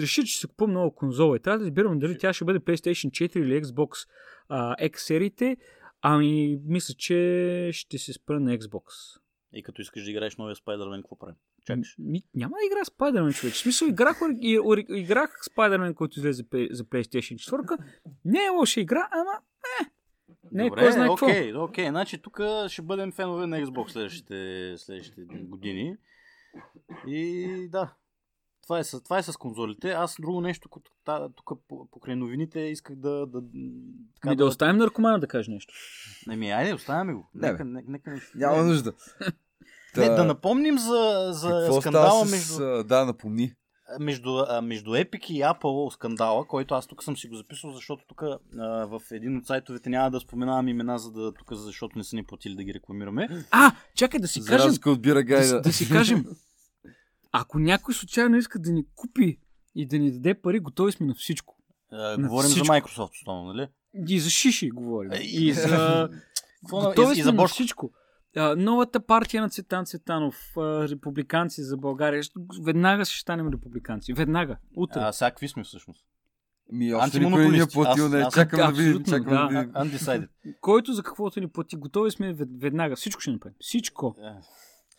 реши, 0.00 0.24
че 0.24 0.38
си 0.38 0.46
купувам 0.46 0.72
нова 0.72 0.94
конзола 0.94 1.36
и 1.36 1.40
трябва 1.40 1.58
да 1.58 1.64
избирам 1.64 1.98
дали 1.98 2.18
тя 2.18 2.32
ще 2.32 2.44
бъде 2.44 2.60
PlayStation 2.60 3.10
4 3.10 3.36
или 3.36 3.62
Xbox 3.62 4.08
а, 4.48 4.76
X 4.76 4.96
сериите, 4.96 5.56
ами 6.02 6.60
мисля, 6.66 6.94
че 6.94 7.70
ще 7.72 7.98
се 7.98 8.12
спра 8.12 8.40
на 8.40 8.58
Xbox. 8.58 8.82
И 9.52 9.62
като 9.62 9.82
искаш 9.82 10.04
да 10.04 10.10
играеш 10.10 10.36
новия 10.36 10.56
Spider-Man, 10.56 11.02
какво 11.02 11.16
правим? 11.18 11.34
Чакаш. 11.66 11.94
Ми, 11.98 12.22
няма 12.34 12.56
да 12.56 12.66
игра 12.66 12.84
Spider-Man, 12.84 13.34
човек. 13.34 13.54
В 13.54 13.58
смисъл, 13.58 13.86
играх, 13.86 14.20
ори- 14.20 14.38
и- 14.40 14.58
ори- 14.60 14.86
играх 14.90 15.30
Spider-Man, 15.50 15.94
който 15.94 16.18
излезе 16.18 16.42
за 16.70 16.84
PlayStation 16.84 17.34
4. 17.34 17.78
Не 18.24 18.44
е 18.44 18.48
лоша 18.48 18.80
игра, 18.80 19.08
ама 19.12 19.32
е. 19.80 19.84
Не 20.52 20.66
е 20.66 20.68
Добре, 20.68 20.80
кой 20.82 20.92
знае 20.92 21.08
какво. 21.08 21.26
окей, 21.26 21.54
окей. 21.54 21.88
Значи 21.88 22.22
тук 22.22 22.40
ще 22.68 22.82
бъдем 22.82 23.12
фенове 23.12 23.46
на 23.46 23.60
Xbox 23.60 23.88
следващите, 23.88 24.74
следващите 24.78 25.20
години. 25.30 25.96
И 27.06 27.68
да, 27.70 27.94
това 28.68 28.78
е, 28.78 28.84
с, 28.84 29.00
това 29.00 29.18
е 29.18 29.22
с 29.22 29.36
конзолите. 29.36 29.90
Аз 29.90 30.16
друго 30.20 30.40
нещо, 30.40 30.68
като 30.68 30.90
тук 31.36 31.60
по- 31.68 31.86
покрай 31.86 32.16
новините 32.16 32.60
исках 32.60 32.96
да, 32.96 33.26
да 33.26 33.40
така 34.14 34.30
Ми 34.30 34.36
да 34.36 34.44
оставим 34.46 34.76
наркомана 34.76 35.20
да 35.20 35.26
каже 35.26 35.50
нещо. 35.50 35.74
Не 36.26 36.36
ми, 36.36 36.50
айде, 36.50 36.74
оставяме 36.74 37.14
го. 37.14 37.30
Не, 37.34 37.50
Нека, 37.52 37.64
нека, 37.64 37.90
нека, 37.90 38.10
нека, 38.10 38.26
Няма 38.34 38.56
не, 38.56 38.62
нужда. 38.62 38.92
не, 39.96 40.08
да 40.08 40.24
напомним 40.24 40.78
за, 40.78 41.28
за 41.32 41.48
какво 41.60 41.80
скандала 41.80 42.24
между, 42.24 42.36
с... 42.44 42.60
а, 42.60 42.84
Да, 42.84 43.04
напомни. 43.04 43.52
между, 44.00 44.30
между 44.62 44.90
Epic 44.90 45.26
и 45.26 45.40
Apple 45.40 45.90
скандала, 45.90 46.44
който 46.44 46.74
аз 46.74 46.86
тук 46.86 47.04
съм 47.04 47.16
си 47.16 47.28
го 47.28 47.36
записал, 47.36 47.72
защото 47.72 48.04
тук 48.08 48.20
в 48.84 49.00
един 49.10 49.36
от 49.36 49.46
сайтовете 49.46 49.90
няма 49.90 50.10
да 50.10 50.20
споменавам 50.20 50.68
имена, 50.68 50.98
за 50.98 51.12
да 51.12 51.32
тук, 51.34 51.52
защото 51.52 51.98
не 51.98 52.04
са 52.04 52.16
ни 52.16 52.24
платили 52.24 52.54
да 52.54 52.64
ги 52.64 52.74
рекламираме. 52.74 53.28
А, 53.50 53.72
чакай 53.94 54.20
да 54.20 54.28
си 54.28 54.40
За 54.40 54.48
кажем. 54.48 54.72
от 54.86 55.02
Бира 55.02 55.14
Да, 55.14 55.22
Гайда. 55.22 55.44
си- 55.46 55.60
да 55.60 55.72
си 55.72 55.88
кажем. 55.88 56.24
Ако 57.40 57.58
някой 57.58 57.94
случайно 57.94 58.36
иска 58.36 58.58
да 58.58 58.72
ни 58.72 58.84
купи 58.94 59.38
и 59.74 59.86
да 59.86 59.98
ни 59.98 60.12
даде 60.12 60.34
пари, 60.34 60.60
готови 60.60 60.92
сме 60.92 61.06
на 61.06 61.14
всичко. 61.14 61.56
А, 61.92 62.16
На 62.16 62.28
говорим 62.28 62.48
всичко. 62.48 62.66
за 62.66 62.72
Microsoft, 62.72 63.10
основно, 63.12 63.44
нали? 63.44 63.68
И 64.08 64.20
за 64.20 64.30
шиши 64.30 64.70
говорим. 64.70 65.12
Е, 65.12 65.16
И 65.16 65.52
за... 65.52 66.08
Готови 66.62 67.08
и, 67.08 67.12
и 67.12 67.14
сме 67.14 67.22
за 67.24 67.32
на 67.32 67.48
всичко. 67.48 67.90
А, 68.36 68.56
новата 68.56 69.00
партия 69.00 69.42
на 69.42 69.50
Цветан 69.50 69.86
Цветанов, 69.86 70.36
а, 70.56 70.88
републиканци 70.88 71.62
за 71.62 71.76
България, 71.76 72.22
веднага 72.62 73.04
ще 73.04 73.20
станем 73.20 73.48
републиканци. 73.48 74.12
Веднага. 74.12 74.56
Утре. 74.76 75.00
А, 75.00 75.12
сега 75.12 75.30
какви 75.30 75.48
сме 75.48 75.64
всъщност? 75.64 76.04
Ми, 76.72 76.94
още 76.94 77.18
никой 77.20 77.44
не 77.44 77.50
ни 77.50 77.58
е 77.58 77.66
платил, 77.66 78.04
Аз- 78.04 78.10
не. 78.10 78.18
аз- 78.18 78.34
Чакам 78.34 78.60
да 78.66 78.72
видим. 78.74 79.04
Чакам 79.04 79.24
да 79.24 79.30
да. 79.42 79.46
видим. 79.50 79.72
Undecided. 79.74 80.28
Който 80.60 80.92
за 80.92 81.02
каквото 81.02 81.40
ни 81.40 81.48
плати, 81.48 81.76
готови 81.76 82.10
сме 82.10 82.32
вед- 82.34 82.60
веднага. 82.60 82.96
Всичко 82.96 83.20
ще 83.20 83.30
направим. 83.30 83.56
Всичко. 83.60 84.16
Е, 84.20 84.40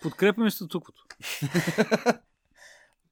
Подкрепяме 0.02 0.52
статуквото. 0.52 1.02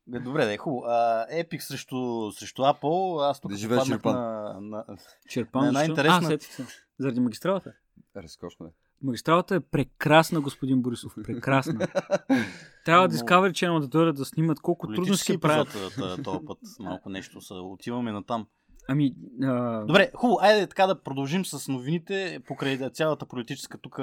Бе, 0.08 0.20
Добре, 0.20 0.46
да 0.46 0.54
е 0.54 0.58
хубаво. 0.58 0.84
А, 0.86 1.26
Epic 1.34 1.60
срещу, 1.60 2.32
срещу 2.32 2.62
Apple, 2.62 3.30
аз 3.30 3.42
тук 3.42 3.52
Да 3.52 3.58
живее 3.58 3.80
Черпан. 3.80 4.16
на, 4.16 4.58
на... 4.62 4.86
Черпан. 5.30 5.62
Не, 5.62 5.72
защо? 5.72 5.80
най-интересно- 5.80 6.26
А, 6.26 6.28
сетих 6.28 6.52
се. 6.54 6.66
Заради 7.00 7.20
магистралата. 7.20 7.74
Разкошно 8.16 8.66
е. 8.66 8.70
Магистралата 9.02 9.56
е 9.56 9.60
прекрасна, 9.60 10.42
господин 10.42 10.82
Борисов. 10.82 11.14
Прекрасна. 11.24 11.88
Трябва 12.86 13.08
Много. 13.08 13.14
Discovery 13.14 13.52
Channel 13.52 13.80
да 13.80 13.88
дойдат 13.88 14.16
да 14.16 14.26
снимат 14.26 14.60
колко 14.60 14.88
трудно 14.88 15.18
се 15.18 15.38
правят. 15.38 15.68
епизод 15.68 16.24
този 16.24 16.46
път. 16.46 16.58
Малко 16.80 17.10
нещо 17.10 17.42
са. 17.42 17.54
Отиваме 17.56 18.12
на 18.12 18.24
там. 18.24 18.48
Ами, 18.90 19.16
а... 19.44 19.86
Добре, 19.86 20.12
хубаво. 20.16 20.40
Айде 20.42 20.68
така 20.68 20.88
да 20.88 21.02
продължим 21.04 21.46
с 21.46 21.68
новините 21.68 22.40
покрай 22.48 22.78
да, 22.78 22.90
цялата 22.90 23.26
политическа 23.26 23.78
тук 23.78 24.00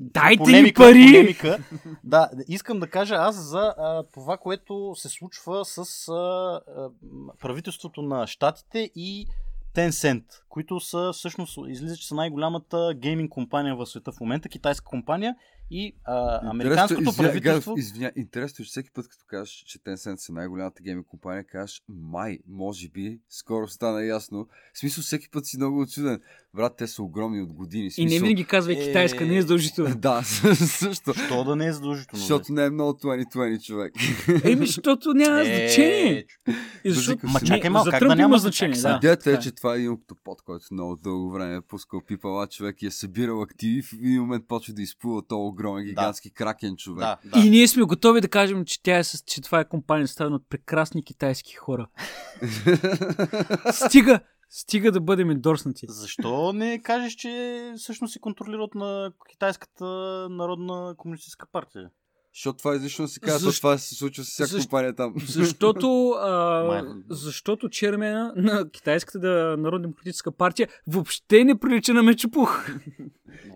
дайте 0.00 0.62
ни 0.62 0.72
пари! 0.72 1.06
Полемика. 1.12 1.58
Да, 2.04 2.30
искам 2.48 2.80
да 2.80 2.86
кажа 2.86 3.14
аз 3.14 3.36
за 3.36 3.74
а, 3.78 4.04
това, 4.12 4.36
което 4.36 4.92
се 4.96 5.08
случва 5.08 5.64
с 5.64 6.08
а, 6.08 6.12
а, 6.12 6.90
правителството 7.40 8.02
на 8.02 8.26
Штатите 8.26 8.90
и 8.94 9.26
Tencent, 9.74 10.24
които 10.48 10.80
са 10.80 11.10
всъщност 11.12 11.58
излиза, 11.68 11.96
че 11.96 12.08
са 12.08 12.14
най-голямата 12.14 12.94
гейминг 12.96 13.30
компания 13.30 13.76
в 13.76 13.86
света 13.86 14.12
в 14.12 14.20
момента, 14.20 14.48
китайска 14.48 14.84
компания 14.84 15.34
и 15.70 15.96
а, 16.04 16.50
американското 16.50 17.00
Интересно, 17.00 17.24
правителство. 17.24 17.74
Извиня, 17.76 18.06
извиня, 18.06 18.12
интересно, 18.16 18.64
че 18.64 18.68
всеки 18.68 18.90
път, 18.90 19.08
като 19.08 19.24
кажеш, 19.26 19.54
че 19.66 19.78
Tencent 19.78 20.16
са 20.16 20.32
най-голямата 20.32 20.82
гейминг 20.82 21.06
компания, 21.06 21.44
кажеш 21.44 21.82
май, 21.88 22.38
може 22.48 22.88
би, 22.88 23.20
скоро 23.28 23.68
стана 23.68 24.04
ясно. 24.04 24.48
В 24.74 24.78
смисъл, 24.78 25.02
всеки 25.02 25.30
път 25.30 25.46
си 25.46 25.56
много 25.56 25.80
очуден. 25.80 26.20
Брат, 26.56 26.74
те 26.76 26.86
са 26.86 27.02
огромни 27.02 27.42
от 27.42 27.52
години. 27.52 27.90
В 27.90 27.98
И 27.98 28.04
не 28.04 28.10
смисъл- 28.10 28.22
винаги 28.22 28.44
казва 28.44 28.72
Е, 28.72 28.76
китайска, 28.78 29.26
не 29.26 29.36
е 29.36 29.40
задължително. 29.40 29.94
Да, 29.98 30.22
също. 30.22 31.14
Що 31.16 31.44
да 31.44 31.56
не 31.56 31.66
е 31.66 31.72
задължително? 31.72 32.18
Защото 32.18 32.52
не 32.52 32.64
е 32.64 32.70
много 32.70 32.92
2020 32.94 33.62
човек. 33.62 33.92
Еми, 34.44 34.66
защото 34.66 35.08
няма 35.10 35.40
Е, 35.40 35.44
значение. 35.44 36.24
И 36.84 36.90
защото... 36.90 37.26
Ма 37.26 37.40
чакай 37.40 37.70
малко, 37.70 37.90
как 37.90 38.00
да 38.00 38.16
няма 38.16 38.38
значение? 38.38 38.76
да. 38.76 38.96
Идеята 38.96 39.30
е, 39.30 39.32
така 39.32 39.42
че 39.42 39.52
това 39.52 39.74
е 39.74 39.78
един 39.78 39.90
октопод, 39.90 40.42
който 40.42 40.66
много 40.70 40.96
дълго 40.96 41.30
време 41.30 41.56
е 41.56 41.60
пускал 41.60 42.00
пипала 42.02 42.46
човек 42.46 42.82
и 42.82 42.86
е 42.86 42.90
събирал 42.90 43.42
активи. 43.42 43.82
В 43.82 43.92
един 43.92 44.20
момент 44.20 44.44
почва 44.48 44.74
да 44.74 44.82
изплува 44.82 45.22
този 45.22 45.38
огромен 45.40 45.84
гигантски 45.84 46.30
кракен 46.30 46.76
човек. 46.76 46.98
Да, 47.00 47.16
да. 47.24 47.38
И 47.40 47.50
ние 47.50 47.68
сме 47.68 47.82
готови 47.82 48.20
да 48.20 48.28
кажем, 48.28 48.64
че, 48.64 48.82
тя 48.82 48.98
е 48.98 49.04
с, 49.04 49.22
че 49.26 49.40
това 49.40 49.60
е 49.60 49.68
компания 49.68 50.06
съставена 50.08 50.36
от 50.36 50.44
прекрасни 50.48 51.04
китайски 51.04 51.54
хора. 51.54 51.86
стига, 53.72 54.20
стига 54.48 54.92
да 54.92 55.00
бъдем 55.00 55.30
endorснати. 55.30 55.86
Защо 55.88 56.52
не 56.52 56.82
кажеш, 56.82 57.12
че 57.12 57.30
всъщност 57.78 58.12
се 58.12 58.18
контролират 58.18 58.74
на 58.74 59.12
Китайската 59.30 59.84
народна 60.30 60.94
комунистическа 60.96 61.46
партия? 61.46 61.90
Защото 62.34 62.56
това 62.58 62.74
излишно 62.74 63.08
се 63.08 63.20
казва, 63.20 63.38
Защо- 63.40 63.60
това 63.60 63.78
се 63.78 63.94
случва 63.94 64.24
с 64.24 64.28
всяка 64.28 64.46
Защо- 64.46 64.64
компания 64.64 64.94
там. 64.94 65.14
Защото, 65.18 66.10
а, 66.10 66.84
защото 67.10 67.68
чермена 67.68 68.32
на 68.36 68.70
китайската 68.70 69.18
да, 69.20 69.28
народно-демократическа 69.56 70.32
партия 70.32 70.68
въобще 70.86 71.44
не 71.44 71.58
прилича 71.58 71.94
на 71.94 72.02
Мечопух. 72.02 72.68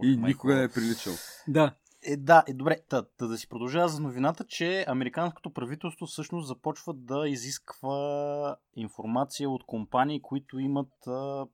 И 0.02 0.16
никога 0.16 0.54
не 0.54 0.62
е 0.62 0.68
приличал. 0.68 1.12
да. 1.48 1.74
Е, 2.02 2.16
да, 2.16 2.44
е, 2.46 2.54
добре. 2.54 2.80
Та, 2.88 3.02
та 3.02 3.26
да 3.26 3.38
си 3.38 3.48
продължава 3.48 3.88
за 3.88 4.00
новината, 4.00 4.44
че 4.44 4.84
американското 4.88 5.52
правителство 5.52 6.06
всъщност 6.06 6.48
започва 6.48 6.94
да 6.94 7.28
изисква 7.28 8.56
информация 8.76 9.50
от 9.50 9.66
компании, 9.66 10.22
които 10.22 10.58
имат, 10.58 11.06
а, 11.06 11.46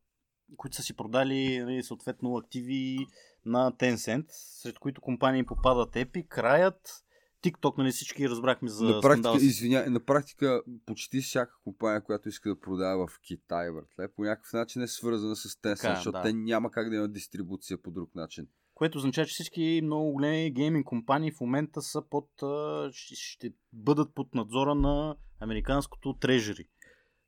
които 0.56 0.76
са 0.76 0.82
си 0.82 0.96
продали 0.96 1.58
нали, 1.58 1.82
съответно 1.82 2.36
активи 2.36 3.06
на 3.44 3.72
Tencent, 3.72 4.24
сред 4.28 4.78
които 4.78 5.00
компании 5.00 5.46
попадат 5.46 5.94
Epic, 5.94 6.28
Riot, 6.28 6.78
TikTok, 7.44 7.78
нали 7.78 7.92
всички 7.92 8.28
разбрахме 8.28 8.68
за 8.68 8.84
на 8.84 9.00
практика, 9.00 9.36
извиня, 9.40 9.84
на 9.88 10.00
практика 10.00 10.62
почти 10.86 11.20
всяка 11.20 11.52
компания, 11.64 12.04
която 12.04 12.28
иска 12.28 12.48
да 12.48 12.60
продава 12.60 13.06
в 13.06 13.20
Китай, 13.26 13.70
братле, 13.72 14.14
по 14.14 14.24
някакъв 14.24 14.52
начин 14.52 14.82
е 14.82 14.88
свързана 14.88 15.36
с 15.36 15.48
Tencent, 15.48 15.80
Така, 15.80 15.94
защото 15.94 16.18
да. 16.18 16.22
те 16.22 16.32
няма 16.32 16.70
как 16.70 16.90
да 16.90 16.96
имат 16.96 17.12
дистрибуция 17.12 17.82
по 17.82 17.90
друг 17.90 18.14
начин. 18.14 18.48
Което 18.76 18.98
означава, 18.98 19.26
че 19.26 19.32
всички 19.32 19.80
много 19.84 20.12
големи 20.12 20.50
гейминг 20.50 20.86
компании 20.86 21.30
в 21.30 21.40
момента 21.40 21.82
са 21.82 22.02
под, 22.10 22.28
ще, 22.92 23.50
бъдат 23.72 24.14
под 24.14 24.34
надзора 24.34 24.74
на 24.74 25.16
американското 25.40 26.12
трежери. 26.12 26.64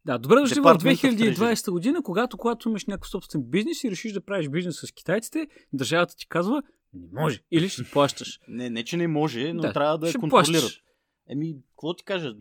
Да, 0.04 0.18
добре 0.18 0.40
дошли 0.40 0.60
в 0.60 0.62
Department 0.62 0.94
of 0.94 1.34
2020 1.34 1.70
година, 1.70 2.02
когато, 2.02 2.36
когато 2.36 2.68
имаш 2.68 2.86
някакъв 2.86 3.10
собствен 3.10 3.42
бизнес 3.42 3.84
и 3.84 3.90
решиш 3.90 4.12
да 4.12 4.20
правиш 4.20 4.48
бизнес 4.48 4.80
с 4.80 4.92
китайците, 4.92 5.48
държавата 5.72 6.16
ти 6.16 6.28
казва, 6.28 6.62
не 6.94 7.20
може. 7.20 7.40
Или 7.50 7.68
ще 7.68 7.84
плащаш. 7.84 8.40
Не, 8.48 8.70
не, 8.70 8.84
че 8.84 8.96
не 8.96 9.08
може, 9.08 9.52
но 9.52 9.62
Да, 9.62 9.72
трябва 9.72 9.98
да 9.98 10.08
я 10.08 10.14
контролират. 10.14 10.62
плащаш. 10.62 10.82
Еми, 11.28 11.56
какво 11.70 11.94
ти 11.94 12.04
кажа? 12.04 12.34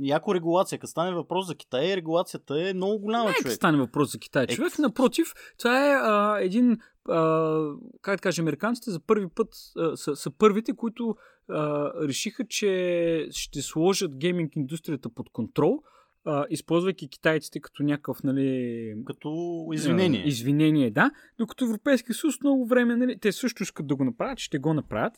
Яко 0.00 0.34
регулация. 0.34 0.78
Като 0.78 0.90
стане 0.90 1.14
въпрос 1.14 1.46
за 1.46 1.54
Китай, 1.54 1.96
регулацията 1.96 2.68
е 2.68 2.74
много 2.74 2.98
голяма, 2.98 3.24
Нека 3.24 3.38
човек. 3.42 3.52
стане 3.56 3.78
въпрос 3.78 4.12
за 4.12 4.18
Китай. 4.18 4.44
Е, 4.44 4.54
Човек, 4.54 4.78
напротив, 4.78 5.34
това 5.58 5.90
е 5.90 5.92
а, 5.92 6.38
един, 6.40 6.78
а, 7.08 7.58
как 8.02 8.16
да 8.16 8.22
кажа, 8.22 8.42
американците 8.42 8.90
за 8.90 9.00
първи 9.00 9.28
път 9.28 9.48
а, 9.76 9.96
са, 9.96 10.16
са 10.16 10.30
първите, 10.30 10.72
които 10.76 11.16
а, 11.48 11.90
решиха, 12.08 12.44
че 12.48 13.26
ще 13.30 13.62
сложат 13.62 14.16
гейминг 14.16 14.56
индустрията 14.56 15.08
под 15.08 15.30
контрол, 15.30 15.82
а, 16.24 16.46
използвайки 16.50 17.08
китайците 17.08 17.60
като 17.60 17.82
някакъв, 17.82 18.22
нали, 18.22 18.94
Като 19.06 19.30
извинение. 19.72 20.22
А, 20.24 20.28
извинение, 20.28 20.90
да. 20.90 21.10
Докато 21.38 21.64
Европейския 21.64 22.14
съюз 22.14 22.40
много 22.40 22.66
време, 22.66 22.96
нали, 22.96 23.18
те 23.18 23.32
също 23.32 23.62
искат 23.62 23.86
да 23.86 23.96
го 23.96 24.04
направят, 24.04 24.38
ще 24.38 24.58
го 24.58 24.74
направят. 24.74 25.12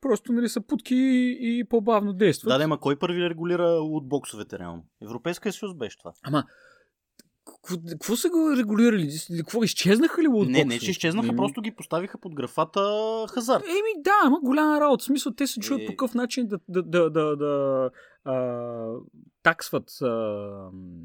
Просто 0.00 0.32
нали, 0.32 0.48
са 0.48 0.60
путки 0.60 0.94
и, 0.94 1.58
и 1.58 1.64
по-бавно 1.64 2.12
действат. 2.12 2.48
Да, 2.48 2.58
да, 2.58 2.68
ма 2.68 2.80
кой 2.80 2.98
първи 2.98 3.30
регулира 3.30 3.68
лутбоксовете 3.70 4.58
реално? 4.58 4.84
Европейския 5.02 5.52
съюз 5.52 5.74
беше 5.74 5.98
това. 5.98 6.12
Ама, 6.22 6.44
какво- 7.90 8.16
са 8.16 8.28
го 8.28 8.56
регулирали? 8.56 9.08
Какво, 9.36 9.62
изчезнаха 9.64 10.22
ли 10.22 10.26
Не, 10.26 10.32
лутбоксовете? 10.34 10.64
не, 10.64 10.78
че 10.78 10.90
изчезнаха, 10.90 11.28
Еми, 11.28 11.36
просто 11.36 11.60
ги 11.60 11.70
поставиха 11.70 12.18
под 12.18 12.34
графата 12.34 12.80
хазарт. 13.30 13.64
Еми 13.64 14.02
да, 14.02 14.10
ама 14.24 14.40
голяма 14.40 14.80
работа. 14.80 15.02
В 15.02 15.06
смисъл, 15.06 15.32
те 15.32 15.46
се 15.46 15.60
чуят 15.60 15.82
Е. 15.82 15.86
по 15.86 15.92
какъв 15.92 16.14
начин 16.14 16.46
да, 16.46 16.58
да, 16.68 16.82
да, 16.82 17.10
да, 17.10 17.36
да 17.36 17.90
а, 18.24 18.34
таксват 19.44 19.90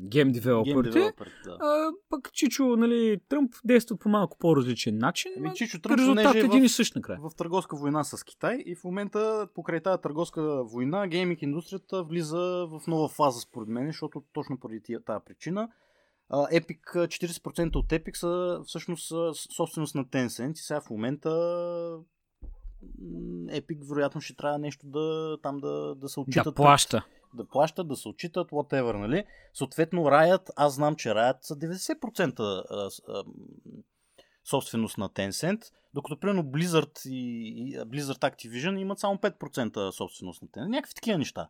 гейм 0.07 0.31
девелоперите. 0.31 1.13
Да. 1.45 1.57
А, 1.59 1.91
пък 2.09 2.29
Чичо, 2.33 2.75
нали, 2.75 3.19
Тръмп 3.29 3.53
действа 3.65 3.97
по 3.97 4.09
малко 4.09 4.37
по-различен 4.37 4.97
начин. 4.97 5.31
Ама 5.37 5.53
Чичо 5.53 5.81
Тръмп 5.81 5.99
Резултат 5.99 6.35
е 6.35 6.37
е 6.37 6.41
един 6.41 6.63
и 6.63 6.69
същ 6.69 6.95
накрая. 6.95 7.19
в 7.21 7.35
търговска 7.35 7.75
война 7.75 8.03
с 8.03 8.23
Китай 8.23 8.63
и 8.65 8.75
в 8.75 8.83
момента 8.83 9.47
покрай 9.55 9.79
тази 9.79 10.01
търговска 10.01 10.63
война 10.63 11.07
гейминг 11.07 11.41
индустрията 11.41 12.03
влиза 12.03 12.67
в 12.69 12.81
нова 12.87 13.09
фаза 13.09 13.39
според 13.39 13.69
мен, 13.69 13.87
защото 13.87 14.23
точно 14.33 14.59
поради 14.59 14.81
тази 15.05 15.23
причина 15.25 15.69
Epic, 16.31 16.95
а, 16.95 17.07
40% 17.07 17.75
от 17.75 17.87
Epic 17.87 18.15
са 18.15 18.61
всъщност 18.65 19.13
собственост 19.55 19.95
на 19.95 20.05
Tencent 20.05 20.51
и 20.51 20.57
сега 20.57 20.81
в 20.81 20.89
момента 20.89 21.29
Epic 23.47 23.89
вероятно 23.89 24.21
ще 24.21 24.35
трябва 24.35 24.59
нещо 24.59 24.87
да 24.87 25.37
там 25.41 25.59
да, 25.59 25.95
да 25.95 26.09
се 26.09 26.19
отчитат. 26.19 26.43
Да 26.43 26.53
плаща. 26.53 27.05
Да 27.33 27.47
плащат, 27.47 27.87
да 27.87 27.95
се 27.95 28.09
отчитат, 28.09 28.51
whatever, 28.51 28.97
нали? 28.97 29.25
Съответно, 29.53 30.01
Riot, 30.01 30.49
аз 30.55 30.73
знам, 30.73 30.95
че 30.95 31.09
Riot 31.09 31.37
са 31.41 31.55
90% 31.55 32.39
а, 32.69 32.89
с- 32.89 33.01
а, 33.07 33.23
м, 33.23 33.33
собственост 34.43 34.97
на 34.97 35.09
Tencent, 35.09 35.61
докато 35.93 36.19
примерно 36.19 36.43
Blizzard 36.43 37.09
и, 37.09 37.77
Blizzard 37.79 38.19
Activision 38.35 38.79
имат 38.79 38.99
само 38.99 39.17
5% 39.17 39.91
собственост 39.91 40.41
на 40.41 40.47
Tencent. 40.47 40.67
Някакви 40.67 40.93
такива 40.93 41.17
неща. 41.17 41.49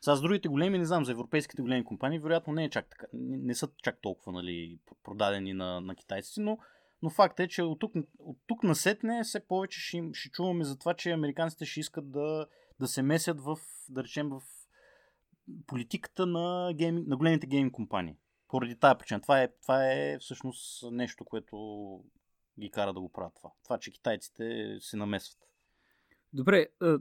Сега 0.00 0.16
с 0.16 0.20
другите 0.20 0.48
големи, 0.48 0.78
не 0.78 0.84
знам, 0.84 1.04
за 1.04 1.12
европейските 1.12 1.62
големи 1.62 1.84
компании, 1.84 2.18
вероятно 2.18 2.52
не 2.52 2.64
е 2.64 2.70
чак 2.70 2.88
така. 2.90 3.06
Не, 3.12 3.54
са 3.54 3.68
чак 3.82 3.98
толкова 4.00 4.32
нали, 4.32 4.78
продадени 5.04 5.52
на, 5.52 5.80
на 5.80 5.94
китайците, 5.94 6.40
но, 6.40 6.58
но 7.02 7.10
факт 7.10 7.40
е, 7.40 7.48
че 7.48 7.62
от 7.62 7.78
тук, 7.78 7.92
от 8.18 8.38
тук 8.46 8.62
насетне 8.62 9.24
все 9.24 9.46
повече 9.46 9.80
ще, 9.80 10.02
ще 10.12 10.30
чуваме 10.30 10.64
за 10.64 10.78
това, 10.78 10.94
че 10.94 11.10
американците 11.10 11.64
ще 11.64 11.80
искат 11.80 12.10
да, 12.10 12.46
да 12.80 12.88
се 12.88 13.02
месят 13.02 13.40
в, 13.40 13.58
да 13.88 14.04
речем, 14.04 14.28
в 14.28 14.42
политиката 15.66 16.26
на, 16.26 16.72
гейминг, 16.74 17.08
на 17.08 17.16
големите 17.16 17.46
гейминг 17.46 17.72
компании. 17.72 18.16
Поради 18.48 18.76
тази 18.76 18.98
причина. 18.98 19.20
Това 19.20 19.42
е, 19.42 19.48
това 19.62 19.92
е 19.92 20.18
всъщност 20.18 20.92
нещо, 20.92 21.24
което 21.24 21.56
ги 22.60 22.70
кара 22.70 22.92
да 22.92 23.00
го 23.00 23.08
правят 23.08 23.34
това. 23.34 23.50
Това, 23.64 23.78
че 23.78 23.90
китайците 23.90 24.76
се 24.80 24.96
намесват. 24.96 25.38
Добре, 26.32 26.66
а, 26.80 26.98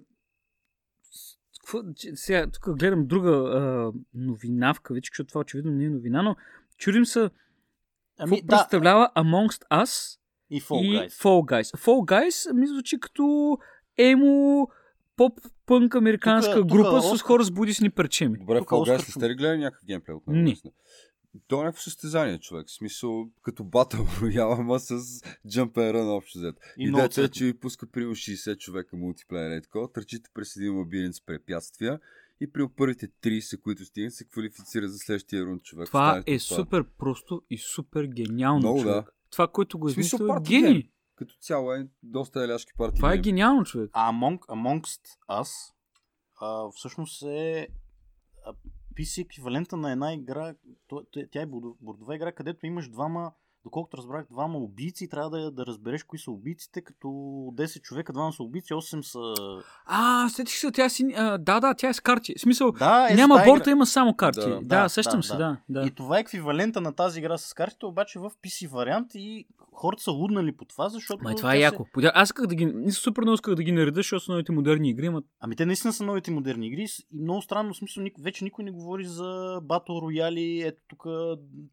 какво, 1.59 1.79
сега 2.15 2.47
тук 2.51 2.77
гледам 2.77 3.07
друга 3.07 3.31
а, 3.31 3.91
новина 4.13 4.73
в 4.73 4.81
кавички, 4.81 5.13
защото 5.13 5.27
това 5.27 5.41
очевидно 5.41 5.71
не 5.71 5.85
е 5.85 5.89
новина, 5.89 6.21
но 6.21 6.35
чудим 6.77 7.05
се 7.05 7.19
какво 7.19 8.35
Ами, 8.35 8.41
да, 8.41 8.47
представлява 8.47 9.11
Amongst 9.15 9.67
Us 9.71 10.19
и 10.49 10.61
Fall 10.61 10.81
и 10.81 10.97
Guys. 10.97 11.09
Fall 11.09 11.51
Guys. 11.51 11.77
Fall 11.77 12.05
Guys 12.11 12.53
ми 12.53 12.67
звучи 12.67 12.99
като 12.99 13.57
емо 13.97 14.67
поп-пънк 15.19 15.95
американска 15.95 16.51
Тука- 16.53 16.61
тука 16.61 16.75
група 16.75 17.01
с 17.01 17.05
Оскар- 17.05 17.21
хора 17.21 17.43
с 17.43 17.51
будисни 17.51 17.89
парчеми. 17.89 18.37
Добре, 18.37 18.59
в 18.59 18.63
Guys 18.63 18.81
Оскар 18.81 18.99
не 18.99 19.05
сте 19.05 19.29
ли 19.29 19.35
гледали 19.35 19.57
някакъв 19.57 19.85
геймплей 19.85 20.15
от 20.15 20.27
него? 20.27 20.39
Не. 20.43 20.55
То 21.47 21.61
е 21.61 21.63
някакво 21.63 21.81
състезание, 21.81 22.39
човек. 22.39 22.67
В 22.67 22.71
смисъл, 22.71 23.29
като 23.41 23.63
батъл 23.63 24.07
роял, 24.21 24.51
ама 24.53 24.79
с 24.79 24.91
and 25.47 25.71
Run 25.71 26.17
общо 26.17 26.39
взето. 26.39 26.57
И 26.77 26.89
е, 27.17 27.27
че 27.27 27.45
ви 27.45 27.53
пуска 27.53 27.87
примерно 27.87 28.15
60 28.15 28.57
човека 28.57 28.97
мултиплеер 28.97 29.51
е 29.51 29.61
такова, 29.61 29.91
търчите 29.91 30.29
през 30.33 30.55
един 30.55 30.77
лабиринт 30.77 31.15
с 31.15 31.25
препятствия 31.25 31.99
и 32.41 32.51
при 32.51 32.67
първите 32.77 33.07
30, 33.07 33.61
които 33.61 33.85
стигнат, 33.85 34.13
се 34.13 34.23
квалифицира 34.25 34.87
за 34.87 34.97
следващия 34.97 35.45
рунд 35.45 35.63
човек. 35.63 35.87
Това 35.87 36.07
е 36.07 36.19
отпадат. 36.19 36.27
супер 36.41 36.83
просто 36.97 37.41
и 37.49 37.57
супер 37.57 38.03
гениално. 38.05 38.59
Много, 38.59 38.81
човек. 38.81 38.95
да. 38.95 39.05
Това, 39.31 39.47
което 39.47 39.79
го 39.79 39.87
е 39.87 39.91
измислил, 39.91 40.17
е 40.25 40.41
гений. 40.41 40.89
Като 41.19 41.35
цяло 41.35 41.73
е 41.73 41.87
доста 42.03 42.43
еляшки 42.43 42.71
партии. 42.77 42.95
Това 42.97 43.13
е 43.13 43.17
гениално, 43.17 43.63
човек. 43.63 43.89
А 43.93 44.11
Among, 44.13 44.39
Amongst 44.39 45.01
Us 45.29 45.73
а, 46.41 46.69
всъщност 46.71 47.21
е 47.21 47.67
PC 48.95 49.21
еквивалента 49.21 49.77
на 49.77 49.91
една 49.91 50.13
игра, 50.13 50.55
тя- 51.31 51.41
е 51.41 51.45
бордо- 51.45 51.77
бордова 51.81 52.15
игра, 52.15 52.31
където 52.31 52.65
имаш 52.65 52.89
двама, 52.89 53.31
доколкото 53.69 53.97
разбрах, 53.97 54.25
двама 54.31 54.57
убийци 54.57 55.09
трябва 55.09 55.29
да, 55.29 55.51
да 55.51 55.65
разбереш 55.65 56.03
кои 56.03 56.19
са 56.19 56.31
убийците, 56.31 56.81
като 56.81 57.07
10 57.07 57.81
човека, 57.81 58.13
двама 58.13 58.33
са 58.33 58.43
убийци, 58.43 58.73
8 58.73 59.01
са... 59.01 59.19
А, 59.85 60.29
сетих 60.29 60.55
се, 60.55 60.71
тя 60.71 60.89
си... 60.89 61.13
А, 61.17 61.37
да, 61.37 61.59
да, 61.59 61.73
тя 61.73 61.89
е 61.89 61.93
с 61.93 61.99
карти. 61.99 62.33
В 62.37 62.41
смисъл, 62.41 62.71
Да, 62.71 63.07
е, 63.11 63.15
няма 63.15 63.41
борта, 63.45 63.71
има 63.71 63.85
само 63.85 64.13
карти. 64.13 64.39
Да. 64.39 64.59
Да, 64.61 64.83
да, 64.83 64.89
сещам 64.89 65.19
да, 65.19 65.23
се, 65.27 65.37
да. 65.37 65.57
да. 65.69 65.87
И 65.87 65.91
това 65.91 66.17
е 66.17 66.21
еквивалента 66.21 66.81
на 66.81 66.95
тази 66.95 67.19
игра 67.19 67.37
с 67.37 67.53
картите, 67.53 67.85
обаче 67.85 68.19
в 68.19 68.31
PC 68.43 68.69
вариант 68.69 69.07
и 69.15 69.45
хората 69.73 70.03
са 70.03 70.11
луднали 70.11 70.51
по 70.51 70.65
това, 70.65 70.89
защото... 70.89 71.23
Май 71.23 71.35
това 71.35 71.55
е 71.55 71.59
яко. 71.59 71.85
Подя- 71.93 72.11
Аз 72.13 72.27
исках 72.27 72.45
да 72.47 72.55
ги... 72.55 72.65
не 72.65 72.91
Супер 72.91 73.21
много 73.21 73.33
исках 73.33 73.55
да 73.55 73.63
ги 73.63 73.71
нареда, 73.71 73.99
защото 73.99 74.25
са 74.25 74.31
новите 74.31 74.51
модерни 74.51 74.89
игри, 74.89 75.05
ама 75.05 75.21
Ами 75.39 75.55
те 75.55 75.65
наистина 75.65 75.93
са 75.93 76.03
новите 76.03 76.31
модерни 76.31 76.67
игри 76.67 76.81
и 76.81 77.17
много 77.21 77.41
странно, 77.41 77.73
в 77.73 77.77
смисъл, 77.77 78.03
ник- 78.03 78.21
вече 78.23 78.43
никой 78.43 78.63
не 78.63 78.71
говори 78.71 79.05
за 79.05 79.61
Battle 79.63 79.89
Royale. 79.89 80.67
Ето 80.67 80.81
тук 80.87 81.03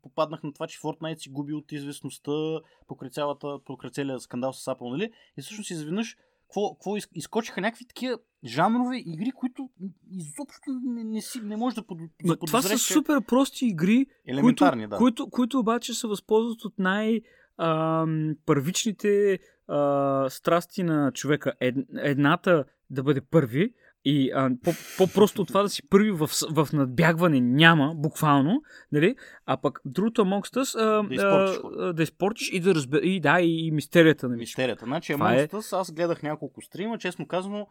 попаднах 0.03 0.43
на 0.43 0.53
това, 0.53 0.67
че 0.67 0.79
Fortnite 0.81 1.17
си 1.17 1.29
губи 1.31 1.53
от 1.53 1.73
известността 1.87 2.61
покрай, 2.87 3.11
цялата, 3.11 3.59
покрай 3.65 3.91
целият 3.91 4.23
скандал 4.23 4.53
с 4.53 4.65
Apple, 4.65 4.91
нали? 4.91 5.13
И 5.37 5.43
всъщност 5.43 5.71
изведнъж 5.71 6.17
какво, 6.47 6.75
какво 6.75 6.97
из- 6.97 7.09
изкочиха 7.15 7.61
някакви 7.61 7.85
такива 7.85 8.19
жанрове 8.45 8.97
игри, 9.07 9.31
които 9.31 9.71
изобщо 10.11 10.81
не, 10.85 11.05
не, 11.05 11.21
си, 11.21 11.41
не 11.41 11.57
може 11.57 11.77
да 11.77 11.83
под, 11.83 11.99
Ма, 12.25 12.37
това 12.37 12.63
са 12.63 12.79
супер 12.79 13.21
прости 13.27 13.67
игри, 13.67 14.07
които, 14.41 14.65
да. 14.65 14.97
които, 14.97 15.31
които 15.31 15.59
обаче 15.59 15.95
се 15.95 16.07
възползват 16.07 16.65
от 16.65 16.79
най- 16.79 17.21
ам, 17.59 18.35
първичните 18.47 19.39
а, 19.69 20.31
страсти 20.31 20.83
на 20.83 21.13
човека. 21.13 21.53
Ед, 21.61 21.77
едната 21.97 22.65
да 22.91 23.03
бъде 23.03 23.21
първи 23.21 23.75
и 24.07 24.31
а, 24.31 24.51
по, 24.65 24.71
по-просто 24.99 25.43
от 25.43 25.49
това 25.49 25.63
да 25.63 25.69
си 25.69 25.89
първи 25.89 26.11
в, 26.11 26.27
в 26.51 26.69
надбягване 26.73 27.41
няма, 27.41 27.95
буквално, 27.97 28.63
нали? 28.93 29.17
а 29.47 29.57
пък 29.57 29.81
другото 29.85 30.23
Amongst 30.23 30.57
Us 30.57 30.75
а, 30.77 31.03
Да 31.03 31.15
изпортиш 31.15 31.61
а, 31.79 31.93
да 31.93 32.03
изпортиш 32.03 32.51
и 32.53 32.61
да 32.61 32.75
разбе... 32.75 32.99
и 32.99 33.21
да, 33.21 33.41
и, 33.41 33.67
и 33.67 33.71
мистерията 33.71 34.29
на 34.29 34.37
Мистерията. 34.37 34.85
Значи, 34.85 35.13
Това 35.13 35.35
е- 35.35 35.47
Among 35.47 35.53
Us, 35.53 35.81
аз 35.81 35.93
гледах 35.93 36.23
няколко 36.23 36.63
стрима, 36.63 36.99
честно 36.99 37.27
казано, 37.27 37.67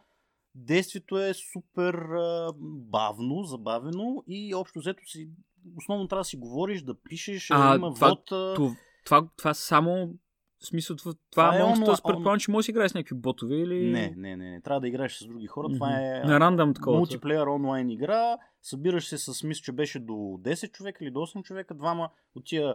действието 0.54 1.18
е 1.18 1.32
супер 1.34 1.94
а, 1.94 2.52
бавно, 2.90 3.42
забавено 3.42 4.24
и 4.26 4.54
общо 4.54 4.78
взето 4.78 5.06
си, 5.06 5.28
основно 5.76 6.08
трябва 6.08 6.20
да 6.20 6.24
си 6.24 6.36
говориш, 6.36 6.82
да 6.82 6.94
пишеш, 7.00 7.50
А, 7.50 7.76
има 7.76 7.94
това- 7.94 8.08
вод. 8.08 8.24
Това, 8.26 8.74
това, 9.04 9.28
това 9.36 9.54
само 9.54 10.14
в 10.58 10.66
смисъл, 10.66 10.96
това, 10.96 11.12
Това 11.30 11.50
това 11.50 11.58
е 11.58 11.62
онла- 11.64 11.86
Us 11.88 12.02
предполагам, 12.04 12.38
че 12.38 12.50
може 12.50 12.66
да 12.66 12.70
играеш 12.70 12.90
с 12.90 12.94
някакви 12.94 13.14
ботове 13.16 13.56
или... 13.56 13.84
Не, 13.84 14.14
не, 14.16 14.36
не, 14.36 14.50
не, 14.50 14.60
трябва 14.60 14.80
да 14.80 14.88
играеш 14.88 15.14
с 15.14 15.26
други 15.26 15.46
хора. 15.46 15.68
Това 15.68 15.86
Мгм. 15.88 15.96
е 15.96 16.22
На 16.24 16.40
рандъм 16.40 16.74
такова. 16.74 16.96
мултиплеер 16.96 17.46
онлайн 17.46 17.90
игра. 17.90 18.36
Събираш 18.62 19.08
се 19.08 19.18
с, 19.18 19.42
мисля, 19.42 19.62
че 19.62 19.72
беше 19.72 19.98
до 19.98 20.12
10 20.12 20.70
човека 20.70 21.04
или 21.04 21.10
до 21.10 21.20
8 21.20 21.42
човека. 21.42 21.74
Двама 21.74 22.10
от 22.34 22.44
тия 22.44 22.74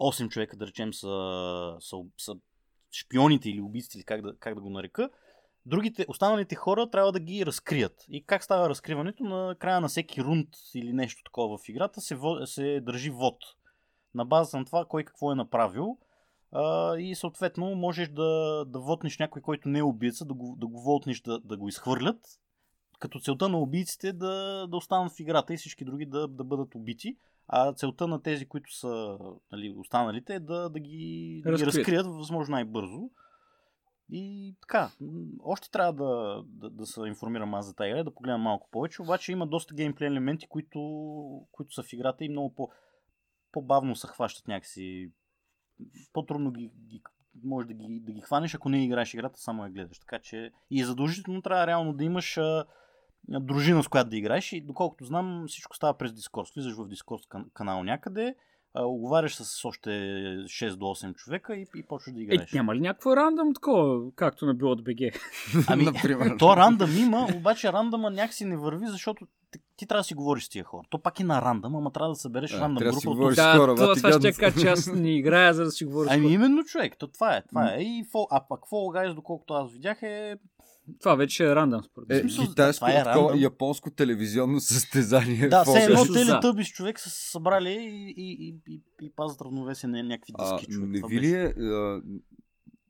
8 0.00 0.28
човека, 0.28 0.56
да 0.56 0.66
речем, 0.66 0.94
са, 0.94 1.08
са, 1.80 1.96
са 2.18 2.34
шпионите 2.92 3.50
или 3.50 3.60
убийците, 3.60 3.98
или 3.98 4.04
как 4.04 4.22
да, 4.22 4.36
как 4.36 4.54
да 4.54 4.60
го 4.60 4.70
нарека. 4.70 5.10
Другите, 5.66 6.06
останалите 6.08 6.54
хора 6.54 6.90
трябва 6.90 7.12
да 7.12 7.20
ги 7.20 7.46
разкрият. 7.46 8.04
И 8.08 8.24
как 8.24 8.44
става 8.44 8.68
разкриването? 8.68 9.24
На 9.24 9.56
края 9.58 9.80
на 9.80 9.88
всеки 9.88 10.22
рунд 10.22 10.48
или 10.74 10.92
нещо 10.92 11.22
такова 11.24 11.58
в 11.58 11.68
играта 11.68 12.00
се, 12.00 12.16
се 12.44 12.80
държи 12.80 13.10
вод. 13.10 13.36
На 14.14 14.24
база 14.24 14.58
на 14.58 14.64
това 14.64 14.84
кой 14.84 15.04
какво 15.04 15.32
е 15.32 15.36
направил. 15.36 15.98
А, 16.52 16.96
и 16.96 17.14
съответно 17.14 17.74
можеш 17.74 18.08
да, 18.08 18.64
да 18.64 18.80
вотнеш 18.80 19.18
някой, 19.18 19.42
който 19.42 19.68
не 19.68 19.78
е 19.78 19.82
убийца, 19.82 20.24
да 20.24 20.34
го, 20.34 20.56
да 20.58 20.66
го 20.66 20.80
вотнеш 20.80 21.20
да, 21.20 21.40
да 21.40 21.56
го 21.56 21.68
изхвърлят. 21.68 22.20
Като 22.98 23.20
целта 23.20 23.48
на 23.48 23.58
убийците 23.58 24.08
е 24.08 24.12
да, 24.12 24.66
да 24.70 24.76
останат 24.76 25.12
в 25.12 25.20
играта 25.20 25.54
и 25.54 25.56
всички 25.56 25.84
други 25.84 26.06
да, 26.06 26.28
да 26.28 26.44
бъдат 26.44 26.74
убити. 26.74 27.16
А 27.48 27.72
целта 27.72 28.08
на 28.08 28.22
тези, 28.22 28.46
които 28.46 28.76
са 28.76 29.18
нали, 29.52 29.74
останалите 29.78 30.34
е 30.34 30.40
да, 30.40 30.68
да, 30.68 30.80
ги, 30.80 31.42
да 31.44 31.56
ги 31.56 31.66
Разкрият. 31.66 32.06
възможно 32.06 32.52
най-бързо. 32.52 33.10
И 34.10 34.54
така, 34.60 34.90
още 35.40 35.70
трябва 35.70 35.92
да, 35.92 36.42
да, 36.46 36.70
да 36.70 36.86
се 36.86 37.00
информирам 37.00 37.54
аз 37.54 37.66
за 37.66 37.74
тази 37.74 37.88
игра, 37.88 38.04
да 38.04 38.14
погледам 38.14 38.40
малко 38.40 38.68
повече, 38.70 39.02
обаче 39.02 39.32
има 39.32 39.46
доста 39.46 39.74
геймплей 39.74 40.08
елементи, 40.08 40.46
които, 40.48 40.80
които 41.52 41.74
са 41.74 41.82
в 41.82 41.92
играта 41.92 42.24
и 42.24 42.28
много 42.28 42.54
по, 42.54 42.70
по-бавно 43.52 43.96
се 43.96 44.06
хващат 44.06 44.48
някакси. 44.48 45.12
По-трудно 46.12 46.50
ги, 46.50 46.70
ги, 46.86 47.02
може 47.44 47.66
да 47.66 47.74
ги, 47.74 48.00
да 48.00 48.12
ги 48.12 48.20
хванеш, 48.20 48.54
ако 48.54 48.68
не 48.68 48.84
играеш 48.84 49.14
играта, 49.14 49.40
само 49.40 49.64
я 49.64 49.70
гледаш. 49.70 49.98
Така 49.98 50.18
че 50.18 50.52
и 50.70 50.84
задължително 50.84 51.42
трябва 51.42 51.66
реално 51.66 51.92
да 51.92 52.04
имаш 52.04 52.36
а, 52.36 52.64
дружина, 53.28 53.82
с 53.82 53.88
която 53.88 54.10
да 54.10 54.16
играеш 54.16 54.52
и 54.52 54.60
доколкото 54.60 55.04
знам, 55.04 55.44
всичко 55.48 55.76
става 55.76 55.98
през 55.98 56.12
Discord. 56.12 56.54
Влизаш 56.54 56.74
в 56.74 56.88
Discord 56.88 57.28
кан- 57.28 57.52
канал 57.52 57.84
някъде, 57.84 58.34
оговаряш 58.78 59.34
с 59.34 59.64
още 59.64 59.90
6 59.90 60.70
до 60.70 60.84
8 60.84 61.14
човека 61.14 61.56
и, 61.56 61.66
и 61.76 61.82
почваш 61.82 62.14
да 62.14 62.20
Е, 62.20 62.22
играеш. 62.22 62.52
няма 62.52 62.74
ли 62.74 62.80
някакво 62.80 63.16
рандъм 63.16 63.54
такова, 63.54 64.10
както 64.12 64.46
на 64.46 64.54
било 64.54 64.70
от 64.70 64.84
БГ? 64.84 65.20
Ами, 65.68 65.84
Например. 65.84 66.36
то 66.38 66.56
рандъм 66.56 66.96
има, 66.98 67.28
обаче 67.36 67.72
рандъма 67.72 68.10
някакси 68.10 68.44
не 68.44 68.56
върви, 68.56 68.86
защото 68.86 69.26
ти, 69.76 69.86
трябва 69.86 70.00
да 70.00 70.04
си 70.04 70.14
говориш 70.14 70.44
с 70.44 70.48
тия 70.48 70.64
хора. 70.64 70.82
То 70.90 70.98
пак 70.98 71.20
е 71.20 71.24
на 71.24 71.42
рандъм, 71.42 71.76
ама 71.76 71.90
трябва 71.90 72.08
да 72.08 72.16
събереш 72.16 72.50
Да, 72.50 72.60
рандъм 72.60 72.76
трябва 72.76 72.92
да 72.92 73.00
си 73.00 73.06
група. 73.06 73.10
от 73.12 73.16
говориш. 73.18 73.38
хора, 73.38 73.74
това, 73.74 73.94
това 73.94 74.12
ще 74.12 74.32
кажа, 74.32 74.60
че 74.60 74.68
аз 74.68 74.86
не 74.86 75.10
играя, 75.10 75.54
за 75.54 75.64
да 75.64 75.70
си 75.70 75.84
говоря 75.84 76.08
с 76.08 76.12
Ами 76.12 76.26
именно 76.28 76.64
човек, 76.64 76.96
то 76.98 77.06
това 77.08 77.36
е. 77.36 77.42
Това 77.42 77.74
е. 77.74 77.78
И 77.78 78.04
фол, 78.12 78.26
а 78.30 78.40
пък 78.48 78.60
Fall 78.60 78.72
Guys, 79.00 79.14
доколкото 79.14 79.54
аз 79.54 79.72
видях, 79.72 80.02
е... 80.02 80.36
Това 81.00 81.14
вече 81.14 81.44
е 81.44 81.54
рандъм, 81.54 81.82
според 81.82 82.10
Е, 82.10 82.14
мен. 82.14 82.22
смисъл, 82.22 82.44
китайско, 82.44 82.86
това 82.86 83.00
е 83.00 83.04
такова 83.04 83.38
японско 83.38 83.90
телевизионно 83.90 84.60
състезание. 84.60 85.48
Да, 85.48 85.62
в 85.62 85.66
все 85.66 85.78
едно 85.78 85.96
Guys. 85.96 86.12
те- 86.14 86.26
телетъбис 86.26 86.68
човек 86.68 87.00
са 87.00 87.10
се 87.10 87.30
събрали 87.30 87.70
и, 87.70 88.14
и, 88.16 88.32
и, 88.40 88.56
и, 88.68 88.80
и 89.02 89.10
пазят 89.10 89.40
равновесие 89.40 89.88
на 89.88 90.02
някакви 90.02 90.32
А, 90.38 90.56
диски. 90.56 90.72
човек. 90.72 90.88
не 90.88 91.00
ви 91.08 91.20
ли 91.20 91.32
е 91.32 91.44
а, 91.46 92.02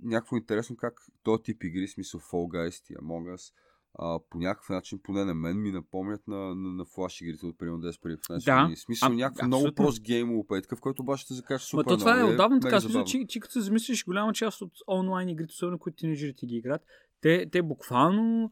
някакво 0.02 0.36
интересно 0.36 0.76
как 0.76 0.94
този 1.22 1.42
тип 1.42 1.64
игри, 1.64 1.86
в 1.86 1.90
смисъл 1.90 2.20
Fall 2.20 2.34
Guys 2.48 2.92
и 2.92 2.96
Among 2.96 3.34
Us, 3.36 3.52
а, 3.98 4.18
по 4.30 4.38
някакъв 4.38 4.68
начин, 4.68 5.00
поне 5.02 5.24
на 5.24 5.34
мен, 5.34 5.62
ми 5.62 5.72
напомнят 5.72 6.28
на, 6.28 6.36
на, 6.36 6.54
на 6.70 6.84
флаш 6.84 7.20
игрите 7.20 7.46
от 7.46 7.58
примерно 7.58 7.78
10 7.78 8.00
преди 8.00 8.16
15 8.16 8.44
Да. 8.46 8.60
години. 8.60 8.76
В 8.76 8.80
смисъл 8.80 9.06
А, 9.06 9.14
някакво 9.14 9.46
много 9.46 9.72
прост 9.72 10.02
геймово 10.02 10.46
пет, 10.46 10.62
такъв, 10.62 10.80
който 10.80 11.02
обаче 11.02 11.22
ще 11.22 11.34
закаже 11.34 11.62
Ма 11.62 11.66
супер 11.66 11.84
то 11.84 11.96
това 11.98 12.12
е 12.12 12.16
много. 12.16 12.32
отдавна 12.32 12.56
мега 12.56 12.68
така. 12.68 12.80
Смисъл, 12.80 13.04
че, 13.04 13.24
че 13.26 13.40
като 13.40 13.52
се 13.52 13.60
замислиш, 13.60 14.04
голяма 14.04 14.32
част 14.32 14.62
от 14.62 14.72
онлайн 14.88 15.28
игрите, 15.28 15.50
особено 15.50 15.78
които 15.78 15.96
тинейджерите 15.96 16.46
ги 16.46 16.56
играят, 16.56 16.82
те, 17.20 17.46
те 17.50 17.62
буквално 17.62 18.50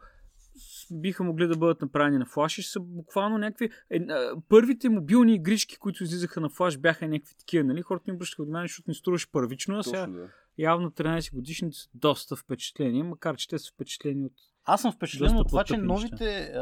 биха 0.91 1.25
могли 1.25 1.47
да 1.47 1.57
бъдат 1.57 1.83
направени 1.83 2.19
на 2.19 2.27
флаш 2.27 2.59
и 2.59 2.63
са 2.63 2.81
буквално 2.81 3.39
някакви... 3.39 3.71
Е, 3.91 4.07
първите 4.49 4.89
мобилни 4.89 5.35
игрички, 5.35 5.79
които 5.79 6.05
излизаха 6.05 6.41
на 6.41 6.49
флаш, 6.49 6.79
бяха 6.79 7.09
някакви 7.09 7.35
такива, 7.39 7.65
нали? 7.65 7.83
Хората 7.83 8.05
не 8.07 8.15
обръщаха 8.15 8.43
внимание, 8.43 8.69
защото 8.69 8.91
не 8.91 8.95
струваше 8.95 9.33
първично, 9.33 9.79
а 9.79 9.83
сега 9.83 10.07
да. 10.07 10.29
явно 10.59 10.91
13 10.91 11.35
годишните 11.35 11.77
са 11.77 11.89
доста 11.95 12.37
впечатлени, 12.37 13.03
макар 13.03 13.37
че 13.37 13.49
те 13.49 13.59
са 13.59 13.73
впечатлени 13.75 14.25
от 14.25 14.33
Аз 14.65 14.83
съм 14.83 14.93
впечатлен 14.93 15.37
от 15.37 15.49
това, 15.49 15.65
че 15.65 15.77
новите, 15.77 16.55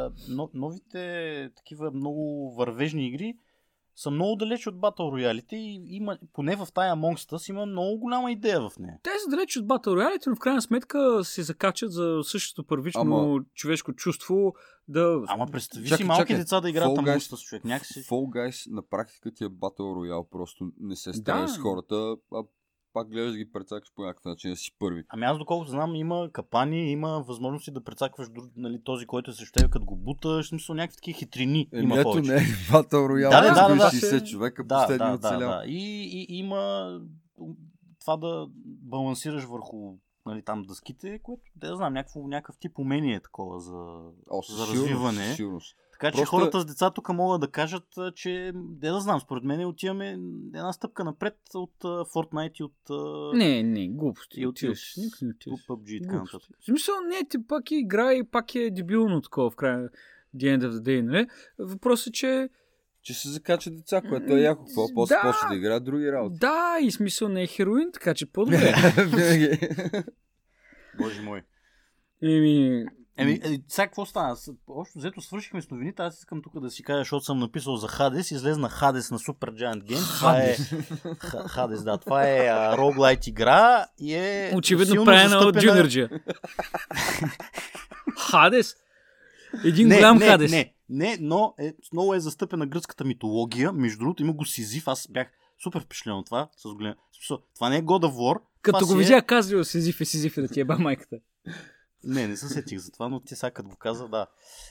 новите 0.55 1.50
такива 1.57 1.90
много 1.90 2.55
вървежни 2.59 3.09
игри 3.09 3.34
са 3.97 4.11
много 4.11 4.36
далеч 4.36 4.66
от 4.66 4.74
Battle 4.74 4.97
Royale 4.97 5.53
и 5.53 5.82
има, 5.86 6.18
поне 6.32 6.57
в 6.57 6.68
тая 6.74 6.95
Among 6.95 7.32
Us 7.32 7.51
има 7.51 7.66
много 7.66 7.99
голяма 7.99 8.32
идея 8.32 8.61
в 8.61 8.72
нея. 8.78 8.99
Те 9.03 9.11
са 9.18 9.30
далеч 9.30 9.57
от 9.57 9.66
Battle 9.66 9.86
Royale, 9.88 10.26
но 10.26 10.36
в 10.36 10.38
крайна 10.38 10.62
сметка 10.62 11.20
се 11.24 11.43
закачат 11.43 11.93
за 11.93 12.20
същото 12.22 12.66
първично 12.66 13.01
Ама- 13.01 13.45
човешко 13.55 13.93
чувство 13.93 14.55
да... 14.88 15.22
Ама 15.28 15.47
представи 15.47 15.84
Чакай, 15.84 15.97
си 15.97 16.05
малки 16.05 16.22
чакай. 16.22 16.36
деца 16.36 16.61
да 16.61 16.70
играят 16.70 16.90
Fall 16.90 16.99
Among 16.99 17.16
Guys- 17.16 17.32
Us, 17.32 17.45
човек. 17.45 17.64
Някакси... 17.64 18.01
Fall 18.01 18.49
Guys 18.49 18.72
на 18.72 18.82
практика 18.82 19.30
ти 19.30 19.45
е 19.45 19.49
Battle 19.49 19.80
Royale, 19.80 20.28
просто 20.30 20.70
не 20.80 20.97
се 20.97 21.12
стреляш 21.12 21.43
Да. 21.43 21.49
с 21.49 21.59
хората, 21.59 21.95
а 22.32 22.43
пак 22.93 23.09
гледаш 23.09 23.32
да 23.32 23.38
ги 23.38 23.53
прецакаш 23.53 23.93
по 23.95 24.03
някакъв 24.03 24.24
начин 24.24 24.51
да 24.51 24.57
си 24.57 24.76
първи. 24.78 25.05
Ами 25.09 25.24
аз 25.26 25.38
доколкото 25.38 25.70
знам, 25.70 25.95
има 25.95 26.30
капани, 26.32 26.90
има 26.90 27.24
възможности 27.28 27.70
да 27.70 27.84
прецакваш 27.84 28.28
нали, 28.57 28.80
този, 28.84 29.07
който 29.07 29.30
е 29.30 29.34
срещу 29.34 29.61
теб, 29.61 29.70
като 29.70 29.84
го 29.84 29.97
буташ, 29.97 30.49
смисъл 30.49 30.74
някакви 30.74 30.97
такива 30.97 31.18
хитрини 31.18 31.68
Еми, 31.72 31.82
има 31.82 31.95
ето 31.99 32.03
повече. 32.11 32.30
не 32.30 32.36
е 32.36 32.40
Battle 32.40 32.93
Royale, 32.93 33.30
Да, 33.30 33.40
да, 33.40 33.55
да, 33.55 33.68
да, 33.68 33.74
да. 33.76 33.90
60 33.90 34.30
човека, 34.30 34.64
Да, 34.64 34.74
последния 34.80 35.11
да, 35.12 35.18
да, 35.18 35.28
оцелял. 35.28 35.51
да. 35.51 35.62
И, 35.66 36.03
и 36.28 36.38
има 36.38 37.01
това 38.01 38.16
да 38.16 38.47
балансираш 38.64 39.45
върху 39.45 39.95
нали, 40.26 40.43
там 40.43 40.62
дъските, 40.62 41.18
което, 41.22 41.43
да 41.57 41.76
знам, 41.76 41.93
някакво, 41.93 42.28
някакъв 42.28 42.59
тип 42.59 42.78
умение 42.78 43.14
е 43.14 43.20
такова 43.20 43.61
за, 43.61 43.72
О, 44.30 44.43
за 44.43 44.66
сигурност, 44.66 44.80
развиване. 44.80 45.34
сигурност. 45.34 45.76
Така 46.03 46.12
че 46.12 46.16
Просто- 46.16 46.36
хората 46.36 46.61
с 46.61 46.64
деца 46.64 46.90
тук 46.90 47.09
могат 47.09 47.40
да 47.40 47.48
кажат, 47.48 47.84
че, 48.14 48.53
де 48.55 48.88
да 48.88 49.00
знам, 49.00 49.20
според 49.20 49.44
мен 49.44 49.66
отиваме 49.66 50.11
една 50.55 50.72
стъпка 50.72 51.05
напред 51.05 51.36
от 51.55 51.72
а, 51.84 51.88
Fortnite 51.88 52.53
и 52.53 52.62
от, 52.62 52.74
а, 52.90 53.36
Не, 53.36 53.62
не, 53.62 53.88
глупости. 53.88 54.40
И 54.40 54.46
от- 54.46 54.50
отиваш. 54.50 54.94
не 54.96 55.28
от 55.28 55.34
отиваш. 55.36 55.61
PUBG 55.61 55.90
и 55.90 56.03
така 56.03 56.14
нататък. 56.14 56.50
В 56.61 56.64
смисъл, 56.64 56.94
не, 57.09 57.28
ти 57.28 57.46
пак 57.46 57.70
е 57.70 57.74
игра 57.74 58.12
и 58.12 58.22
пак 58.24 58.55
е 58.55 58.70
дебилно 58.70 59.20
такова 59.20 59.50
в 59.50 59.57
края. 59.57 59.88
The 60.36 60.59
end 60.59 60.62
of 60.62 60.70
the 60.70 60.80
day, 60.80 61.00
нали? 61.03 61.26
Въпросът 61.59 62.07
е, 62.07 62.12
че 62.12 62.48
Че 63.03 63.14
се 63.14 63.28
закача 63.28 63.70
деца, 63.70 64.03
което 64.03 64.32
е 64.32 64.40
яко. 64.40 64.64
Какво? 64.64 64.94
После 64.94 65.14
Да. 65.14 65.22
почва 65.22 65.48
да 65.48 65.57
играят 65.57 65.84
други 65.84 66.12
работи. 66.12 66.38
да, 66.38 66.76
и 66.82 66.90
смисъл 66.90 67.28
не 67.28 67.42
е 67.42 67.46
хероин, 67.46 67.90
така 67.92 68.14
че 68.14 68.26
по-добре. 68.26 68.74
Боже 70.98 71.22
мой. 71.22 71.42
Еми, 72.22 72.84
Еми, 73.22 73.40
е, 73.44 73.60
сега 73.68 73.86
какво 73.86 74.06
стана? 74.06 74.36
Общо 74.68 74.98
взето 74.98 75.20
свършихме 75.20 75.62
с 75.62 75.70
новините, 75.70 76.02
аз 76.02 76.18
искам 76.18 76.42
тук 76.42 76.60
да 76.60 76.70
си 76.70 76.82
кажа, 76.82 76.98
защото 76.98 77.24
съм 77.24 77.38
написал 77.38 77.76
за 77.76 77.88
Хадес, 77.88 78.30
излезна 78.30 78.68
Хадес 78.68 79.10
на 79.10 79.18
Super 79.18 79.50
Giant 79.50 79.82
Games. 79.82 80.18
Това 80.18 80.38
е... 80.38 80.56
Хадес, 81.48 81.82
да. 81.84 81.98
Това 81.98 82.28
е 82.28 82.46
а, 82.46 82.76
роглайт 82.78 83.26
игра 83.26 83.86
и 83.98 84.14
е 84.14 84.52
очевидно 84.56 85.04
правена 85.04 85.36
от 85.36 85.54
застъпена- 85.54 85.60
Джунерджа. 85.62 86.08
Хадес. 88.18 88.76
Един 89.64 89.88
не, 89.88 89.96
голям 89.96 90.18
не, 90.18 90.26
Хадес. 90.26 90.50
Не, 90.50 90.74
не, 90.88 91.18
но 91.20 91.54
е, 91.58 91.74
много 91.92 92.14
е 92.14 92.20
застъпена 92.20 92.66
гръцката 92.66 93.04
митология. 93.04 93.72
Между 93.72 93.98
другото 93.98 94.22
има 94.22 94.32
го 94.32 94.44
Сизиф, 94.44 94.88
аз 94.88 95.08
бях 95.10 95.28
супер 95.62 95.80
впечатлен 95.80 96.14
от 96.14 96.26
това. 96.26 96.48
С 96.56 96.74
голям... 96.74 96.94
Това 97.54 97.68
не 97.68 97.76
е 97.76 97.82
God 97.82 98.04
of 98.06 98.12
War. 98.12 98.40
Като 98.62 98.78
го 98.78 98.92
си 98.92 98.98
видя, 98.98 99.22
казва 99.22 99.64
Сизиф 99.64 100.00
и 100.00 100.04
Сизиф 100.04 100.34
да 100.36 100.48
ти 100.48 100.60
е 100.60 100.64
ба 100.64 100.78
майката. 100.78 101.16
Не, 102.05 102.28
не 102.28 102.36
се 102.36 102.48
сетих 102.48 102.78
за 102.78 102.92
това, 102.92 103.09
но 103.09 103.20
ти 103.20 103.36
сега 103.36 103.50
като 103.50 103.68
го 103.68 103.76
каза, 103.76 104.09
да. 104.09 104.26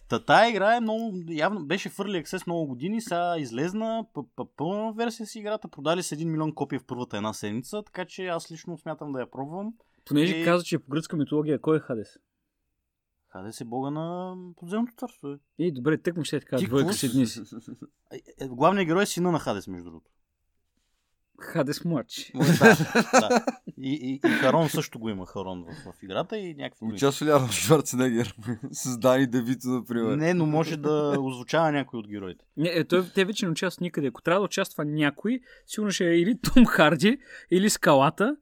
Та 0.10 0.26
тая 0.26 0.50
игра 0.50 0.76
е 0.76 0.80
много, 0.80 1.14
явно 1.30 1.66
беше 1.66 1.90
Early 1.90 2.24
Access 2.24 2.48
много 2.48 2.68
години, 2.68 3.02
сега 3.02 3.36
излезна, 3.38 4.06
пълна 4.58 4.94
версия 4.94 5.26
си 5.28 5.40
играта, 5.40 5.68
продали 5.68 6.04
с 6.04 6.16
1 6.16 6.26
милион 6.26 6.56
копия 6.56 6.80
в 6.80 6.86
първата 6.86 7.18
една 7.18 7.34
седмица, 7.34 7.84
така 7.84 8.06
че 8.06 8.28
аз 8.28 8.52
лично 8.52 8.78
смятам 8.78 9.12
да 9.12 9.20
я 9.20 9.32
пробвам. 9.32 9.74
Понеже 10.06 10.36
И- 10.36 10.46
каза, 10.46 10.64
че 10.64 10.76
е 10.76 10.80
по 10.80 10.90
гръцка 10.90 11.18
митология, 11.18 11.62
кой 11.62 11.78
е 11.78 11.80
Хадес? 11.80 12.08
Хаде 13.30 13.52
се 13.52 13.66
бога 13.66 13.90
на 13.90 14.36
подземното 14.56 14.94
царство. 14.98 15.38
е. 15.60 15.72
Добре, 15.72 15.98
тък 16.02 16.18
му 16.18 16.24
ще 16.24 16.36
е 16.36 16.40
така, 16.40 16.58
Ти 16.58 16.66
двойка 16.68 16.88
какво 16.88 16.98
си. 17.26 17.42
Е, 18.14 18.22
е, 18.40 18.48
Главният 18.48 18.88
герой 18.88 19.04
е 19.04 19.06
сина 19.06 19.32
на 19.32 19.40
Хадес, 19.40 19.68
между 19.68 19.84
другото. 19.84 20.12
Хадес 21.42 21.86
младши. 21.86 22.32
да, 22.36 22.76
да. 23.20 23.46
И, 23.78 23.94
и, 23.94 24.28
и 24.28 24.30
Харон 24.30 24.70
също 24.70 25.00
го 25.00 25.10
има, 25.10 25.26
Харон 25.26 25.64
в, 25.64 25.92
в 25.92 26.04
играта 26.04 26.38
и 26.38 26.54
някакви. 26.54 26.86
Участва 26.86 27.26
ли 27.26 27.30
Арнолд 27.32 27.52
Шварценегер? 27.52 28.36
С 28.72 28.98
Дани 28.98 29.28
Девито, 29.28 29.68
например. 29.68 30.16
Не, 30.16 30.34
но 30.34 30.46
може 30.46 30.78
да 30.78 31.16
озвучава 31.20 31.72
някой 31.72 32.00
от 32.00 32.08
героите. 32.08 32.46
Не, 32.58 32.70
е, 32.70 32.84
той, 32.84 33.10
те 33.16 33.26
вече 33.26 33.46
не 33.46 33.52
участват 33.52 33.82
никъде. 33.82 34.08
Ако 34.08 34.22
трябва 34.22 34.40
да 34.40 34.46
участва 34.46 34.86
някой, 34.86 35.40
сигурно 35.66 35.92
ще 35.92 36.06
е 36.06 36.20
или 36.20 36.40
Том 36.54 36.66
Харди, 36.66 37.18
или 37.52 37.70
Скалата, 37.70 38.36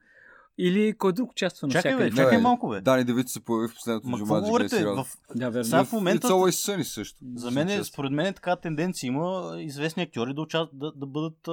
или 0.61 0.93
кой 0.93 1.13
друг 1.13 1.31
участва 1.31 1.67
на 1.67 1.73
Чакай, 1.73 1.95
бе, 1.95 2.11
чакай 2.11 2.37
малко, 2.37 2.69
бе. 2.69 2.81
Дани 2.81 3.03
Девито 3.03 3.31
се 3.31 3.39
появи 3.39 3.67
в 3.67 3.73
последното 3.75 4.07
Ма 4.07 4.17
Джумаджи, 4.17 4.51
гледай 4.51 4.83
говорите? 4.83 4.85
В, 4.85 5.07
Да, 5.35 5.49
верно. 5.49 5.63
сега 5.63 5.83
в 5.85 5.91
момента 5.91 6.27
It's 6.27 6.31
Always 6.31 6.75
Sunny 6.77 6.83
също. 6.83 7.17
За 7.35 7.51
мен, 7.51 7.69
е, 7.69 7.83
според 7.83 8.11
мен, 8.11 8.25
е 8.25 8.33
така 8.33 8.55
тенденция 8.55 9.07
има 9.07 9.55
известни 9.57 10.03
актьори 10.03 10.33
да, 10.33 10.41
участ... 10.41 10.69
да, 10.73 10.91
да 10.91 11.05
бъдат 11.05 11.47
а, 11.47 11.51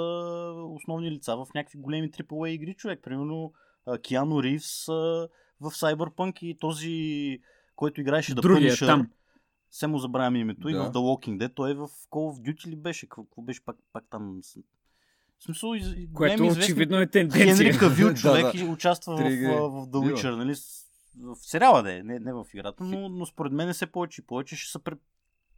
основни 0.69 1.11
лица 1.11 1.37
в 1.37 1.47
някакви 1.55 1.79
големи 1.79 2.11
AAA 2.11 2.49
игри, 2.49 2.75
човек. 2.75 3.01
Примерно 3.03 3.53
а, 3.87 3.99
Киано 3.99 4.43
Ривз 4.43 4.89
а, 4.89 4.93
в 5.61 5.71
Cyberpunk 5.71 6.43
и 6.43 6.59
този, 6.59 7.39
който 7.77 8.01
играеше 8.01 8.35
да 8.35 8.41
Другия 8.41 8.73
Punisher. 8.73 8.87
там. 8.87 9.11
Се 9.71 9.87
му 9.87 9.99
забравям 9.99 10.37
името. 10.37 10.69
И 10.69 10.73
Да. 10.73 10.83
в 10.83 10.93
The 10.93 10.97
Walking 10.97 11.39
Dead. 11.39 11.55
Той 11.55 11.71
е 11.71 11.75
в 11.75 11.89
Call 11.89 12.11
of 12.11 12.41
Duty 12.43 12.67
ли 12.67 12.77
беше? 12.77 13.09
Какво 13.09 13.43
беше 13.43 13.65
пак, 13.65 13.77
пак 13.93 14.05
там? 14.11 14.41
В 15.39 15.45
смисъл, 15.45 15.75
из... 15.75 15.95
Което 16.15 16.45
известни... 16.45 16.65
очевидно 16.65 17.01
е 17.01 17.07
тенденция. 17.07 17.57
Хенри 17.57 17.79
Кавил 17.79 18.09
Да, 18.13 18.15
човек 18.15 18.53
да. 18.53 18.59
и 18.59 18.65
участва 18.65 19.17
в, 19.17 19.19
Три 19.19 19.33
игри. 19.33 19.47
в, 19.47 19.69
в 19.69 19.89
The. 19.89 20.13
Witcher, 20.13 20.37
нали? 20.37 20.55
В 21.19 21.37
сериала 21.37 21.83
да 21.83 21.93
е, 21.93 22.03
не, 22.03 22.19
не 22.19 22.33
в 22.33 22.45
играта, 22.55 22.85
но, 22.85 23.09
но 23.09 23.27
според 23.27 23.53
мен 23.53 23.73
все 23.73 23.87
повече 23.87 24.21
и 24.21 24.25
повече 24.25 24.57
ще 24.57 24.73
се 24.73 24.79
пре, 24.79 24.95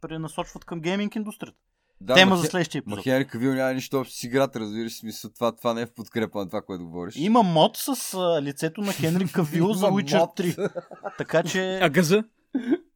пренасочват 0.01 0.65
към 0.65 0.81
гейминг 0.81 1.15
индустрията. 1.15 1.57
Да, 2.01 2.13
Тема 2.13 2.35
ма 2.35 2.37
за 2.37 2.47
следващия 2.47 2.79
епизод. 2.79 3.03
Хенри 3.03 3.27
Кавил 3.27 3.53
няма 3.53 3.73
нищо 3.73 3.99
общо 3.99 4.15
с 4.15 4.23
играта, 4.23 4.59
разбираш 4.59 4.93
си, 4.93 5.05
мисля, 5.05 5.29
това, 5.29 5.55
това 5.55 5.73
не 5.73 5.81
е 5.81 5.85
в 5.85 5.91
подкрепа 5.91 6.39
на 6.39 6.49
това, 6.49 6.61
което 6.61 6.85
говориш. 6.85 7.15
Има 7.17 7.43
мод 7.43 7.77
с 7.77 8.13
а, 8.13 8.41
лицето 8.41 8.81
на 8.81 8.93
Хенри 8.93 9.27
Кавил 9.33 9.73
за 9.73 9.85
Witcher 9.85 10.19
мод. 10.19 10.37
3. 10.39 10.83
Така 11.17 11.43
че 11.43 11.79
А 11.81 11.89
газа? 11.89 12.23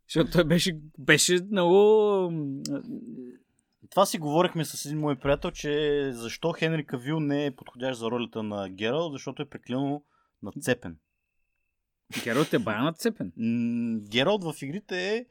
Защото 0.08 0.32
той 0.32 0.44
беше, 0.44 0.78
беше 1.00 1.40
много... 1.52 1.76
това 3.94 4.06
си 4.06 4.18
говорихме 4.18 4.66
с 4.66 4.86
един 4.86 5.00
мой 5.00 5.16
приятел, 5.16 5.52
че 5.52 6.10
защо 6.14 6.54
Хенри 6.54 6.86
Кавил 6.86 7.20
не 7.20 7.46
е 7.46 7.56
подходящ 7.56 8.00
за 8.00 8.12
ролята 8.12 8.44
на 8.44 8.70
Герал, 8.70 9.12
защото 9.12 9.42
е 9.42 9.46
преклено 9.50 10.04
нацепен. 10.44 10.98
Гералт 12.24 12.54
е 12.54 12.60
бая 12.60 12.84
нацепен. 12.84 13.32
М, 13.38 14.00
Гералт 14.12 14.44
в 14.44 14.62
игрите 14.62 15.16
е 15.16 15.26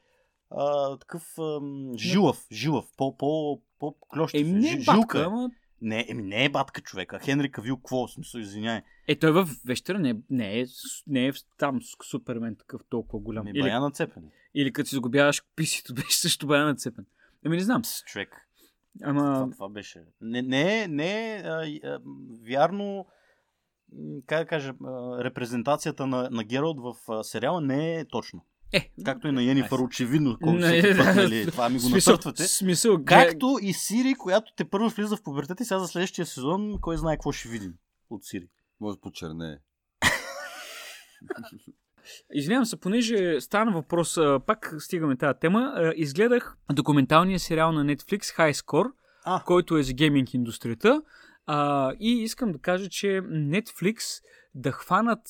а, 0.51 0.97
такъв 0.97 1.23
ам, 1.39 1.91
жилав, 1.97 2.45
жилав, 2.51 2.85
по, 2.97 3.17
по, 3.17 3.61
по 3.79 3.95
клющив. 4.09 4.41
Еми 4.41 4.51
не 4.51 4.67
е 4.69 4.71
Жи- 4.71 4.79
жилка 4.79 4.97
батка, 4.97 5.19
е. 5.19 5.23
ама... 5.23 5.49
Не, 5.81 6.05
еми 6.09 6.23
не 6.23 6.45
е 6.45 6.49
батка 6.49 6.81
човека. 6.81 7.19
Хенри 7.19 7.51
Кавил 7.51 7.77
какво? 7.77 8.07
В 8.07 8.11
смисъл, 8.11 8.39
извиняй. 8.39 8.81
Е, 9.07 9.15
той 9.15 9.31
в 9.31 9.49
вещера 9.65 9.99
не, 9.99 10.15
не, 10.29 10.59
е, 10.59 10.65
не 11.07 11.27
е 11.27 11.31
там 11.57 11.79
Супермен 12.09 12.55
такъв 12.55 12.81
толкова 12.89 13.23
голям. 13.23 13.45
Не 13.45 13.51
Или, 13.51 13.61
бая 13.61 13.81
нацепен. 13.81 14.23
или 14.55 14.73
като 14.73 14.89
си 14.89 14.95
загубяваш 14.95 15.43
писито, 15.55 15.93
беше 15.95 16.17
също 16.19 16.47
бая 16.47 16.65
нацепен. 16.65 17.05
Ами 17.45 17.57
не 17.57 17.63
знам. 17.63 17.81
Човек. 18.05 18.47
Ама... 19.01 19.21
Това, 19.21 19.51
това 19.51 19.69
беше. 19.69 20.03
Не, 20.21 20.41
не, 20.41 20.87
не 20.87 21.41
а, 21.45 21.49
а, 21.83 21.99
вярно, 22.43 23.05
как 24.25 24.39
да 24.39 24.45
кажа, 24.45 24.73
репрезентацията 25.19 26.07
на, 26.07 26.29
на 26.31 26.43
Гералт 26.43 26.77
в 26.79 27.11
а, 27.11 27.23
сериала 27.23 27.61
не 27.61 27.99
е 27.99 28.05
точна. 28.05 28.41
Е, 28.73 28.91
Както 29.05 29.27
и 29.27 29.31
на 29.31 29.43
Йенифър, 29.43 29.79
очевидно, 29.79 30.37
колко 30.43 30.59
Не, 30.59 30.79
всеки 30.79 30.97
път, 30.97 31.05
да. 31.05 31.15
нали, 31.15 31.45
това 31.51 31.69
ми 31.69 31.75
го 31.75 31.81
смисъл, 31.81 32.11
натъртвате. 32.11 32.43
смисъл, 32.43 33.03
Както 33.05 33.59
и 33.61 33.73
Сири, 33.73 34.13
която 34.13 34.53
те 34.55 34.69
първо 34.69 34.89
влиза 34.89 35.17
в 35.17 35.23
пубертет 35.23 35.59
и 35.59 35.65
сега 35.65 35.79
за 35.79 35.87
следващия 35.87 36.25
сезон, 36.25 36.77
кой 36.81 36.97
знае 36.97 37.15
какво 37.15 37.31
ще 37.31 37.49
видим 37.49 37.73
от 38.09 38.25
Сири. 38.25 38.47
Може 38.79 38.99
по 38.99 39.11
черне. 39.11 39.59
Извинявам 42.33 42.65
се, 42.65 42.79
понеже 42.79 43.41
стана 43.41 43.71
въпрос, 43.71 44.19
пак 44.45 44.75
стигаме 44.79 45.17
тази 45.17 45.39
тема, 45.39 45.93
изгледах 45.95 46.57
документалния 46.73 47.39
сериал 47.39 47.71
на 47.71 47.85
Netflix 47.85 48.19
High 48.19 48.53
Score, 48.53 48.91
А, 49.25 49.43
който 49.43 49.77
е 49.77 49.83
за 49.83 49.93
гейминг 49.93 50.33
индустрията. 50.33 51.01
А, 51.45 51.91
и 51.99 52.23
искам 52.23 52.51
да 52.51 52.59
кажа, 52.59 52.89
че 52.89 53.07
Netflix 53.31 54.23
да 54.55 54.71
хванат 54.71 55.21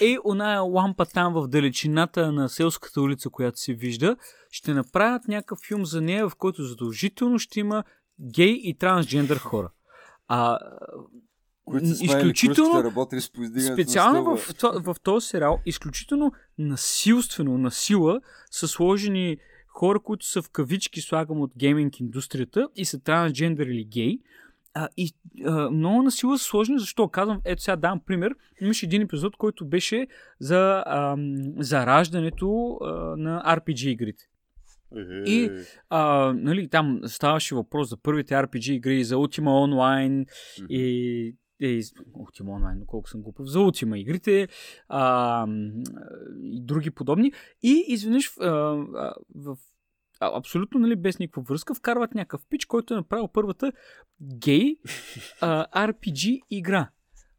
е 0.00 0.16
оная 0.24 0.62
лампа 0.62 1.06
там 1.06 1.32
в 1.32 1.48
далечината 1.48 2.32
на 2.32 2.48
селската 2.48 3.00
улица, 3.00 3.30
която 3.30 3.58
се 3.58 3.74
вижда, 3.74 4.16
ще 4.50 4.74
направят 4.74 5.28
някакъв 5.28 5.58
филм 5.68 5.84
за 5.84 6.00
нея, 6.00 6.28
в 6.28 6.36
който 6.36 6.62
задължително 6.62 7.38
ще 7.38 7.60
има 7.60 7.84
гей 8.20 8.60
и 8.62 8.76
трансджендър 8.78 9.36
хора. 9.36 9.70
А, 10.28 10.58
Които 11.70 11.86
са 11.86 12.04
изключително 12.04 12.30
изключително 12.30 12.84
работили 12.84 13.20
с 13.20 13.30
Специално 13.72 14.36
в, 14.36 14.54
това- 14.54 14.92
в 14.92 15.00
този 15.02 15.26
сериал, 15.26 15.60
изключително 15.66 16.32
насилствено, 16.58 17.58
на 17.58 17.70
сила, 17.70 18.20
са 18.50 18.68
сложени 18.68 19.36
хора, 19.68 20.00
които 20.00 20.26
са 20.26 20.42
в 20.42 20.50
кавички, 20.50 21.00
слагам 21.00 21.40
от 21.40 21.52
гейминг 21.58 22.00
индустрията 22.00 22.68
и 22.76 22.84
са 22.84 23.00
трансджендър 23.00 23.66
или 23.66 23.84
гей. 23.84 24.18
А, 24.74 24.88
и 24.96 25.12
а, 25.44 25.70
много 25.70 26.02
на 26.02 26.10
сила 26.10 26.38
са 26.38 26.44
сложни, 26.44 26.78
защо 26.78 27.08
казвам, 27.08 27.40
ето 27.44 27.62
сега 27.62 27.76
давам 27.76 28.00
пример. 28.06 28.34
Имаше 28.60 28.86
един 28.86 29.02
епизод, 29.02 29.36
който 29.36 29.66
беше 29.66 30.06
за 30.40 30.84
ам, 30.86 31.34
зараждането 31.58 32.78
а, 32.82 32.86
на 33.16 33.42
RPG 33.56 33.86
игрите. 33.88 34.24
И 35.26 35.50
а, 35.90 36.32
нали, 36.36 36.68
там 36.68 37.00
ставаше 37.06 37.54
въпрос 37.54 37.88
за 37.88 37.96
първите 37.96 38.34
RPG 38.34 38.70
игри, 38.72 39.04
за 39.04 39.14
Ultima 39.14 39.48
Online 39.48 40.26
и, 40.70 41.34
и 41.60 41.82
Ultima 41.82 42.44
Online, 42.44 42.86
колко 42.86 43.08
съм 43.08 43.22
глупав, 43.22 43.46
за 43.46 43.58
Ultima 43.58 43.96
игрите 43.96 44.48
а, 44.88 45.46
и 46.42 46.64
други 46.64 46.90
подобни. 46.90 47.32
И 47.62 47.84
изведнъж 47.88 48.32
а, 48.40 48.46
а, 48.46 49.14
в 49.34 49.56
а, 50.20 50.38
абсолютно 50.38 50.80
нали, 50.80 50.96
без 50.96 51.18
никаква 51.18 51.42
връзка, 51.42 51.74
вкарват 51.74 52.14
някакъв 52.14 52.46
пич, 52.50 52.64
който 52.64 52.94
е 52.94 52.96
направил 52.96 53.28
първата 53.28 53.72
гей 54.38 54.76
а, 55.40 55.88
RPG 55.88 56.40
игра. 56.50 56.90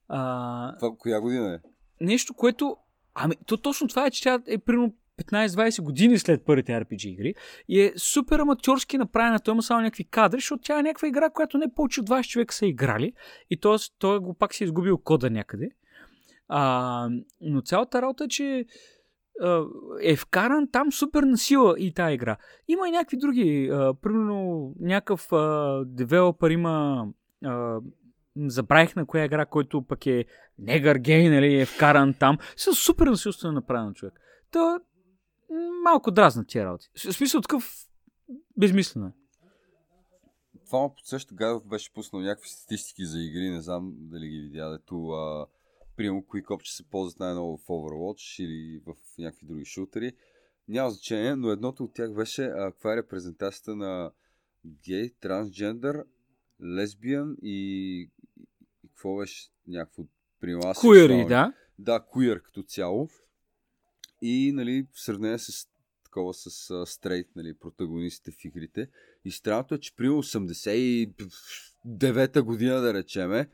А, 0.07 0.77
Това 0.77 0.95
коя 0.97 1.21
година 1.21 1.53
е? 1.53 1.71
нещо, 2.01 2.33
което... 2.33 2.77
Ами, 3.13 3.35
то 3.45 3.57
точно 3.57 3.87
това 3.87 4.05
е, 4.05 4.11
че 4.11 4.23
тя 4.23 4.39
е 4.47 4.57
примерно 4.57 4.95
15-20 5.23 5.81
години 5.81 6.19
след 6.19 6.45
първите 6.45 6.71
RPG 6.71 7.07
игри 7.07 7.35
и 7.67 7.81
е 7.81 7.93
супер 7.97 8.39
аматьорски 8.39 8.97
направена. 8.97 9.39
Той 9.39 9.51
има 9.51 9.63
само 9.63 9.81
някакви 9.81 10.03
кадри, 10.03 10.37
защото 10.37 10.63
тя 10.63 10.79
е 10.79 10.83
някаква 10.83 11.07
игра, 11.07 11.29
която 11.29 11.57
не 11.57 11.73
повече 11.73 12.01
от 12.01 12.09
20 12.09 12.27
човека 12.27 12.53
са 12.53 12.65
играли 12.65 13.13
и 13.49 13.59
т.е. 13.59 13.75
той 13.99 14.19
го 14.19 14.33
пак 14.33 14.53
си 14.53 14.63
е 14.63 14.65
изгубил 14.65 14.97
кода 14.97 15.29
някъде. 15.29 15.69
А, 16.47 17.09
но 17.41 17.61
цялата 17.61 18.01
работа 18.01 18.23
е, 18.23 18.27
че 18.27 18.65
е 20.01 20.15
вкаран 20.15 20.67
там 20.71 20.91
супер 20.91 21.23
на 21.23 21.37
сила 21.37 21.75
и 21.77 21.93
тази 21.93 22.13
игра. 22.13 22.37
Има 22.67 22.87
и 22.87 22.91
някакви 22.91 23.17
други. 23.17 23.69
А, 23.73 23.93
примерно 23.93 24.73
някакъв 24.79 25.31
а, 25.31 25.83
девелопър 25.85 26.51
има 26.51 27.05
а, 27.45 27.79
забравих 28.35 28.95
на 28.95 29.05
коя 29.05 29.25
игра, 29.25 29.45
който 29.45 29.81
пък 29.81 30.05
е 30.05 30.25
негър 30.59 30.97
гей, 30.97 31.29
нали, 31.29 31.61
е 31.61 31.65
вкаран 31.65 32.13
там. 32.13 32.37
С 32.55 32.73
супер 32.73 33.07
насилствено 33.07 33.53
направен 33.53 33.93
човек. 33.93 34.13
Та, 34.51 34.79
малко 35.83 36.11
дразна 36.11 36.45
тия 36.45 36.65
работи. 36.65 36.89
В 36.95 37.13
смисъл 37.13 37.41
такъв 37.41 37.87
безмислено 38.57 39.07
е. 39.07 39.11
Това 40.65 40.83
ме 40.83 40.89
подсеща, 40.95 41.35
Гадов 41.35 41.67
беше 41.67 41.93
пуснал 41.93 42.21
някакви 42.21 42.49
статистики 42.49 43.05
за 43.05 43.19
игри, 43.19 43.49
не 43.49 43.61
знам 43.61 43.93
дали 43.95 44.27
ги 44.27 44.41
видя, 44.41 44.69
дето 44.69 45.07
а, 45.07 45.47
примерно 45.95 46.25
кои 46.25 46.43
копче 46.43 46.75
се 46.75 46.89
ползват 46.89 47.19
най-много 47.19 47.57
в 47.57 47.67
Overwatch 47.67 48.43
или 48.43 48.81
в 48.85 48.95
някакви 49.17 49.45
други 49.45 49.65
шутери. 49.65 50.11
Няма 50.67 50.89
значение, 50.91 51.35
но 51.35 51.51
едното 51.51 51.83
от 51.83 51.93
тях 51.93 52.13
беше 52.13 52.45
а, 52.45 52.71
каква 52.71 52.93
е 52.93 52.97
репрезентацията 52.97 53.75
на 53.75 54.11
гей, 54.65 55.09
трансджендър, 55.21 56.05
лесбиян 56.63 57.35
и, 57.41 57.55
и 58.83 58.87
какво 58.87 59.17
беше 59.17 59.49
някакво 59.67 60.03
примерно 60.39 60.73
Куери, 60.79 61.25
да. 61.25 61.53
Да, 61.79 61.99
queer 61.99 62.41
като 62.41 62.63
цяло. 62.63 63.09
И, 64.21 64.51
нали, 64.51 64.87
в 64.93 65.01
сравнение 65.01 65.39
с 65.39 65.67
такова 66.03 66.33
с 66.33 66.85
стрейт, 66.85 67.27
нали, 67.35 67.53
протагонистите 67.53 68.31
в 68.31 68.45
игрите. 68.45 68.87
И 69.25 69.31
странното 69.31 69.75
е, 69.75 69.79
че 69.79 69.95
при 69.95 70.07
89-та 70.07 72.41
година, 72.41 72.81
да 72.81 72.93
речеме, 72.93 73.49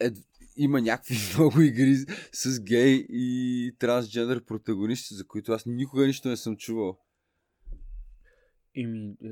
е, 0.00 0.10
има 0.56 0.80
някакви 0.80 1.16
много 1.34 1.60
игри 1.60 1.96
с 2.32 2.60
гей 2.60 3.06
и 3.08 3.72
трансджендър 3.78 4.44
протагонисти, 4.44 5.14
за 5.14 5.26
които 5.26 5.52
аз 5.52 5.66
никога 5.66 6.06
нищо 6.06 6.28
не 6.28 6.36
съм 6.36 6.56
чувал. 6.56 6.98
Ими, 8.74 9.16
е, 9.24 9.28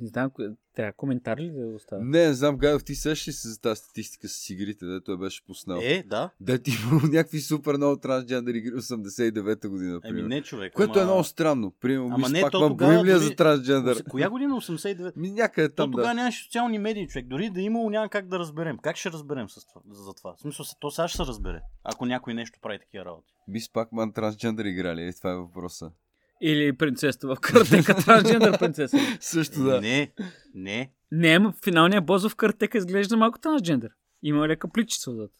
не 0.00 0.08
знам, 0.08 0.30
трябва 0.74 0.92
коментар 0.92 1.38
ли 1.38 1.50
да 1.50 1.66
оставя? 1.66 2.04
Не, 2.04 2.26
не 2.26 2.32
знам, 2.34 2.56
Гадов, 2.56 2.84
ти 2.84 2.94
сещаш 2.94 3.28
ли 3.28 3.32
се 3.32 3.48
за 3.48 3.60
тази 3.60 3.78
статистика 3.80 4.28
с 4.28 4.50
игрите, 4.50 4.86
дето 4.86 5.10
я 5.10 5.16
беше 5.18 5.44
пуснал? 5.44 5.80
Е, 5.82 6.02
да. 6.02 6.30
Да, 6.40 6.58
ти 6.58 6.70
имало 6.82 7.00
някакви 7.12 7.40
супер 7.40 7.74
много 7.74 7.96
трансджендър 8.00 8.54
игри 8.54 8.70
89-та 8.70 9.68
година, 9.68 9.92
Еми 9.92 10.00
примерно. 10.00 10.28
не, 10.28 10.42
човек. 10.42 10.72
Което 10.72 10.92
ама... 10.92 11.02
е 11.02 11.04
много 11.04 11.24
странно. 11.24 11.70
Примерно, 11.80 12.14
Ама 12.14 12.28
не, 12.28 12.40
пак 12.40 12.52
то 12.52 12.60
ма 12.60 12.68
тогава 12.68 12.92
броим 12.92 13.06
ли 13.06 13.10
дори- 13.12 13.24
за 13.24 13.36
трансджендър? 13.36 14.04
Коя 14.04 14.30
година 14.30 14.54
89? 14.54 15.12
Ми 15.16 15.30
някъде 15.32 15.68
То 15.68 15.74
там, 15.74 15.90
тогава 15.90 16.08
да. 16.08 16.14
нямаше 16.14 16.44
социални 16.44 16.78
медии, 16.78 17.08
човек. 17.08 17.26
Дори 17.26 17.50
да 17.50 17.60
е 17.60 17.64
имало, 17.64 17.90
няма 17.90 18.08
как 18.08 18.28
да 18.28 18.38
разберем. 18.38 18.78
Как 18.78 18.96
ще 18.96 19.10
разберем 19.10 19.48
с 19.48 19.66
това, 19.66 19.80
за 19.90 20.12
това? 20.14 20.34
В 20.36 20.40
смисъл, 20.40 20.66
то 20.80 20.90
сега 20.90 21.08
ще 21.08 21.16
се 21.16 21.22
разбере, 21.22 21.60
ако 21.84 22.06
някой 22.06 22.34
нещо 22.34 22.58
прави 22.62 22.78
такива 22.78 23.04
работи. 23.04 23.32
Мис 23.48 23.72
Пакман 23.72 24.12
трансджендър 24.12 24.64
играли, 24.64 25.02
е, 25.02 25.12
това 25.12 25.30
е 25.30 25.36
въпроса. 25.36 25.90
Или 26.42 26.72
принцесата 26.72 27.26
в 27.26 27.36
картека, 27.36 27.94
трансджендър 27.96 28.58
принцеса. 28.58 28.98
Също 29.20 29.62
да. 29.62 29.80
Не, 29.80 30.12
не. 30.54 30.92
Не, 31.12 31.28
ама 31.28 31.54
финалният 31.64 32.06
бос 32.06 32.28
в 32.28 32.36
картека 32.36 32.78
изглежда 32.78 33.16
малко 33.16 33.38
трансджендър. 33.38 33.90
Има 34.22 34.48
лека 34.48 34.68
пличица 34.68 35.10
отзад. 35.10 35.30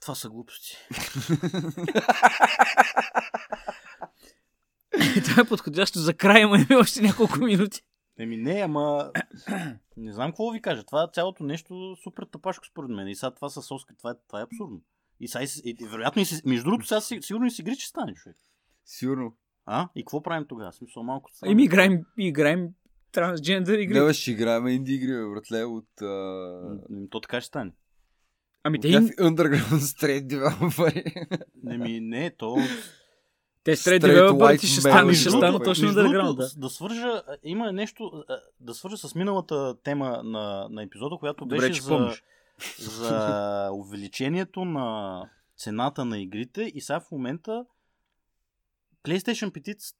Това 0.00 0.14
са 0.14 0.28
глупости. 0.28 0.76
Това 5.24 5.42
е 5.42 5.48
подходящо 5.48 5.98
за 5.98 6.14
край, 6.14 6.42
има 6.42 6.66
още 6.72 7.02
няколко 7.02 7.38
минути. 7.38 7.82
Еми 8.18 8.36
не, 8.36 8.60
ама 8.60 9.10
не 9.96 10.12
знам 10.12 10.30
какво 10.30 10.50
ви 10.50 10.62
кажа. 10.62 10.84
Това 10.84 11.10
цялото 11.12 11.44
нещо 11.44 11.96
супер 12.02 12.24
тъпашко 12.24 12.66
според 12.66 12.90
мен. 12.90 13.08
И 13.08 13.14
сега 13.14 13.30
това 13.30 13.48
с 13.48 13.70
Оскар, 13.70 13.94
това 13.98 14.10
е, 14.10 14.14
това 14.28 14.40
е 14.40 14.44
абсурдно. 14.44 14.80
И 15.20 15.28
сега, 15.28 15.44
и, 15.64 15.76
вероятно, 15.82 16.22
и, 16.22 16.26
между 16.44 16.64
другото, 16.64 16.86
сега 16.86 17.00
си- 17.00 17.18
сигурно 17.22 17.46
и 17.46 17.50
с 17.50 17.58
игри 17.58 17.74
ще 17.74 17.86
стане 17.86 18.14
човек. 18.14 18.36
Сигурно. 18.84 19.36
А? 19.66 19.88
И 19.94 20.02
какво 20.02 20.22
правим 20.22 20.46
тогава? 20.48 20.72
Смисъл 20.72 21.02
малко. 21.02 21.30
Еми, 21.44 21.64
играем, 21.64 22.04
играем 22.18 22.68
трансджендър 23.12 23.78
игри. 23.78 23.94
Не, 23.94 24.06
бе, 24.06 24.12
ще 24.12 24.30
играем 24.30 24.68
инди 24.68 24.94
игри, 24.94 25.12
бе, 25.12 25.28
братле, 25.28 25.64
от... 25.64 26.02
А... 26.02 26.78
То 27.10 27.20
така 27.20 27.40
ще 27.40 27.46
стане. 27.46 27.72
Ами 28.64 28.80
те, 28.80 28.88
underground 28.88 29.78
straight 29.78 30.26
developeri. 30.26 31.26
Еми 31.70 32.00
не, 32.00 32.30
то 32.30 32.56
те 33.66 33.72
Straight 33.72 33.80
стрейт 33.80 34.02
девелопърти 34.02 34.66
white 34.66 34.80
ще 34.80 35.04
Между 35.04 35.20
ще 35.20 35.30
станат 35.30 35.64
точно 35.64 35.88
underground, 35.88 36.36
да. 36.36 36.60
да 36.60 36.70
свържа, 36.70 37.22
има 37.42 37.72
нещо, 37.72 38.24
да 38.60 38.74
свържа 38.74 38.96
с 38.96 39.14
миналата 39.14 39.74
тема 39.82 40.20
на, 40.24 40.68
на 40.70 40.82
епизода, 40.82 41.16
която 41.16 41.44
Добре, 41.44 41.56
беше 41.56 41.72
че 41.72 41.82
за, 41.82 41.88
помниш. 41.88 42.22
за 42.78 43.70
увеличението 43.72 44.64
на 44.64 45.20
цената 45.56 46.04
на 46.04 46.18
игрите 46.18 46.72
и 46.74 46.80
сега 46.80 47.00
в 47.00 47.10
момента 47.10 47.64
PlayStation 49.06 49.50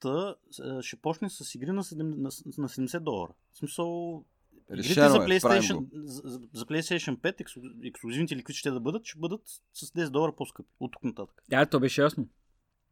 5 0.05 0.37
а, 0.79 0.83
ще 0.83 0.97
почне 0.97 1.31
с 1.31 1.55
игри 1.55 1.71
на, 1.73 1.85
7, 1.85 1.97
на, 2.03 2.31
на 2.59 2.69
70 2.69 3.01
долара. 3.01 3.33
В 3.53 3.59
смисъл, 3.59 4.25
игрите 4.73 4.89
Решено 4.89 5.09
за 5.11 5.17
е, 5.17 5.41
правим 5.41 5.63
PlayStation, 5.63 5.87
за, 5.93 6.23
за- 6.25 6.41
за 6.53 6.65
PlayStation 6.67 7.17
5, 7.17 7.41
ексклю- 7.43 7.89
ексклюзивните 7.89 8.35
или 8.35 8.41
каквито 8.41 8.59
ще 8.59 8.71
да 8.71 8.81
бъдат, 8.81 9.05
ще 9.05 9.19
бъдат 9.19 9.43
с 9.75 9.87
10 9.87 10.11
долара 10.11 10.33
по-скъпи 10.37 10.69
от 10.81 10.93
тук 10.93 11.05
нататък. 11.05 11.43
Да, 11.49 11.67
то 11.67 11.81
беше 11.81 12.03
ясно. 12.03 12.29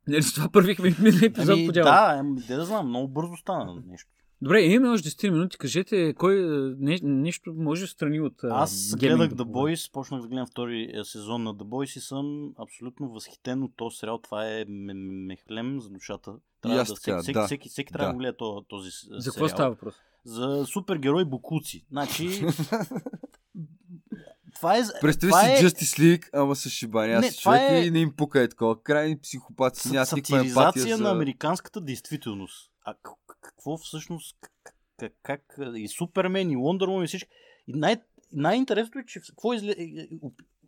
Нали, 0.09 0.23
с 0.23 0.35
това 0.35 0.49
първихме 0.49 0.91
в 0.91 0.99
миналия 0.99 1.27
епизод 1.27 1.55
Ами, 1.57 1.67
по 1.67 1.73
дяло. 1.73 1.85
да, 1.85 2.15
ами, 2.19 2.41
де 2.41 2.57
да 2.57 2.65
знам, 2.65 2.89
много 2.89 3.09
бързо 3.09 3.37
стана 3.37 3.83
нещо. 3.87 4.11
Добре, 4.45 4.63
имаме 4.63 4.89
още 4.89 5.09
10 5.11 5.31
минути. 5.31 5.59
Кажете, 5.59 6.15
кой 6.15 6.35
е, 6.37 6.47
не, 6.79 6.99
нещо 7.03 7.53
може 7.53 7.87
страни 7.87 8.21
от 8.21 8.45
а, 8.45 8.49
Аз 8.53 8.95
гледах 8.97 9.29
да 9.29 9.45
The? 9.45 9.49
Boys, 9.49 9.93
почнах 9.93 10.23
да 10.23 10.29
гледам 10.29 10.47
втори 10.47 10.91
е, 10.93 11.05
сезон 11.05 11.43
на 11.43 11.55
The 11.55 11.63
Boys 11.63 11.97
и 11.97 12.01
съм 12.01 12.53
абсолютно 12.59 13.09
възхитен 13.09 13.63
от 13.63 13.73
този 13.77 13.97
сериал. 13.97 14.19
Това 14.19 14.51
е 14.51 14.65
ме- 14.65 14.95
мехлем 15.27 15.81
за 15.81 15.91
душата. 15.91 16.33
Трябва 16.63 16.79
да, 16.79 16.85
всеки, 16.85 17.01
всеки, 17.19 17.33
да. 17.33 17.47
всеки, 17.47 17.69
всеки 17.69 17.93
трябва 17.93 18.05
да 18.05 18.09
Да. 18.09 18.15
го 18.15 18.19
гледа 18.19 18.37
този, 18.37 18.67
този 18.69 18.91
с- 18.91 19.07
За 19.11 19.25
какво 19.25 19.33
сериал. 19.33 19.49
става 19.49 19.71
въпрос? 19.71 19.95
За 20.25 20.65
супергерой 20.67 21.25
Букуци. 21.25 21.87
Значи, 21.91 22.29
това 24.55 24.77
е... 24.77 24.83
Представи 25.01 25.31
това 25.31 25.43
си 25.43 25.51
е 25.51 25.69
Justice 25.69 26.01
League, 26.01 26.29
ама 26.33 26.57
с 26.57 26.69
шибани. 26.69 27.09
Не, 27.11 27.19
Аз 27.19 27.37
човек 27.37 27.61
е- 27.63 27.75
и 27.77 27.91
не 27.91 27.99
им 27.99 28.13
пука 28.13 28.41
е 28.41 28.49
такова. 28.49 28.83
Крайни 28.83 29.19
психопати, 29.19 29.81
са- 29.81 29.89
емпатия 29.89 30.07
сатиризация 30.07 30.97
за... 30.97 31.03
на 31.03 31.11
американската 31.11 31.81
действителност. 31.81 32.71
А 32.85 32.95
какво 33.45 33.77
всъщност... 33.77 34.37
Как, 34.99 35.13
как, 35.23 35.59
и 35.77 35.89
Супермен, 35.89 36.51
и 36.51 36.57
Wonder 36.57 37.05
и 37.05 37.07
всички... 37.07 37.31
И 37.67 37.73
най- 37.73 38.03
най-интересното 38.33 38.99
е, 38.99 39.05
че 39.07 39.21
какво 39.21 39.53
изле... 39.53 39.75
е, 39.79 39.83
е, 39.83 40.09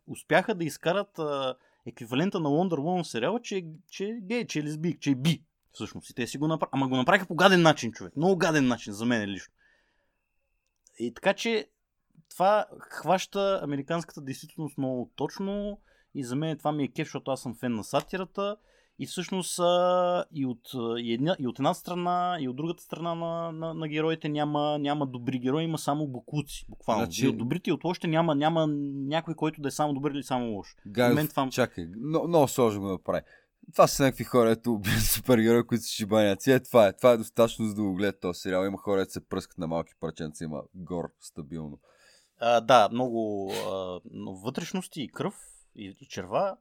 успяха 0.07 0.55
да 0.55 0.65
изкарат 0.65 1.19
а, 1.19 1.57
еквивалента 1.87 2.41
на 2.41 2.49
Wonder 2.49 2.79
Woman 2.79 3.05
в 3.05 3.09
сериала, 3.09 3.41
че, 3.43 3.57
е- 3.57 3.65
че 3.89 4.05
е 4.05 4.21
гей, 4.23 4.47
че 4.47 4.59
е 4.59 4.63
лесбик, 4.63 5.01
че 5.01 5.11
е 5.11 5.15
би. 5.15 5.45
Всъщност. 5.73 6.11
И 6.11 6.15
те 6.15 6.27
си 6.27 6.39
го 6.39 6.49
направиха. 6.49 6.71
Ама 6.73 6.89
го 6.89 6.97
направиха 6.97 7.27
по 7.27 7.35
гаден 7.35 7.63
начин, 7.63 7.93
човек. 7.93 8.17
Много 8.17 8.37
гаден 8.37 8.67
начин 8.67 8.93
за 8.93 9.05
мен 9.05 9.31
лично. 9.31 9.55
И 10.99 11.15
така 11.15 11.35
че 11.35 11.69
това 12.31 12.67
хваща 12.91 13.61
американската 13.63 14.21
действителност 14.21 14.79
много 14.79 15.13
точно 15.17 15.81
и 16.15 16.25
за 16.25 16.37
мен 16.37 16.59
това 16.59 16.73
ми 16.73 16.85
е 16.85 16.89
кеф, 16.89 17.07
защото 17.07 17.31
аз 17.31 17.43
съм 17.43 17.57
фен 17.61 17.75
на 17.75 17.85
сатирата 17.85 18.57
и 18.99 19.07
всъщност 19.07 19.59
а, 19.59 20.25
и, 20.33 20.47
от, 20.47 20.71
и, 20.99 21.13
една, 21.13 21.37
и 21.39 21.47
от 21.47 21.59
една 21.59 21.75
страна 21.75 22.37
и 22.41 22.49
от 22.49 22.57
другата 22.57 22.83
страна 22.83 23.15
на, 23.15 23.53
на, 23.53 23.75
на 23.75 23.89
героите 23.89 24.29
няма, 24.29 24.79
няма 24.79 25.07
добри 25.07 25.39
герои, 25.39 25.65
има 25.65 25.79
само 25.79 26.07
букуци, 26.07 26.67
буквално. 26.69 27.05
Значи-. 27.05 27.25
И 27.25 27.29
от 27.29 27.39
добрите 27.39 27.71
и 27.71 27.73
от 27.73 27.85
лошите 27.85 28.07
няма, 28.07 28.35
няма 28.35 28.67
някой, 28.67 29.35
който 29.35 29.63
да 29.63 29.69
е 29.69 29.71
само 29.71 29.95
добър 29.95 30.11
или 30.11 30.23
само 30.23 30.47
лош. 30.47 30.77
Гайов, 30.87 31.15
мен 31.15 31.29
това- 31.29 31.49
чакай, 31.51 31.87
но, 31.97 32.27
много 32.29 32.49
сложно 32.49 32.81
го 32.81 32.89
направи. 32.89 33.21
Това 33.73 33.87
са 33.87 34.03
някакви 34.03 34.25
хора, 34.25 34.51
ето 34.51 34.73
убият 34.73 35.03
супергерои, 35.03 35.67
които 35.67 35.85
са 35.85 35.91
шибаняци. 35.91 36.53
Е, 36.53 36.61
това 36.61 36.87
е. 36.87 36.93
Това 36.93 37.11
е 37.11 37.17
достатъчно 37.17 37.67
за 37.67 37.75
да 37.75 37.83
го 37.83 37.95
гледат 37.95 38.21
този 38.21 38.41
сериал. 38.41 38.65
Има 38.65 38.79
хора, 38.79 39.01
които 39.01 39.13
се 39.13 39.29
пръскат 39.29 39.59
на 39.59 39.67
малки 39.67 39.93
парченца, 40.01 40.45
има 40.45 40.63
гор 40.75 41.05
стабилно. 41.21 41.79
А, 42.41 42.61
да, 42.61 42.89
много 42.93 43.51
а, 43.53 44.01
но 44.11 44.35
вътрешности 44.35 45.03
и 45.03 45.09
кръв 45.09 45.35
и, 45.77 45.97
и 46.01 46.07
черва. 46.07 46.57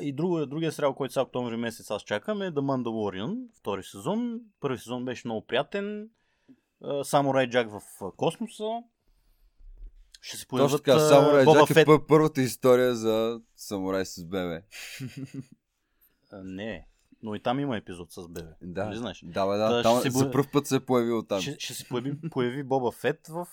И 0.00 0.12
друг, 0.12 0.46
другия 0.46 0.72
сериал, 0.72 0.94
който 0.94 1.12
сега 1.12 1.22
октомври 1.22 1.56
месец 1.56 1.90
аз 1.90 2.02
чакам 2.02 2.42
е 2.42 2.50
The 2.50 2.60
Mandalorian, 2.60 3.58
втори 3.58 3.82
сезон. 3.82 4.40
Първи 4.60 4.78
сезон 4.78 5.04
беше 5.04 5.28
много 5.28 5.46
приятен. 5.46 6.10
А, 6.82 7.04
Самурай 7.04 7.50
Джак 7.50 7.70
в 7.70 7.80
космоса. 8.16 8.82
Ще 10.20 10.36
се 10.36 10.46
Точно 10.46 10.48
появят 10.48 10.84
така, 10.84 10.96
а, 10.96 11.00
Самурай 11.00 11.44
Боба 11.44 11.60
Джак 11.60 11.70
е 11.70 11.74
Фет. 11.74 11.88
първата 12.08 12.40
история 12.42 12.94
за 12.94 13.40
самурай 13.56 14.04
с 14.06 14.24
бебе. 14.24 14.62
Не, 16.44 16.86
но 17.22 17.34
и 17.34 17.40
там 17.42 17.60
има 17.60 17.76
епизод 17.76 18.12
с 18.12 18.28
бебе. 18.28 18.50
Да, 18.62 18.84
Нали 18.84 18.96
знаеш? 18.96 19.20
да, 19.24 19.46
бе, 19.46 19.56
да. 19.56 19.70
ще 19.70 19.82
Там, 19.82 20.00
се 20.00 20.10
за 20.10 20.30
първ 20.30 20.46
път 20.52 20.66
се 20.66 20.76
е 20.76 20.80
появил 20.80 21.22
там. 21.22 21.40
Ще, 21.40 21.56
ще 21.58 21.74
се 21.74 21.88
появи, 21.88 22.20
появи 22.30 22.62
Боба 22.62 22.90
Фет 22.90 23.28
в 23.28 23.46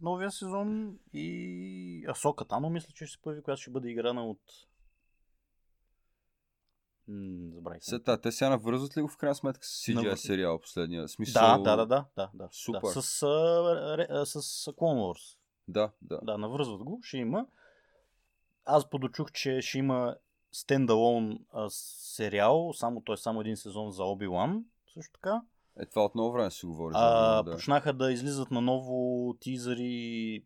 новия 0.00 0.30
сезон 0.30 0.96
и 1.12 2.04
Асока 2.08 2.44
Тано 2.44 2.70
мисля, 2.70 2.88
че 2.94 3.06
ще 3.06 3.12
се 3.16 3.22
появи, 3.22 3.42
която 3.42 3.62
ще 3.62 3.70
бъде 3.70 3.88
играна 3.90 4.26
от... 4.26 4.40
М, 7.08 7.50
забравих. 7.54 7.80
Това, 8.04 8.16
те 8.16 8.32
сега 8.32 8.50
навързват 8.50 8.96
ли 8.96 9.02
го 9.02 9.08
в 9.08 9.16
крайна 9.16 9.34
сметка 9.34 9.66
с 9.66 9.70
CGI 9.70 9.94
Навър- 9.94 10.14
сериал 10.16 10.58
последния? 10.60 11.08
Смисъл... 11.08 11.42
Да, 11.42 11.58
да, 11.58 11.76
да, 11.76 11.86
да, 11.86 12.06
да, 12.16 12.30
да. 12.34 12.48
Супер. 12.52 12.80
Да, 12.80 13.02
с, 13.02 13.22
а, 13.22 13.98
ре, 13.98 14.06
а, 14.10 14.26
с 14.26 14.40
Clone 14.66 14.98
Wars. 15.00 15.38
Да, 15.68 15.90
да. 16.02 16.20
Да, 16.22 16.38
навързват 16.38 16.82
го, 16.82 17.00
ще 17.02 17.16
има. 17.16 17.46
Аз 18.64 18.90
подочух, 18.90 19.32
че 19.32 19.60
ще 19.62 19.78
има 19.78 20.16
стендалон 20.52 21.38
сериал, 21.68 22.72
само 22.72 23.00
той 23.00 23.14
е 23.14 23.16
само 23.16 23.40
един 23.40 23.56
сезон 23.56 23.90
за 23.90 24.02
Оби-Лан, 24.02 24.64
също 24.94 25.12
така. 25.12 25.42
Е, 25.80 25.86
това 25.86 26.04
от 26.04 26.14
много 26.14 26.32
време 26.32 26.50
се 26.50 26.66
говори. 26.66 26.92
А, 26.96 27.42
да. 27.42 27.52
Почнаха 27.52 27.92
да 27.92 28.12
излизат 28.12 28.50
на 28.50 28.60
ново 28.60 29.34
тизъри 29.40 30.44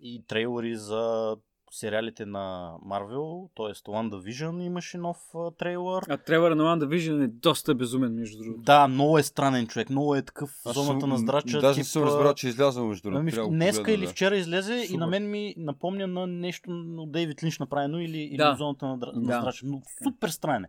и 0.00 0.24
трейлери 0.26 0.76
за 0.76 1.36
сериалите 1.74 2.26
на 2.26 2.74
Марвел, 2.84 3.48
т.е. 3.56 3.66
WandaVision 3.66 4.62
имаше 4.62 4.98
нов 4.98 5.18
а, 5.34 5.50
трейлър. 5.50 6.04
А 6.08 6.16
трейлера 6.16 6.54
на 6.54 6.64
WandaVision 6.64 7.24
е 7.24 7.28
доста 7.28 7.74
безумен, 7.74 8.14
между 8.14 8.42
другото. 8.42 8.62
Да, 8.62 8.88
много 8.88 9.18
е 9.18 9.22
странен 9.22 9.66
човек, 9.66 9.90
много 9.90 10.14
е 10.14 10.22
такъв 10.22 10.50
в 10.50 10.72
зоната 10.72 11.00
съм- 11.00 11.10
на 11.10 11.18
здрача. 11.18 11.60
Даже 11.60 11.78
не 11.78 11.84
тип, 11.84 11.90
съм 11.92 12.02
разбрал, 12.02 12.34
че 12.34 12.46
е 12.46 12.50
излязъл 12.50 12.86
между 12.86 13.02
другото. 13.02 13.20
Ами, 13.20 13.30
да 13.30 13.48
днеска 13.48 13.92
или 13.92 14.06
вчера 14.06 14.36
излезе 14.36 14.74
и 14.74 14.86
Супер. 14.86 14.98
на 14.98 15.06
мен 15.06 15.30
ми 15.30 15.54
напомня 15.56 16.06
на 16.06 16.26
нещо 16.26 16.70
от 16.98 17.12
Дейвид 17.12 17.42
Линч 17.42 17.58
направено 17.58 17.98
или, 18.00 18.18
или 18.18 18.36
Да. 18.36 18.54
в 18.54 18.58
зоната 18.58 18.86
на, 18.86 18.96
на 18.96 19.40
здрача. 19.40 19.66
Но 19.66 19.82
супер 20.04 20.28
странен 20.28 20.64
е. 20.64 20.68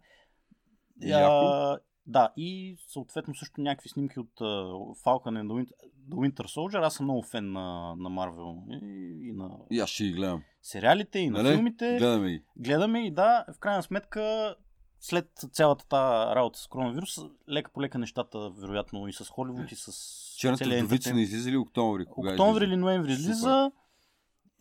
Яко. 1.07 1.31
А, 1.45 1.77
да, 2.05 2.33
и 2.37 2.75
съответно 2.87 3.35
също 3.35 3.61
някакви 3.61 3.89
снимки 3.89 4.19
от 4.19 4.31
uh, 4.31 4.71
Falcon 5.03 5.41
and 5.41 5.47
the 5.47 5.53
Winter, 5.53 5.71
the 6.09 6.15
Winter 6.15 6.43
Soldier. 6.47 6.81
Аз 6.81 6.93
съм 6.93 7.05
много 7.05 7.23
фен 7.23 7.51
на, 7.51 7.61
на 7.95 8.09
Marvel 8.09 8.63
и, 8.71 8.85
и 9.23 9.33
на 9.33 9.49
И 9.71 9.79
аз 9.79 9.89
ще 9.89 10.03
ги 10.03 10.11
гледам. 10.11 10.43
сериалите, 10.61 11.19
и 11.19 11.29
на 11.29 11.43
Нали? 11.43 11.53
филмите. 11.53 11.97
Гледаме 11.97 12.29
ги. 12.29 12.43
Гледаме 12.57 12.99
и 12.99 13.11
да, 13.11 13.45
в 13.49 13.59
крайна 13.59 13.83
сметка 13.83 14.55
след 14.99 15.29
цялата 15.51 15.87
тази 15.87 16.35
работа 16.35 16.59
с 16.59 16.67
коронавирус, 16.67 17.17
лека 17.49 17.71
по 17.71 17.81
лека 17.81 17.97
нещата, 17.97 18.49
вероятно 18.51 19.07
и 19.07 19.13
с 19.13 19.25
Холивуд, 19.25 19.71
и 19.71 19.75
с 19.75 19.91
Черната 20.37 20.65
вдовица 20.65 21.13
не 21.13 21.21
излиза 21.21 21.51
ли 21.51 21.57
октомври? 21.57 22.05
Кога 22.05 22.31
Октомври 22.31 22.57
излиза? 22.57 22.73
или 22.73 22.81
ноември 22.81 23.11
излиза. 23.11 23.71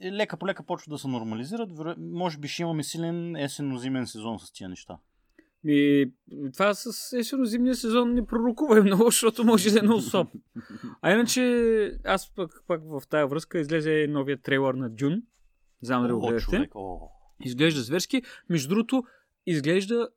и 0.00 0.12
Лека 0.12 0.36
по 0.36 0.46
лека 0.46 0.62
почва 0.62 0.90
да 0.90 0.98
се 0.98 1.08
нормализират. 1.08 1.72
Веро- 1.72 2.12
Може 2.12 2.38
би 2.38 2.48
ще 2.48 2.62
имаме 2.62 2.84
силен 2.84 3.36
есенно-зимен 3.36 4.06
сезон 4.06 4.38
с 4.38 4.52
тия 4.52 4.68
неща. 4.68 4.98
И 5.64 6.10
това 6.52 6.74
с 6.74 7.12
есенно-зимния 7.18 7.74
сезон 7.74 8.14
не 8.14 8.26
пророкува 8.26 8.82
много, 8.82 9.04
защото 9.04 9.44
може 9.44 9.70
да 9.70 9.78
е 9.78 9.82
много 9.82 10.00
слаб. 10.00 10.28
А 11.02 11.12
иначе, 11.12 11.98
аз 12.04 12.34
пък, 12.34 12.50
пък 12.66 12.82
в 12.84 13.02
тази 13.08 13.30
връзка 13.30 13.58
излезе 13.58 14.06
новия 14.10 14.36
трейлър 14.42 14.74
на 14.74 14.90
Дюн. 14.90 15.22
Знам 15.82 16.02
дали 16.02 16.12
го 16.12 16.20
гледахте. 16.20 16.68
Изглежда 17.44 17.80
зверски. 17.80 18.22
Между 18.50 18.68
другото, 18.68 19.04
изглежда 19.46 20.08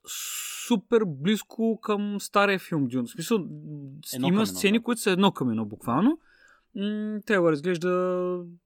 супер 0.68 1.02
близко 1.06 1.78
към 1.82 2.20
стария 2.20 2.58
филм 2.58 2.86
Дюн. 2.86 3.06
В 3.06 3.10
смисъл, 3.10 3.38
Едно 4.14 4.28
има 4.28 4.46
сцени, 4.46 4.78
да. 4.78 4.82
които 4.84 5.00
са 5.00 5.10
едно 5.10 5.32
към 5.32 5.50
едно, 5.50 5.64
буквално. 5.64 6.18
М, 6.74 7.18
Трейлър 7.26 7.52
изглежда 7.52 7.90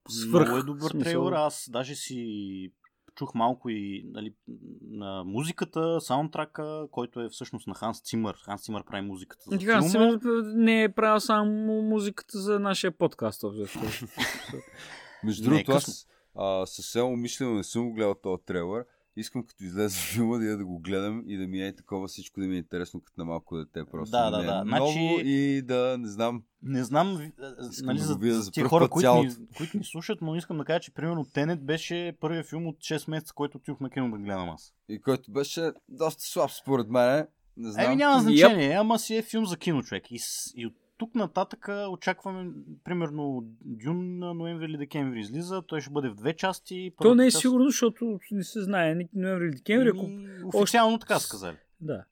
свърх. 0.09 0.45
Много 0.49 0.59
е 0.59 0.63
добър 0.63 0.89
смисъл. 0.91 0.99
трейлър. 1.11 1.33
Аз 1.33 1.69
даже 1.71 1.95
си 1.95 2.71
чух 3.15 3.33
малко 3.35 3.69
и 3.69 4.03
нали, 4.05 4.33
на 4.81 5.23
музиката, 5.23 6.01
саундтрака, 6.01 6.87
който 6.91 7.21
е 7.21 7.29
всъщност 7.29 7.67
на 7.67 7.73
Ханс 7.73 8.01
Цимър. 8.01 8.35
Ханс 8.45 8.61
Цимър 8.61 8.83
прави 8.83 9.07
музиката 9.07 9.43
за 9.45 9.59
филма. 9.59 9.81
сега 9.81 10.11
не 10.43 10.83
е 10.83 10.89
правил 10.89 11.19
само 11.19 11.81
музиката 11.81 12.39
за 12.39 12.59
нашия 12.59 12.91
подкаст. 12.91 13.43
Между 15.23 15.43
другото, 15.43 15.71
аз 15.71 16.07
а, 16.35 16.65
съвсем 16.65 17.05
умишлено 17.05 17.53
не 17.53 17.63
съм 17.63 17.87
го 17.87 17.93
гледал 17.93 18.15
този 18.23 18.43
трейлър. 18.45 18.85
Искам 19.15 19.43
като 19.43 19.63
излезе 19.63 19.99
филма 19.99 20.37
да, 20.37 20.45
я 20.45 20.57
да 20.57 20.65
го 20.65 20.79
гледам 20.79 21.23
и 21.27 21.37
да 21.37 21.47
ми 21.47 21.61
е 21.61 21.75
такова 21.75 22.07
всичко 22.07 22.39
да 22.39 22.47
ми 22.47 22.55
е 22.55 22.57
интересно 22.57 23.01
като 23.01 23.21
на 23.21 23.25
малко 23.25 23.57
дете. 23.57 23.83
Просто 23.91 24.11
Да, 24.11 24.29
да 24.31 24.43
да, 24.43 24.65
ми 24.65 24.71
е 24.71 24.77
Значи- 24.77 25.21
и 25.25 25.61
да, 25.61 25.97
не 25.99 26.07
знам, 26.07 26.43
Не 26.63 26.83
знам 26.83 27.31
Искам 27.71 27.85
нали, 27.87 27.97
да 27.97 28.03
за, 28.03 28.17
за 28.21 28.41
за 28.41 28.51
тия 28.51 28.67
хора, 28.67 28.89
които 28.89 29.15
ни, 29.15 29.29
цялото. 29.31 29.53
които 29.57 29.77
ни 29.77 29.83
слушат, 29.83 30.21
но 30.21 30.35
искам 30.35 30.57
да 30.57 30.65
кажа, 30.65 30.79
че 30.79 30.91
примерно 30.93 31.25
Тенет 31.25 31.65
беше 31.65 32.13
първият 32.19 32.47
филм 32.49 32.67
от 32.67 32.77
6 32.77 33.09
месеца, 33.09 33.33
който 33.33 33.57
отидох 33.57 33.79
на 33.79 33.89
кино 33.89 34.11
да 34.11 34.17
гледам 34.17 34.49
аз. 34.49 34.73
и 34.89 34.99
който 35.01 35.31
беше 35.31 35.71
доста 35.89 36.23
слаб 36.23 36.51
според 36.51 36.89
мен. 36.89 37.27
Не 37.57 37.71
знам. 37.71 37.85
Еми 37.85 37.95
няма 37.95 38.21
значение, 38.21 38.71
ама 38.73 38.99
си 38.99 39.15
е 39.15 39.21
филм 39.21 39.45
за 39.45 39.57
кино, 39.57 39.83
човек. 39.83 40.11
И, 40.11 40.19
и 40.55 40.65
от 40.65 40.73
тук 41.01 41.15
нататък 41.15 41.69
очакваме, 41.89 42.51
примерно, 42.83 43.43
Дюн 43.61 44.17
на 44.19 44.33
ноември 44.33 44.65
или 44.65 44.77
декември 44.77 45.19
излиза. 45.19 45.61
Той 45.61 45.81
ще 45.81 45.89
бъде 45.91 46.09
в 46.09 46.15
две 46.15 46.33
части. 46.33 46.93
То 47.01 47.15
не 47.15 47.25
е 47.25 47.31
част- 47.31 47.41
сигурно, 47.41 47.65
защото 47.65 48.19
не 48.31 48.43
се 48.43 48.61
знае. 48.61 48.95
ноември 49.13 49.45
или 49.45 49.55
декември. 49.55 49.89
Ако... 49.89 50.05
Еми, 50.05 50.27
Официално 50.53 50.99
така 50.99 51.19
са 51.19 51.29
казали. 51.31 51.57
Да. 51.81 52.03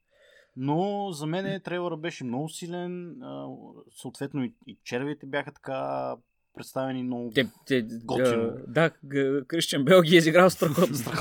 Но 0.57 1.11
за 1.11 1.25
мен 1.25 1.61
трейлера 1.61 1.97
беше 1.97 2.23
много 2.23 2.49
силен. 2.49 3.15
Съответно 4.01 4.43
и, 4.67 4.77
червите 4.83 5.25
бяха 5.25 5.51
така 5.53 6.15
представени 6.55 7.03
много 7.03 7.31
Те, 7.35 7.47
те, 7.65 7.87
Готино. 8.03 8.51
да, 8.67 8.89
г- 8.89 9.43
Кристиан 9.47 9.85
Бел 9.85 10.01
ги 10.01 10.15
е 10.15 10.17
изиграл 10.17 10.49
страхотно. 10.49 10.97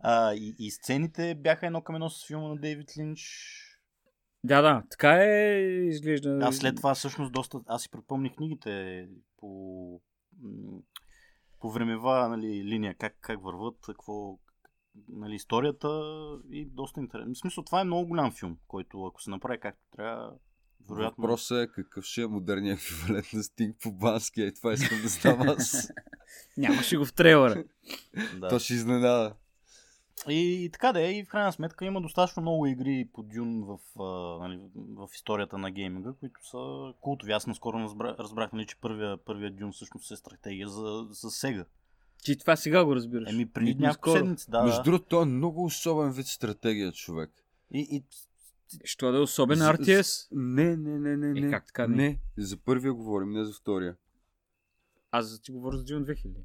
а, 0.00 0.34
и, 0.34 0.54
и 0.58 0.70
сцените 0.70 1.34
бяха 1.34 1.66
едно 1.66 1.80
към 1.80 1.94
едно 1.94 2.10
с 2.10 2.26
филма 2.26 2.48
на 2.48 2.56
Дейвид 2.56 2.88
Линч. 2.98 3.20
Да, 4.44 4.62
да, 4.62 4.82
така 4.90 5.24
е, 5.24 5.60
изглежда. 5.86 6.38
Аз 6.42 6.56
след 6.56 6.76
това 6.76 6.94
всъщност 6.94 7.32
доста... 7.32 7.60
Аз 7.66 7.82
си 7.82 7.90
припомних 7.90 8.34
книгите 8.34 9.08
по, 9.36 10.00
по 11.60 11.70
времева 11.70 12.28
нали, 12.28 12.64
линия, 12.64 12.94
как, 12.94 13.16
как 13.20 13.42
върват, 13.42 13.76
какво 13.86 14.38
нали, 15.08 15.34
историята 15.34 15.88
и 16.50 16.66
доста 16.66 17.00
интересно. 17.00 17.34
В 17.34 17.38
смисъл, 17.38 17.64
това 17.64 17.80
е 17.80 17.84
много 17.84 18.08
голям 18.08 18.32
филм, 18.32 18.58
който 18.66 19.04
ако 19.04 19.22
се 19.22 19.30
направи 19.30 19.60
както 19.60 19.82
трябва, 19.96 20.32
вероятно... 20.90 21.22
Въпросът 21.22 21.68
е 21.68 21.72
какъв 21.72 22.04
ще 22.04 22.22
е 22.22 22.26
модерният 22.26 22.78
еквивалент 22.78 23.32
на 23.32 23.42
Стинг 23.42 23.76
по 23.82 23.92
бански. 23.92 24.42
И 24.42 24.54
това 24.54 24.72
искам 24.72 24.98
да 25.02 25.08
знам 25.08 25.40
аз. 25.48 25.92
Нямаше 26.56 26.96
го 26.96 27.04
в 27.04 27.12
трейлера. 27.12 27.64
да. 28.40 28.48
То 28.48 28.58
ще 28.58 28.74
изненада. 28.74 29.34
И, 30.28 30.64
и 30.64 30.70
така 30.70 30.92
да 30.92 31.00
е, 31.02 31.12
и 31.12 31.24
в 31.24 31.28
крайна 31.28 31.52
сметка 31.52 31.84
има 31.84 32.00
достатъчно 32.00 32.42
много 32.42 32.66
игри 32.66 33.08
по 33.12 33.22
Дюн 33.22 33.64
в, 33.64 33.78
а, 34.02 34.38
нали, 34.48 34.60
в 34.74 35.08
историята 35.14 35.58
на 35.58 35.70
гейминга, 35.70 36.12
които 36.20 36.48
са 36.48 36.92
култови. 37.00 37.32
Аз 37.32 37.46
наскоро 37.46 37.78
разбрах, 37.78 38.16
разбрах 38.18 38.52
нали, 38.52 38.66
че 38.66 38.76
първия, 38.76 39.16
първия 39.16 39.50
Дюн 39.50 39.72
всъщност 39.72 40.10
е 40.10 40.16
стратегия 40.16 40.68
за, 40.68 41.06
за 41.10 41.30
Сега. 41.30 41.64
Ти 42.24 42.38
това 42.38 42.56
сега 42.56 42.84
го 42.84 42.96
разбираш. 42.96 43.32
Еми, 43.32 43.46
преди 43.46 43.74
няколко 43.74 44.18
седмици, 44.18 44.50
да. 44.50 44.62
Между 44.62 44.82
другото, 44.82 45.04
той 45.04 45.22
е 45.22 45.26
много 45.26 45.64
особен 45.64 46.12
вид 46.12 46.26
стратегия, 46.26 46.92
човек. 46.92 47.30
И, 47.74 47.80
и, 47.90 48.04
Що 48.84 49.12
да 49.12 49.18
е 49.18 49.20
особен 49.20 49.58
За- 49.58 49.74
RTS? 49.74 50.28
Не, 50.32 50.76
не, 50.76 50.98
не, 50.98 51.16
не, 51.16 51.40
Е, 51.40 51.42
не. 51.42 51.50
как 51.50 51.66
така 51.66 51.86
не? 51.86 51.96
Не, 51.96 52.18
за 52.38 52.56
първия 52.56 52.92
говорим, 52.92 53.30
не 53.30 53.44
за 53.44 53.52
втория. 53.52 53.96
Аз 55.10 55.26
за 55.26 55.42
ти 55.42 55.52
говоря 55.52 55.76
за 55.76 55.84
Dune 55.84 56.14
2000. 56.14 56.36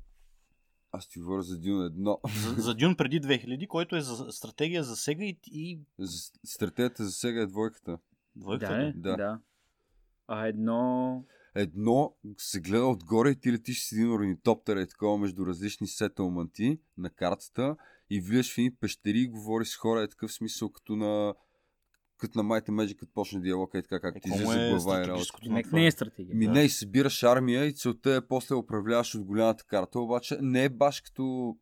Аз 0.97 1.07
ти 1.07 1.19
говоря 1.19 1.41
за 1.41 1.59
Дюн 1.59 1.85
едно. 1.85 2.19
за, 2.37 2.53
за 2.53 2.75
Дюн 2.75 2.95
преди 2.95 3.21
2000, 3.21 3.67
който 3.67 3.95
е 3.95 4.01
за 4.01 4.31
стратегия 4.31 4.83
за 4.83 4.95
Сега 4.95 5.23
и, 5.23 5.39
и 5.47 5.79
За- 5.99 6.31
Стратегията 6.45 7.05
за 7.05 7.11
сега 7.11 7.41
е 7.41 7.45
двойката. 7.45 7.97
двойката. 8.35 8.73
Да, 8.73 8.81
е? 8.81 8.93
да. 8.93 9.15
да. 9.15 9.39
А 10.27 10.47
едно... 10.47 11.23
Едно 11.55 12.15
се 12.37 12.59
гледа 12.59 12.85
отгоре 12.85 13.29
и 13.29 13.35
ти 13.35 13.51
летиш 13.51 13.83
с 13.83 13.91
един 13.91 14.11
орнитоптер 14.11 14.77
и 14.77 14.87
такова 14.87 15.17
между 15.17 15.45
различни 15.45 15.87
сетълманти 15.87 16.79
на 16.97 17.09
картата 17.09 17.75
и 18.09 18.21
влизаш 18.21 18.53
в 18.53 18.57
едни 18.57 18.75
пещери 18.75 19.19
и 19.19 19.27
говориш 19.27 19.67
с 19.67 19.77
хора 19.77 20.01
е 20.01 20.07
такъв 20.07 20.33
смисъл 20.33 20.69
като 20.69 20.95
на 20.95 21.33
като 22.17 22.37
на 22.37 22.45
Might 22.45 22.69
and 22.69 22.85
Magic, 22.85 22.95
като 22.95 23.11
почне 23.13 23.39
диалог 23.39 23.73
е 23.73 23.81
така, 23.81 23.99
как 24.01 24.15
ти 24.15 24.29
му 24.29 24.35
излиза 24.35 24.61
е 24.61 24.69
глава 24.71 24.97
и 24.97 25.07
работа. 25.07 25.25
Не, 25.43 25.63
не 25.73 25.87
е 25.87 25.91
стратегия. 25.91 26.35
Ми 26.35 26.45
Да. 26.45 26.51
не, 26.51 26.61
и 26.61 26.69
събираш 26.69 27.23
армия 27.23 27.65
и 27.65 27.73
целта 27.73 28.11
е 28.11 28.21
после 28.21 28.55
управляваш 28.55 29.15
от 29.15 29.23
голямата 29.23 29.63
карта, 29.63 29.99
обаче 29.99 30.37
не 30.41 30.63
е 30.63 30.69
баш 30.69 31.01
като 31.01 31.55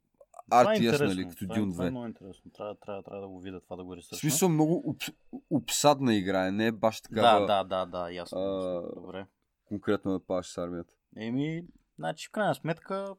е 0.44 0.56
RTS, 0.56 0.76
интересно, 0.76 1.08
нали, 1.08 1.24
като 1.24 1.38
това 1.38 1.56
е- 1.56 1.60
Dune 1.60 1.72
Това 1.72 1.84
е 1.84 1.88
2. 1.88 1.92
много 1.92 2.08
интересно. 2.08 2.52
Трябва, 2.52 2.76
трябва, 2.76 3.04
трябва 3.04 3.22
да 3.22 3.28
го 3.28 3.40
видя 3.40 3.62
това, 3.62 3.76
да 3.76 3.84
го 3.84 3.90
В 3.90 3.96
ресърчна. 3.96 4.18
смисъл 4.20 4.50
много 4.50 4.84
обс... 4.86 5.06
обсадна 5.50 6.16
игра, 6.16 6.48
е, 6.48 6.52
не 6.52 6.68
е 6.68 6.72
баш 6.72 7.02
такава 7.02 7.40
Да, 7.40 7.64
да, 7.64 7.86
да, 7.86 8.00
да, 8.00 8.12
ясно. 8.12 8.38
а. 8.40 8.82
Добре. 8.96 9.26
конкретно 9.66 10.12
да 10.12 10.20
паш 10.20 10.48
с 10.48 10.58
армията. 10.58 10.94
Еми, 11.18 11.64
Значи, 11.96 12.28
в 12.28 12.32
крайна 12.32 12.56
сметка, 12.56 13.16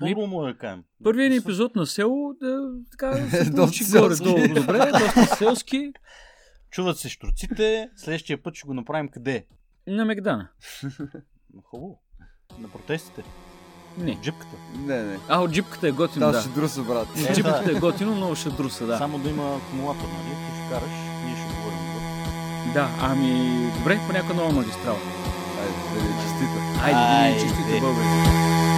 добро 0.00 0.26
му 0.26 0.44
е 0.44 0.52
да 0.52 0.58
кажем. 0.58 0.84
Първият 1.04 1.30
ни 1.30 1.36
епизод 1.36 1.76
на 1.76 1.86
село, 1.86 2.34
да, 2.34 2.60
така, 2.90 3.12
се 3.44 3.52
получи 3.52 3.84
горе-долу 3.92 4.54
добре, 4.54 4.90
доста 4.90 5.36
селски. 5.36 5.92
Чуват 6.70 6.98
се 6.98 7.08
штурците, 7.08 7.90
следващия 7.96 8.42
път 8.42 8.54
ще 8.54 8.66
го 8.66 8.74
направим 8.74 9.08
къде? 9.08 9.46
На 9.86 10.04
Мегдана. 10.04 10.48
Хубаво. 11.64 12.00
На 12.58 12.68
протестите. 12.68 13.22
Не. 13.98 14.20
Джипката. 14.22 14.56
Не, 14.78 15.02
не. 15.02 15.18
А, 15.28 15.40
от 15.40 15.50
джипката 15.50 15.88
е 15.88 15.92
готино, 15.92 16.24
Там 16.24 16.32
да. 16.32 16.40
ще 16.40 16.50
друса, 16.50 16.82
брат. 16.82 17.08
Е, 17.28 17.34
Джипката 17.34 17.70
е 17.70 17.80
готино, 17.80 18.14
много 18.14 18.34
ще 18.36 18.48
друса, 18.50 18.86
да. 18.86 18.98
Само 18.98 19.18
да 19.18 19.30
има 19.30 19.56
акумулатор, 19.56 20.08
нали? 20.08 20.34
Ти 20.36 20.56
ще 20.56 20.74
караш, 20.74 20.90
ние 21.24 21.36
ще 21.36 21.54
говорим. 21.56 22.72
Да, 22.74 22.88
ами, 23.00 23.70
добре, 23.78 24.00
по 24.06 24.12
някаква 24.12 24.34
нова 24.34 24.52
магистрала. 24.52 24.98
Айде, 25.60 25.72
да 25.94 26.00
ви 26.00 26.08
е 26.08 26.22
честита. 26.22 26.84
Айде, 26.84 27.44
да 27.46 27.74
ви 27.74 27.80
българи. 27.80 28.69